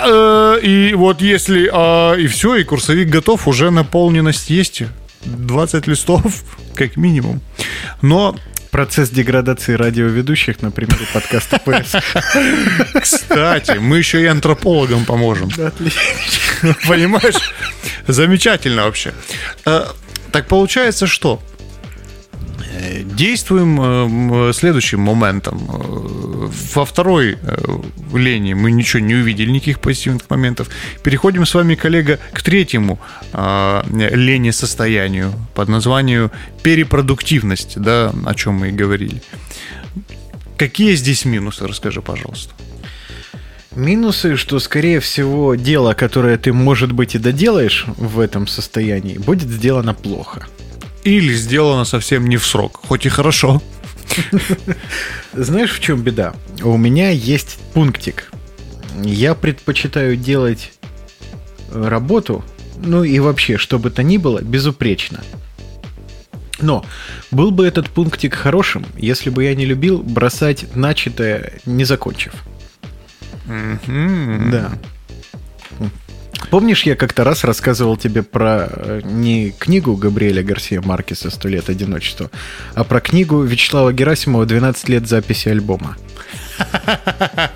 э, 0.00 0.58
и 0.62 0.94
вот 0.94 1.20
если... 1.20 1.70
а, 1.72 2.14
и 2.14 2.26
все, 2.26 2.56
и 2.56 2.64
курсовик 2.64 3.08
готов, 3.08 3.46
уже 3.46 3.70
наполненность 3.70 4.50
есть. 4.50 4.82
20 5.24 5.86
листов, 5.86 6.22
как 6.74 6.96
минимум. 6.96 7.40
Но 8.02 8.36
Процесс 8.74 9.08
деградации 9.10 9.74
радиоведущих 9.74 10.60
на 10.60 10.72
примере 10.72 11.06
подкаста 11.12 11.60
ПС. 11.60 11.94
Кстати, 13.00 13.78
мы 13.78 13.98
еще 13.98 14.20
и 14.20 14.26
антропологам 14.26 15.04
поможем. 15.04 15.48
Понимаешь? 16.88 17.52
Замечательно 18.08 18.82
вообще. 18.82 19.14
Э, 19.64 19.84
Так 20.32 20.48
получается, 20.48 21.06
что 21.06 21.40
э, 21.40 21.53
действуем 23.04 23.80
э, 23.80 23.84
м, 24.48 24.52
следующим 24.52 25.00
моментом. 25.00 25.58
Э, 25.68 26.48
Во 26.74 26.84
второй 26.84 27.36
э, 27.40 27.56
лени 28.12 28.54
мы 28.54 28.70
ничего 28.70 29.00
не 29.00 29.14
увидели, 29.14 29.50
никаких 29.50 29.80
позитивных 29.80 30.28
моментов. 30.30 30.68
Переходим 31.02 31.46
с 31.46 31.54
вами, 31.54 31.74
коллега, 31.74 32.18
к 32.32 32.42
третьему 32.42 32.98
э, 33.32 33.82
лени 34.14 34.50
состоянию 34.50 35.32
под 35.54 35.68
названием 35.68 36.30
перепродуктивность, 36.62 37.80
да, 37.80 38.12
о 38.24 38.34
чем 38.34 38.54
мы 38.54 38.68
и 38.68 38.72
говорили. 38.72 39.22
Какие 40.56 40.94
здесь 40.94 41.24
минусы, 41.24 41.66
расскажи, 41.66 42.00
пожалуйста. 42.02 42.52
Минусы, 43.76 44.36
что, 44.36 44.60
скорее 44.60 45.00
всего, 45.00 45.56
дело, 45.56 45.94
которое 45.94 46.36
ты, 46.38 46.52
может 46.52 46.92
быть, 46.92 47.16
и 47.16 47.18
доделаешь 47.18 47.86
в 47.96 48.20
этом 48.20 48.46
состоянии, 48.46 49.18
будет 49.18 49.48
сделано 49.50 49.94
плохо. 49.94 50.46
Или 51.04 51.34
сделано 51.34 51.84
совсем 51.84 52.26
не 52.26 52.38
в 52.38 52.46
срок, 52.46 52.80
хоть 52.86 53.06
и 53.06 53.10
хорошо. 53.10 53.62
Знаешь, 55.32 55.72
в 55.72 55.80
чем 55.80 56.02
беда? 56.02 56.34
У 56.62 56.76
меня 56.76 57.10
есть 57.10 57.58
пунктик. 57.74 58.30
Я 59.02 59.34
предпочитаю 59.34 60.16
делать 60.16 60.72
э, 61.70 61.88
работу, 61.88 62.44
ну 62.76 63.04
и 63.04 63.18
вообще, 63.18 63.58
что 63.58 63.78
бы 63.78 63.90
то 63.90 64.02
ни 64.02 64.18
было, 64.18 64.40
безупречно. 64.40 65.20
Но 66.60 66.84
был 67.30 67.50
бы 67.50 67.66
этот 67.66 67.90
пунктик 67.90 68.34
хорошим, 68.34 68.86
если 68.96 69.30
бы 69.30 69.44
я 69.44 69.54
не 69.54 69.66
любил 69.66 69.98
бросать 69.98 70.74
начатое, 70.74 71.54
не 71.66 71.84
закончив. 71.84 72.32
Мгм. 73.46 74.50
Да. 74.50 74.72
Помнишь, 76.50 76.84
я 76.84 76.94
как-то 76.96 77.24
раз 77.24 77.44
рассказывал 77.44 77.96
тебе 77.96 78.22
про 78.22 78.68
э, 78.70 79.00
не 79.04 79.50
книгу 79.50 79.96
Габриэля 79.96 80.42
Гарсия 80.42 80.80
Маркеса 80.80 81.30
«Сто 81.30 81.48
лет 81.48 81.68
одиночества», 81.68 82.30
а 82.74 82.84
про 82.84 83.00
книгу 83.00 83.42
Вячеслава 83.42 83.92
Герасимова 83.92 84.44
«12 84.44 84.90
лет 84.90 85.08
записи 85.08 85.48
альбома». 85.48 85.96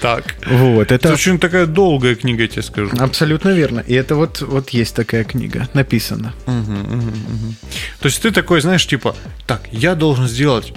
Так. 0.00 0.36
Вот, 0.46 0.92
Это 0.92 0.94
это 0.94 1.12
очень 1.14 1.38
такая 1.38 1.66
долгая 1.66 2.14
книга, 2.14 2.42
я 2.42 2.48
тебе 2.48 2.62
скажу. 2.62 2.90
абсолютно 2.98 3.48
верно. 3.48 3.80
И 3.80 3.94
это 3.94 4.14
вот, 4.14 4.40
вот 4.40 4.70
есть 4.70 4.94
такая 4.94 5.24
книга, 5.24 5.68
написана. 5.74 6.32
То 6.46 8.06
есть 8.06 8.22
ты 8.22 8.30
такой, 8.30 8.60
знаешь, 8.60 8.86
типа, 8.86 9.16
так, 9.46 9.62
я 9.72 9.94
должен 9.94 10.28
сделать 10.28 10.72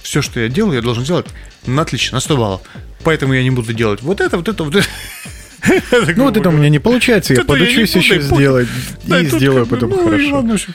все, 0.00 0.22
что 0.22 0.40
я 0.40 0.48
делаю, 0.48 0.76
я 0.76 0.82
должен 0.82 1.04
сделать 1.04 1.26
на 1.66 1.82
отлично, 1.82 2.16
на 2.16 2.20
100 2.20 2.36
баллов. 2.36 2.60
Поэтому 3.02 3.34
я 3.34 3.42
не 3.42 3.50
буду 3.50 3.72
делать 3.72 4.02
вот 4.02 4.20
это, 4.20 4.36
вот 4.36 4.48
это, 4.48 4.64
вот 4.64 4.74
это. 4.76 4.86
Ну 6.16 6.24
вот 6.24 6.36
это 6.36 6.48
у 6.48 6.52
меня 6.52 6.68
не 6.68 6.78
получается, 6.78 7.34
я 7.34 7.44
подучусь 7.44 7.96
еще 7.96 8.20
сделать 8.20 8.68
и 9.06 9.26
сделаю 9.26 9.66
потом 9.66 9.90
ну, 9.90 10.04
хорошо. 10.04 10.38
общем, 10.38 10.74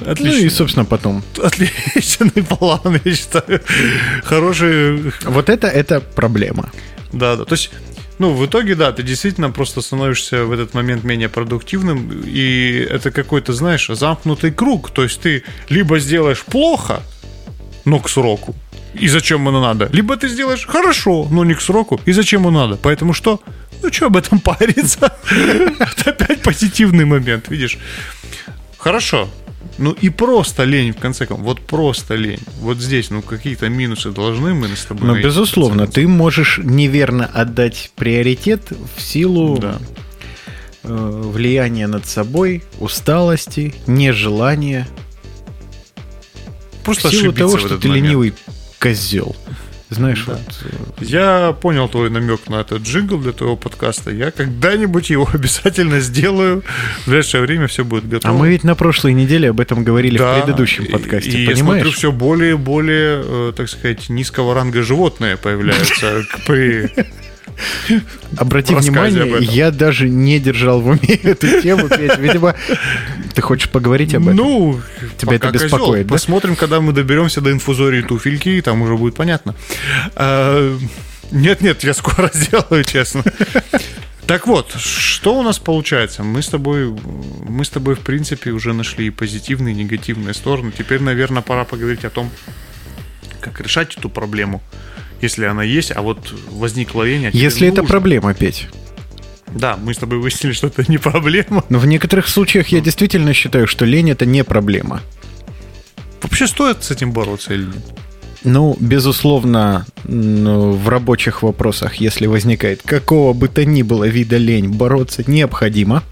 Ну 0.00 0.06
и, 0.06 0.10
Отлично. 0.10 0.50
собственно, 0.50 0.84
потом. 0.84 1.22
Отличный 1.42 2.42
план, 2.42 3.00
я 3.04 3.14
считаю. 3.14 3.60
Хороший 4.22 5.12
Вот 5.24 5.48
это, 5.48 5.66
это 5.66 6.00
проблема. 6.00 6.70
Да, 7.12 7.36
да. 7.36 7.44
То 7.44 7.54
есть, 7.54 7.70
ну, 8.18 8.32
в 8.32 8.46
итоге, 8.46 8.74
да, 8.74 8.92
ты 8.92 9.02
действительно 9.02 9.50
просто 9.50 9.80
становишься 9.80 10.44
в 10.44 10.52
этот 10.52 10.74
момент 10.74 11.04
менее 11.04 11.28
продуктивным, 11.28 12.22
и 12.24 12.86
это 12.90 13.10
какой-то, 13.10 13.52
знаешь, 13.52 13.88
замкнутый 13.88 14.52
круг. 14.52 14.90
То 14.90 15.02
есть 15.02 15.20
ты 15.20 15.42
либо 15.68 15.98
сделаешь 15.98 16.44
плохо, 16.44 17.02
но 17.84 17.98
к 17.98 18.08
сроку, 18.08 18.54
и 18.94 19.08
зачем 19.08 19.48
оно 19.48 19.60
надо, 19.60 19.88
либо 19.92 20.16
ты 20.16 20.28
сделаешь 20.28 20.66
хорошо, 20.66 21.26
но 21.30 21.44
не 21.44 21.54
к 21.54 21.60
сроку, 21.60 22.00
и 22.06 22.12
зачем 22.12 22.46
оно 22.46 22.66
надо. 22.66 22.76
Поэтому 22.76 23.14
что? 23.14 23.40
Ну, 23.82 23.92
что 23.92 24.06
об 24.06 24.16
этом 24.16 24.40
париться? 24.40 25.12
Это 25.30 26.10
опять 26.10 26.42
позитивный 26.42 27.04
момент, 27.04 27.48
видишь? 27.48 27.78
Хорошо. 28.78 29.28
Ну 29.78 29.92
и 29.92 30.08
просто 30.08 30.64
лень, 30.64 30.92
в 30.92 30.98
конце 30.98 31.26
концов. 31.26 31.44
Вот 31.46 31.60
просто 31.60 32.14
лень. 32.16 32.40
Вот 32.60 32.78
здесь, 32.78 33.10
ну, 33.10 33.22
какие-то 33.22 33.68
минусы 33.68 34.10
должны 34.10 34.52
мы 34.54 34.68
с 34.68 34.84
тобой 34.84 35.06
Ну, 35.06 35.20
безусловно, 35.22 35.86
ты 35.86 36.08
можешь 36.08 36.58
неверно 36.62 37.26
отдать 37.26 37.92
приоритет 37.94 38.72
в 38.96 39.00
силу 39.00 39.56
Да. 39.58 39.78
э, 40.82 41.20
влияния 41.32 41.86
над 41.86 42.06
собой, 42.06 42.64
усталости, 42.80 43.74
нежелания, 43.86 44.88
Просто 46.82 47.08
в 47.08 47.12
силу 47.12 47.32
того, 47.32 47.58
что 47.58 47.78
ты 47.78 47.86
момент. 47.88 48.06
ленивый 48.06 48.34
козел. 48.80 49.36
Знаешь, 49.90 50.24
Да. 50.26 50.34
вот... 50.34 50.54
э, 51.00 51.04
Я 51.04 51.52
понял 51.58 51.88
твой 51.88 52.10
намек 52.10 52.48
на 52.48 52.56
этот 52.60 52.82
джингл 52.82 53.16
для 53.18 53.32
твоего 53.32 53.56
подкаста. 53.56 54.10
Я 54.10 54.30
когда-нибудь 54.30 55.08
его 55.08 55.26
обязательно 55.32 56.00
сделаю. 56.00 56.62
В 57.02 57.06
ближайшее 57.06 57.42
время 57.42 57.68
все 57.68 57.84
будет 57.84 58.04
А 58.04 58.08
готово. 58.08 58.32
мы 58.36 58.48
ведь 58.50 58.64
на 58.64 58.74
прошлой 58.74 59.14
неделе 59.14 59.48
об 59.48 59.60
этом 59.60 59.84
говорили 59.84 60.18
Да, 60.18 60.34
в 60.34 60.42
предыдущем 60.44 60.84
и- 60.84 60.90
подкасте, 60.92 61.30
И, 61.30 61.42
я 61.44 61.50
понимаешь? 61.52 61.82
смотрю, 61.82 61.90
все 61.96 62.12
более 62.12 62.50
и 62.52 62.54
более, 62.56 63.22
э, 63.24 63.52
так 63.56 63.68
сказать, 63.70 64.10
низкого 64.10 64.54
ранга 64.54 64.82
животные 64.82 65.36
появляются 65.38 66.22
при... 66.46 66.90
Обрати 68.36 68.74
внимание, 68.74 69.38
я 69.40 69.70
даже 69.70 70.08
не 70.08 70.38
держал 70.38 70.80
в 70.80 70.86
уме 70.86 71.14
эту 71.22 71.60
тему, 71.60 71.88
Петя. 71.88 72.20
Видимо, 72.20 72.54
ты 73.34 73.42
хочешь 73.42 73.68
поговорить 73.68 74.14
об 74.14 74.28
этом? 74.28 74.36
Ну, 74.36 74.80
Тебя 75.16 75.36
это 75.36 75.50
беспокоит, 75.50 76.06
да? 76.06 76.14
Посмотрим, 76.14 76.56
когда 76.56 76.80
мы 76.80 76.92
доберемся 76.92 77.40
до 77.40 77.50
инфузории 77.50 78.02
туфельки, 78.02 78.48
и 78.48 78.60
там 78.60 78.82
уже 78.82 78.96
будет 78.96 79.14
понятно. 79.14 79.54
А, 80.14 80.76
Нет-нет, 81.30 81.84
я 81.84 81.94
скоро 81.94 82.30
сделаю, 82.34 82.84
честно. 82.84 83.24
Так 84.26 84.46
вот, 84.46 84.74
что 84.76 85.38
у 85.38 85.42
нас 85.42 85.58
получается? 85.58 86.22
Мы 86.22 86.42
с 86.42 86.48
тобой, 86.48 86.94
мы 87.48 87.64
с 87.64 87.70
тобой, 87.70 87.94
в 87.94 88.00
принципе, 88.00 88.50
уже 88.50 88.74
нашли 88.74 89.06
и 89.06 89.10
позитивные, 89.10 89.74
и 89.74 89.78
негативные 89.78 90.34
стороны. 90.34 90.70
Теперь, 90.76 91.00
наверное, 91.00 91.40
пора 91.40 91.64
поговорить 91.64 92.04
о 92.04 92.10
том, 92.10 92.30
как 93.40 93.60
решать 93.60 93.96
эту 93.96 94.10
проблему, 94.10 94.62
если 95.20 95.44
она 95.44 95.62
есть, 95.62 95.92
а 95.94 96.02
вот 96.02 96.32
возникла 96.50 97.02
лень. 97.04 97.26
а 97.26 97.30
Если 97.32 97.68
это 97.68 97.78
нужно. 97.82 97.90
проблема, 97.90 98.34
Петь. 98.34 98.68
Да, 99.54 99.76
мы 99.82 99.94
с 99.94 99.98
тобой 99.98 100.18
выяснили, 100.18 100.52
что 100.52 100.66
это 100.66 100.84
не 100.88 100.98
проблема. 100.98 101.64
Но 101.68 101.78
в 101.78 101.86
некоторых 101.86 102.28
случаях 102.28 102.68
я 102.68 102.80
действительно 102.80 103.32
считаю, 103.32 103.66
что 103.66 103.84
лень 103.84 104.10
это 104.10 104.26
не 104.26 104.44
проблема. 104.44 105.00
Вообще 106.22 106.46
стоит 106.46 106.84
с 106.84 106.90
этим 106.90 107.12
бороться 107.12 107.54
или 107.54 107.64
нет? 107.64 107.84
Ну, 108.44 108.76
безусловно, 108.78 109.86
ну, 110.04 110.72
в 110.72 110.88
рабочих 110.88 111.42
вопросах, 111.42 111.96
если 111.96 112.26
возникает 112.26 112.82
какого 112.82 113.32
бы 113.32 113.48
то 113.48 113.64
ни 113.64 113.82
было 113.82 114.04
вида 114.04 114.36
лень, 114.36 114.68
бороться 114.68 115.24
необходимо. 115.26 116.02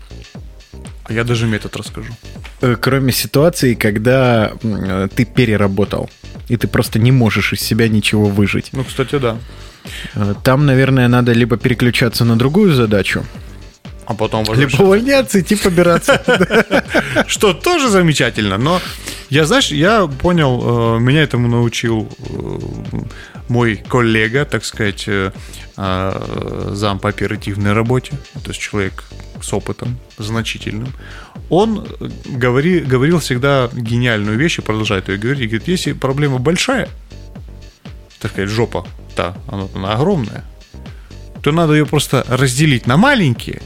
А 1.04 1.12
я 1.12 1.22
даже 1.22 1.46
метод 1.46 1.76
расскажу. 1.76 2.12
Э, 2.62 2.76
Кроме 2.80 3.12
ситуации, 3.12 3.74
когда 3.74 4.52
ты 5.14 5.24
переработал, 5.24 6.10
и 6.48 6.56
ты 6.56 6.68
просто 6.68 6.98
не 6.98 7.12
можешь 7.12 7.52
из 7.52 7.60
себя 7.60 7.88
ничего 7.88 8.26
выжить. 8.26 8.70
Ну, 8.72 8.84
кстати, 8.84 9.18
да. 9.18 9.36
Э, 10.14 10.34
Там, 10.42 10.66
наверное, 10.66 11.08
надо 11.08 11.32
либо 11.32 11.56
переключаться 11.56 12.24
на 12.24 12.36
другую 12.36 12.72
задачу, 12.74 13.24
А 14.06 14.14
потом 14.14 14.44
либо 14.54 14.82
увольняться, 14.82 15.40
идти 15.40 15.56
побираться. 15.56 16.22
Что 17.26 17.52
тоже 17.52 17.88
замечательно. 17.88 18.58
Но 18.58 18.80
я, 19.30 19.44
знаешь, 19.44 19.68
я 19.72 20.06
понял, 20.06 20.96
э, 20.96 21.00
меня 21.00 21.22
этому 21.22 21.48
научил 21.48 22.08
э, 22.18 22.58
мой 23.48 23.76
коллега, 23.76 24.44
так 24.44 24.64
сказать, 24.64 25.04
э, 25.08 25.32
зам 25.76 26.98
по 27.00 27.08
оперативной 27.08 27.72
работе, 27.74 28.12
то 28.42 28.48
есть 28.48 28.60
человек 28.60 29.04
с 29.42 29.52
опытом 29.52 29.98
значительным. 30.18 30.88
Он 31.48 31.86
э, 32.00 32.08
говори, 32.26 32.80
говорил 32.80 33.20
всегда 33.20 33.70
гениальную 33.72 34.36
вещь 34.36 34.58
и 34.58 34.62
продолжает 34.62 35.08
ее 35.08 35.18
говорить. 35.18 35.48
Говорит, 35.48 35.68
если 35.68 35.92
проблема 35.92 36.38
большая, 36.38 36.88
так 38.20 38.32
сказать, 38.32 38.50
жопа, 38.50 38.86
да, 39.16 39.36
она, 39.48 39.68
она 39.74 39.92
огромная, 39.94 40.44
то 41.42 41.52
надо 41.52 41.74
ее 41.74 41.86
просто 41.86 42.24
разделить 42.28 42.86
на 42.86 42.96
маленькие 42.96 43.62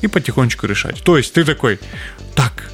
и 0.00 0.06
потихонечку 0.06 0.66
решать. 0.66 1.02
То 1.02 1.16
есть 1.16 1.34
ты 1.34 1.44
такой, 1.44 1.78
так, 2.34 2.70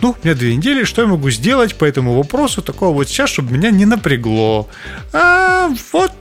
ну, 0.00 0.10
у 0.10 0.16
меня 0.24 0.34
две 0.34 0.54
недели, 0.54 0.84
что 0.84 1.02
я 1.02 1.08
могу 1.08 1.30
сделать 1.30 1.74
по 1.74 1.84
этому 1.84 2.14
вопросу 2.14 2.62
такого 2.62 2.94
вот 2.94 3.08
сейчас, 3.08 3.30
чтобы 3.30 3.52
меня 3.52 3.70
не 3.70 3.84
напрягло? 3.84 4.68
А, 5.12 5.68
вот, 5.92 6.12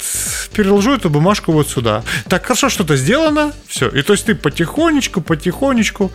переложу 0.53 0.95
эту 0.95 1.09
бумажку 1.09 1.51
вот 1.51 1.69
сюда. 1.69 2.03
Так, 2.27 2.43
хорошо, 2.43 2.69
что-то 2.69 2.95
сделано, 2.95 3.53
все. 3.67 3.87
И 3.89 4.01
то 4.01 4.13
есть 4.13 4.25
ты 4.25 4.35
потихонечку, 4.35 5.21
потихонечку 5.21 6.11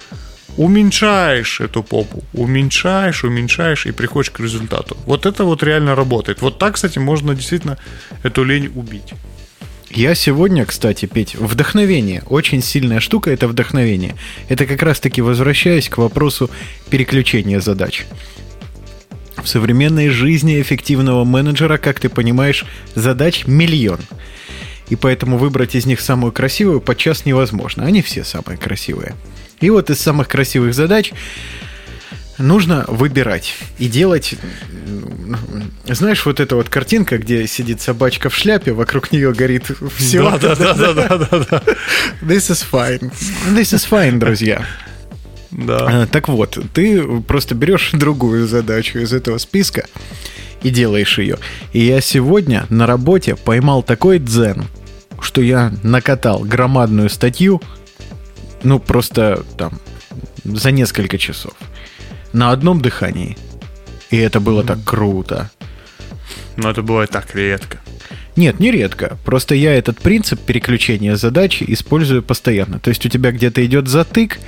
уменьшаешь 0.56 1.60
эту 1.60 1.82
попу, 1.82 2.22
уменьшаешь, 2.32 3.24
уменьшаешь 3.24 3.86
и 3.86 3.92
приходишь 3.92 4.30
к 4.30 4.40
результату. 4.40 4.96
Вот 5.06 5.26
это 5.26 5.44
вот 5.44 5.62
реально 5.62 5.94
работает. 5.94 6.42
Вот 6.42 6.58
так, 6.58 6.74
кстати, 6.74 6.98
можно 6.98 7.34
действительно 7.34 7.78
эту 8.22 8.44
лень 8.44 8.70
убить. 8.74 9.14
Я 9.94 10.14
сегодня, 10.14 10.64
кстати, 10.64 11.04
Петь, 11.04 11.34
вдохновение. 11.34 12.22
Очень 12.26 12.62
сильная 12.62 13.00
штука– 13.00 13.30
это 13.32 13.46
вдохновение. 13.46 14.14
Это 14.48 14.64
как 14.64 14.82
раз-таки 14.82 15.20
возвращаясь 15.20 15.90
к 15.90 15.98
вопросу 15.98 16.50
переключения 16.88 17.60
задач. 17.60 18.06
В 19.42 19.46
современной 19.46 20.08
жизни 20.08 20.62
эффективного 20.62 21.24
менеджера, 21.24 21.76
как 21.76 22.00
ты 22.00 22.08
понимаешь, 22.08 22.64
задач 22.94 23.44
миллион. 23.46 24.00
И 24.88 24.96
поэтому 24.96 25.38
выбрать 25.38 25.74
из 25.74 25.86
них 25.86 26.00
самую 26.00 26.32
красивую 26.32 26.80
подчас 26.80 27.24
невозможно. 27.24 27.84
Они 27.84 28.02
все 28.02 28.24
самые 28.24 28.58
красивые. 28.58 29.14
И 29.60 29.70
вот 29.70 29.90
из 29.90 30.00
самых 30.00 30.28
красивых 30.28 30.74
задач 30.74 31.12
нужно 32.38 32.84
выбирать 32.88 33.54
и 33.78 33.88
делать... 33.88 34.34
Знаешь, 35.86 36.26
вот 36.26 36.40
эта 36.40 36.56
вот 36.56 36.68
картинка, 36.68 37.18
где 37.18 37.46
сидит 37.46 37.80
собачка 37.80 38.28
в 38.28 38.34
шляпе, 38.34 38.72
вокруг 38.72 39.12
нее 39.12 39.32
горит 39.32 39.70
все. 39.96 40.30
Да, 40.38 40.54
да, 40.54 40.74
да, 40.74 40.92
да, 40.92 41.08
да, 41.08 41.26
да. 41.28 41.62
This 42.20 42.50
is 42.50 42.64
fine. 42.70 43.12
This 43.50 43.74
is 43.74 43.88
fine, 43.88 44.18
друзья. 44.18 44.64
Да. 45.50 46.02
А, 46.02 46.06
Так 46.06 46.28
вот, 46.28 46.58
ты 46.72 47.02
просто 47.22 47.54
берешь 47.54 47.90
другую 47.92 48.46
задачу 48.46 48.98
из 48.98 49.12
этого 49.12 49.38
списка 49.38 49.86
и 50.62 50.70
делаешь 50.70 51.18
ее. 51.18 51.38
И 51.72 51.80
я 51.80 52.00
сегодня 52.00 52.66
на 52.70 52.86
работе 52.86 53.36
поймал 53.36 53.82
такой 53.82 54.18
дзен, 54.18 54.66
что 55.20 55.40
я 55.40 55.72
накатал 55.82 56.40
громадную 56.40 57.08
статью, 57.08 57.62
ну 58.62 58.78
просто 58.78 59.44
там 59.56 59.78
за 60.44 60.70
несколько 60.70 61.18
часов 61.18 61.54
на 62.32 62.50
одном 62.50 62.80
дыхании. 62.80 63.36
И 64.10 64.16
это 64.16 64.40
было 64.40 64.62
так 64.62 64.84
круто. 64.84 65.50
Но 66.56 66.70
это 66.70 66.82
бывает 66.82 67.10
так 67.10 67.34
редко. 67.34 67.78
Нет, 68.34 68.60
не 68.60 68.70
редко. 68.70 69.18
Просто 69.24 69.54
я 69.54 69.74
этот 69.74 69.98
принцип 69.98 70.40
переключения 70.40 71.16
задачи 71.16 71.64
использую 71.68 72.22
постоянно. 72.22 72.78
То 72.78 72.88
есть 72.88 73.04
у 73.04 73.08
тебя 73.08 73.30
где-то 73.30 73.64
идет 73.64 73.88
затык, 73.88 74.38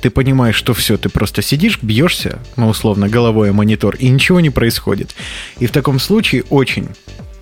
ты 0.00 0.10
понимаешь, 0.10 0.56
что 0.56 0.74
все, 0.74 0.96
ты 0.96 1.08
просто 1.08 1.42
сидишь, 1.42 1.78
бьешься, 1.82 2.38
ну, 2.56 2.68
условно, 2.68 3.08
головой 3.08 3.50
о 3.50 3.52
монитор, 3.52 3.96
и 3.96 4.08
ничего 4.08 4.40
не 4.40 4.50
происходит. 4.50 5.14
И 5.58 5.66
в 5.66 5.72
таком 5.72 5.98
случае 5.98 6.44
очень 6.50 6.88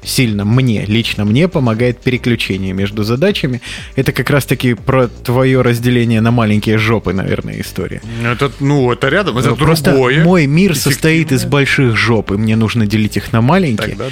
сильно 0.08 0.44
мне, 0.44 0.84
лично 0.86 1.24
мне 1.24 1.48
помогает 1.48 2.00
переключение 2.00 2.72
между 2.72 3.02
задачами. 3.02 3.60
Это 3.96 4.12
как 4.12 4.30
раз-таки 4.30 4.74
про 4.74 5.08
твое 5.08 5.62
разделение 5.62 6.20
на 6.20 6.30
маленькие 6.30 6.78
жопы, 6.78 7.12
наверное, 7.12 7.60
история. 7.60 8.00
Это, 8.24 8.50
ну, 8.60 8.90
это 8.90 9.08
рядом, 9.08 9.38
это 9.38 9.50
Ну, 9.50 9.56
Просто 9.56 9.90
другое. 9.90 10.24
мой 10.24 10.46
мир 10.46 10.76
состоит 10.76 11.32
из 11.32 11.44
больших 11.44 11.96
жоп, 11.96 12.32
и 12.32 12.36
мне 12.36 12.56
нужно 12.56 12.86
делить 12.86 13.16
их 13.16 13.32
на 13.32 13.40
маленькие, 13.40 13.96
Тогда 13.96 14.06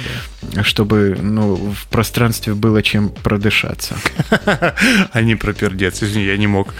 да. 0.53 0.63
чтобы 0.63 1.17
ну, 1.21 1.55
в 1.55 1.87
пространстве 1.87 2.53
было 2.53 2.81
чем 2.83 3.09
продышаться. 3.09 3.95
А 5.11 5.21
не 5.21 5.35
про 5.35 5.53
пердец. 5.53 6.03
Извини, 6.03 6.25
я 6.25 6.37
не 6.37 6.47
мог 6.47 6.73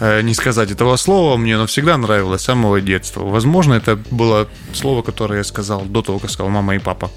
э, 0.00 0.22
не 0.22 0.34
сказать 0.34 0.70
этого 0.70 0.96
слова. 0.96 1.36
Мне 1.36 1.54
оно 1.56 1.66
всегда 1.66 1.96
нравилось 1.96 2.42
с 2.42 2.44
самого 2.44 2.80
детства. 2.80 3.22
Возможно, 3.22 3.74
это 3.74 3.96
было 4.10 4.48
слово, 4.72 5.02
которое 5.02 5.38
я 5.38 5.44
сказал 5.44 5.82
до 5.82 6.02
того, 6.02 6.18
как 6.18 6.30
сказал 6.30 6.50
мама 6.50 6.74
и 6.74 6.78
папа. 6.78 7.10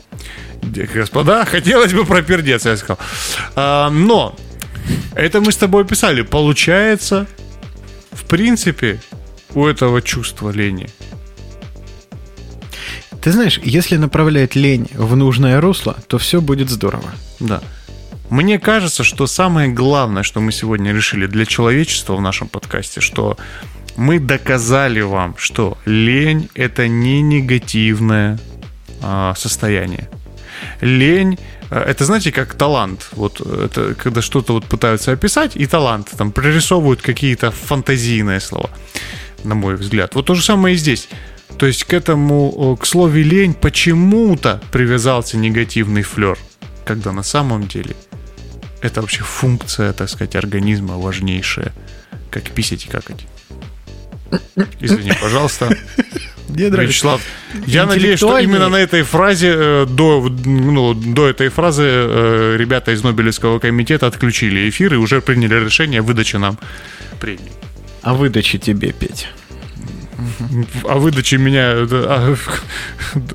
Господа, 0.94 1.46
хотелось 1.46 1.94
бы 1.94 2.06
про 2.06 2.22
пердец, 2.22 2.66
я 2.66 2.78
сказал. 2.78 2.98
А, 3.56 3.90
но 3.90 4.36
это 5.16 5.42
мы 5.42 5.52
с 5.52 5.58
тобой 5.58 5.86
писали. 5.86 6.22
Получается, 6.22 7.28
в 8.12 8.26
принципе, 8.26 9.00
у 9.54 9.66
этого 9.66 10.02
чувства 10.02 10.52
лени. 10.52 10.90
Ты 13.22 13.32
знаешь, 13.32 13.60
если 13.64 13.96
направлять 13.98 14.56
лень 14.56 14.88
в 14.94 15.16
нужное 15.16 15.62
русло, 15.62 15.96
то 16.08 16.18
все 16.18 16.42
будет 16.42 16.70
здорово. 16.70 17.12
Да. 17.40 17.62
Мне 18.30 18.60
кажется, 18.60 19.04
что 19.04 19.28
самое 19.28 19.70
главное, 19.70 20.24
что 20.24 20.42
мы 20.42 20.52
сегодня 20.52 20.92
решили 20.92 21.28
для 21.28 21.46
человечества 21.46 22.16
в 22.16 22.22
нашем 22.22 22.48
подкасте, 22.48 23.00
что 23.00 23.38
мы 23.96 24.20
доказали 24.20 25.02
вам, 25.02 25.36
что 25.38 25.78
лень 25.86 26.50
это 26.56 26.88
не 26.88 27.22
негативное 27.22 28.40
а, 29.02 29.36
состояние. 29.36 30.10
Лень 30.82 31.38
а, 31.70 31.84
это, 31.84 32.06
знаете, 32.06 32.32
как 32.32 32.54
талант. 32.54 33.08
Вот 33.14 33.42
это 33.42 33.96
когда 33.96 34.22
что-то 34.22 34.54
вот 34.54 34.66
пытаются 34.66 35.12
описать, 35.12 35.56
и 35.56 35.66
талант 35.66 36.10
там 36.18 36.32
прорисовывают 36.32 37.02
какие-то 37.02 37.52
фантазийные 37.52 38.40
слова, 38.40 38.70
на 39.44 39.56
мой 39.56 39.76
взгляд. 39.76 40.16
Вот 40.16 40.26
то 40.28 40.36
же 40.36 40.44
самое 40.44 40.76
и 40.76 40.78
здесь. 40.78 41.10
То 41.58 41.66
есть 41.66 41.84
к 41.84 41.94
этому, 41.94 42.78
к 42.78 42.86
слову 42.86 43.16
лень 43.18 43.54
почему-то 43.54 44.62
привязался 44.72 45.38
негативный 45.38 46.04
флер, 46.04 46.38
когда 46.86 47.12
на 47.12 47.24
самом 47.24 47.68
деле 47.68 47.96
это 48.82 49.02
вообще 49.02 49.24
функция, 49.24 49.94
так 49.94 50.10
сказать, 50.10 50.36
организма 50.36 50.98
важнейшая, 50.98 51.72
как 52.30 52.44
писать 52.52 52.86
и 52.86 52.90
какать. 52.90 53.26
Извини, 54.80 55.14
пожалуйста. 55.22 55.76
Мне. 56.54 56.70
Вячеслав, 56.70 57.22
я 57.66 57.86
надеюсь, 57.86 58.20
что 58.20 58.38
именно 58.40 58.70
на 58.70 58.78
этой 58.78 59.04
фразе, 59.04 59.54
э, 59.56 59.86
до, 59.88 60.30
ну, 60.46 60.94
до 60.94 61.28
этой 61.28 61.50
фразы 61.50 61.84
э, 61.86 62.56
ребята 62.58 62.92
из 62.92 63.04
Нобелевского 63.04 63.60
комитета 63.60 64.08
отключили 64.08 64.70
эфир 64.70 64.94
и 64.94 64.98
уже 64.98 65.22
приняли 65.22 65.56
решение 65.56 66.00
о 66.00 66.04
выдаче 66.04 66.38
нам 66.38 66.58
премии. 67.20 67.52
А 68.02 68.14
выдачи 68.14 68.58
тебе, 68.58 68.92
Петь. 68.92 69.28
О 70.84 71.00
выдаче 71.00 71.38
меня 71.38 71.74
а, 71.74 72.36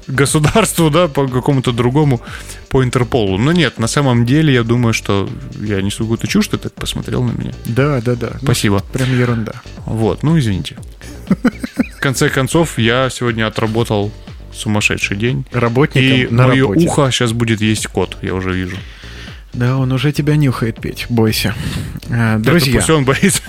государству, 0.07 0.91
да, 0.91 1.09
по 1.09 1.27
какому-то 1.27 1.73
другому, 1.73 2.21
по 2.69 2.85
Интерполу. 2.85 3.39
Но 3.39 3.53
нет, 3.53 3.79
на 3.79 3.89
самом 3.89 4.25
деле, 4.27 4.55
я 4.55 4.63
думаю, 4.63 4.93
что 4.93 5.29
я 5.61 5.83
несу 5.83 6.05
какую-то 6.05 6.27
чушь, 6.27 6.49
ты 6.49 6.59
так 6.59 6.73
посмотрел 6.75 7.23
на 7.25 7.33
меня. 7.33 7.53
Да, 7.67 8.01
да, 8.01 8.15
да. 8.15 8.31
Ну, 8.35 8.39
Спасибо. 8.43 8.83
Прям 8.93 9.19
ерунда. 9.19 9.63
Вот, 9.87 10.23
ну 10.23 10.39
извините. 10.39 10.77
В 11.97 12.01
конце 12.01 12.29
концов, 12.29 12.79
я 12.79 13.11
сегодня 13.11 13.47
отработал 13.47 14.13
сумасшедший 14.53 15.17
день. 15.17 15.45
Работником 15.53 16.03
И 16.03 16.27
на 16.29 16.49
мое 16.49 16.63
работе. 16.63 16.87
ухо 16.87 17.11
сейчас 17.11 17.33
будет 17.33 17.61
есть 17.61 17.87
кот, 17.87 18.17
я 18.23 18.35
уже 18.35 18.53
вижу. 18.53 18.77
Да, 19.53 19.77
он 19.79 19.93
уже 19.93 20.13
тебя 20.13 20.37
нюхает, 20.37 20.81
Петь, 20.81 21.07
бойся. 21.09 21.55
А, 22.11 22.37
Это 22.37 22.45
Друзья, 22.45 22.75
пусть 22.77 22.91
он 22.91 23.05
боится. 23.05 23.43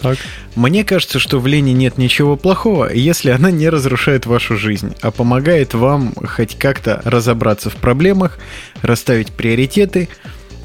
Так. 0.00 0.18
мне 0.54 0.84
кажется, 0.84 1.18
что 1.18 1.40
в 1.40 1.46
лени 1.46 1.70
нет 1.70 1.96
ничего 1.98 2.36
плохого, 2.36 2.92
если 2.92 3.30
она 3.30 3.50
не 3.50 3.68
разрушает 3.68 4.26
вашу 4.26 4.56
жизнь, 4.56 4.94
а 5.00 5.10
помогает 5.10 5.74
вам 5.74 6.12
хоть 6.14 6.58
как-то 6.58 7.00
разобраться 7.04 7.70
в 7.70 7.76
проблемах, 7.76 8.38
расставить 8.82 9.32
приоритеты 9.32 10.08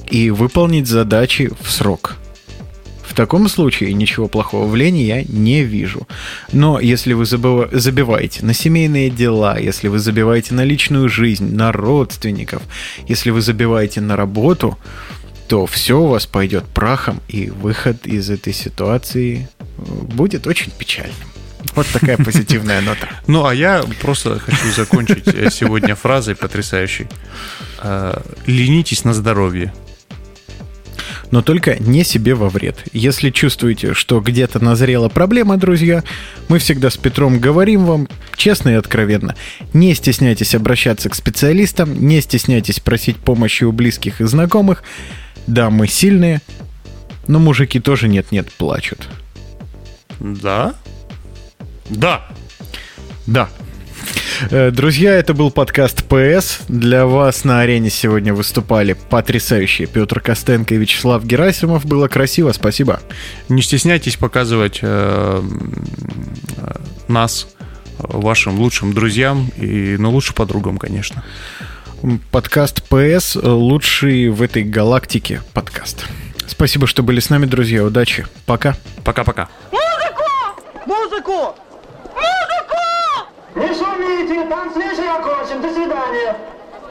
и 0.09 0.29
выполнить 0.29 0.87
задачи 0.87 1.49
в 1.61 1.71
срок. 1.71 2.17
В 3.11 3.13
таком 3.13 3.49
случае 3.49 3.91
ничего 3.91 4.29
плохого 4.29 4.65
в 4.65 4.73
лени 4.73 4.99
я 4.99 5.21
не 5.23 5.63
вижу. 5.63 6.07
Но 6.53 6.79
если 6.79 7.11
вы 7.11 7.25
забиваете 7.25 8.45
на 8.45 8.53
семейные 8.53 9.09
дела, 9.09 9.59
если 9.59 9.89
вы 9.89 9.99
забиваете 9.99 10.53
на 10.53 10.63
личную 10.63 11.09
жизнь, 11.09 11.53
на 11.53 11.73
родственников, 11.73 12.63
если 13.09 13.31
вы 13.31 13.41
забиваете 13.41 13.99
на 13.99 14.15
работу, 14.15 14.77
то 15.49 15.65
все 15.65 15.99
у 15.99 16.07
вас 16.07 16.25
пойдет 16.25 16.63
прахом, 16.63 17.19
и 17.27 17.49
выход 17.49 18.07
из 18.07 18.29
этой 18.29 18.53
ситуации 18.53 19.49
э, 19.59 19.83
будет 19.83 20.47
очень 20.47 20.71
печальным. 20.71 21.27
Вот 21.75 21.87
такая 21.87 22.15
позитивная 22.15 22.79
нота. 22.79 23.09
Ну, 23.27 23.45
а 23.45 23.53
я 23.53 23.83
просто 23.99 24.39
хочу 24.39 24.71
закончить 24.71 25.27
э, 25.27 25.49
сегодня 25.51 25.95
фразой 25.95 26.35
потрясающей. 26.35 27.07
Э, 27.83 28.21
Ленитесь 28.45 29.03
на 29.03 29.13
здоровье. 29.13 29.73
Но 31.31 31.41
только 31.41 31.77
не 31.79 32.03
себе 32.03 32.35
во 32.35 32.49
вред. 32.49 32.77
Если 32.93 33.29
чувствуете, 33.29 33.93
что 33.93 34.19
где-то 34.19 34.63
назрела 34.63 35.09
проблема, 35.09 35.57
друзья, 35.57 36.03
мы 36.47 36.59
всегда 36.59 36.89
с 36.89 36.97
Петром 36.97 37.39
говорим 37.39 37.85
вам 37.85 38.07
честно 38.35 38.69
и 38.69 38.73
откровенно. 38.73 39.35
Не 39.73 39.93
стесняйтесь 39.93 40.55
обращаться 40.55 41.09
к 41.09 41.15
специалистам, 41.15 42.07
не 42.07 42.21
стесняйтесь 42.21 42.79
просить 42.79 43.17
помощи 43.17 43.63
у 43.63 43.71
близких 43.71 44.21
и 44.21 44.25
знакомых. 44.25 44.83
Да, 45.47 45.69
мы 45.69 45.87
сильные, 45.87 46.41
но 47.27 47.39
мужики 47.39 47.79
тоже 47.79 48.07
нет-нет 48.07 48.51
плачут. 48.51 49.07
Да? 50.19 50.75
Да. 51.89 52.27
Да. 53.25 53.49
Э, 54.49 54.71
Друзья, 54.71 55.13
это 55.13 55.33
был 55.33 55.51
подкаст 55.51 56.03
ПС. 56.05 56.61
Для 56.67 57.05
вас 57.05 57.43
на 57.43 57.61
арене 57.61 57.89
сегодня 57.89 58.33
выступали 58.33 58.93
потрясающие 58.93 59.87
Петр 59.87 60.19
Костенко 60.19 60.73
и 60.73 60.77
Вячеслав 60.77 61.23
Герасимов. 61.23 61.85
Было 61.85 62.07
красиво, 62.07 62.51
спасибо. 62.51 63.01
Не 63.49 63.61
стесняйтесь 63.61 64.15
показывать 64.17 64.79
э, 64.81 65.43
э, 66.57 66.71
нас 67.07 67.47
вашим 67.99 68.59
лучшим 68.59 68.93
друзьям 68.93 69.51
и, 69.57 69.95
ну, 69.99 70.11
лучше 70.11 70.33
подругам, 70.33 70.77
конечно. 70.77 71.23
Подкаст 72.31 72.81
ПС 72.89 73.35
лучший 73.35 74.29
в 74.29 74.41
этой 74.41 74.63
галактике 74.63 75.41
подкаст. 75.53 76.05
Спасибо, 76.47 76.87
что 76.87 77.03
были 77.03 77.19
с 77.19 77.29
нами, 77.29 77.45
друзья. 77.45 77.83
Удачи. 77.83 78.25
Пока. 78.45 78.75
Пока-пока. 79.03 79.49
Музыку! 79.71 80.23
Музыку! 80.87 81.70
Не 83.55 83.67
шумите, 83.73 84.45
танцвишь 84.45 84.99
окончен. 84.99 85.61
До 85.61 85.69
свидания. 85.69 86.35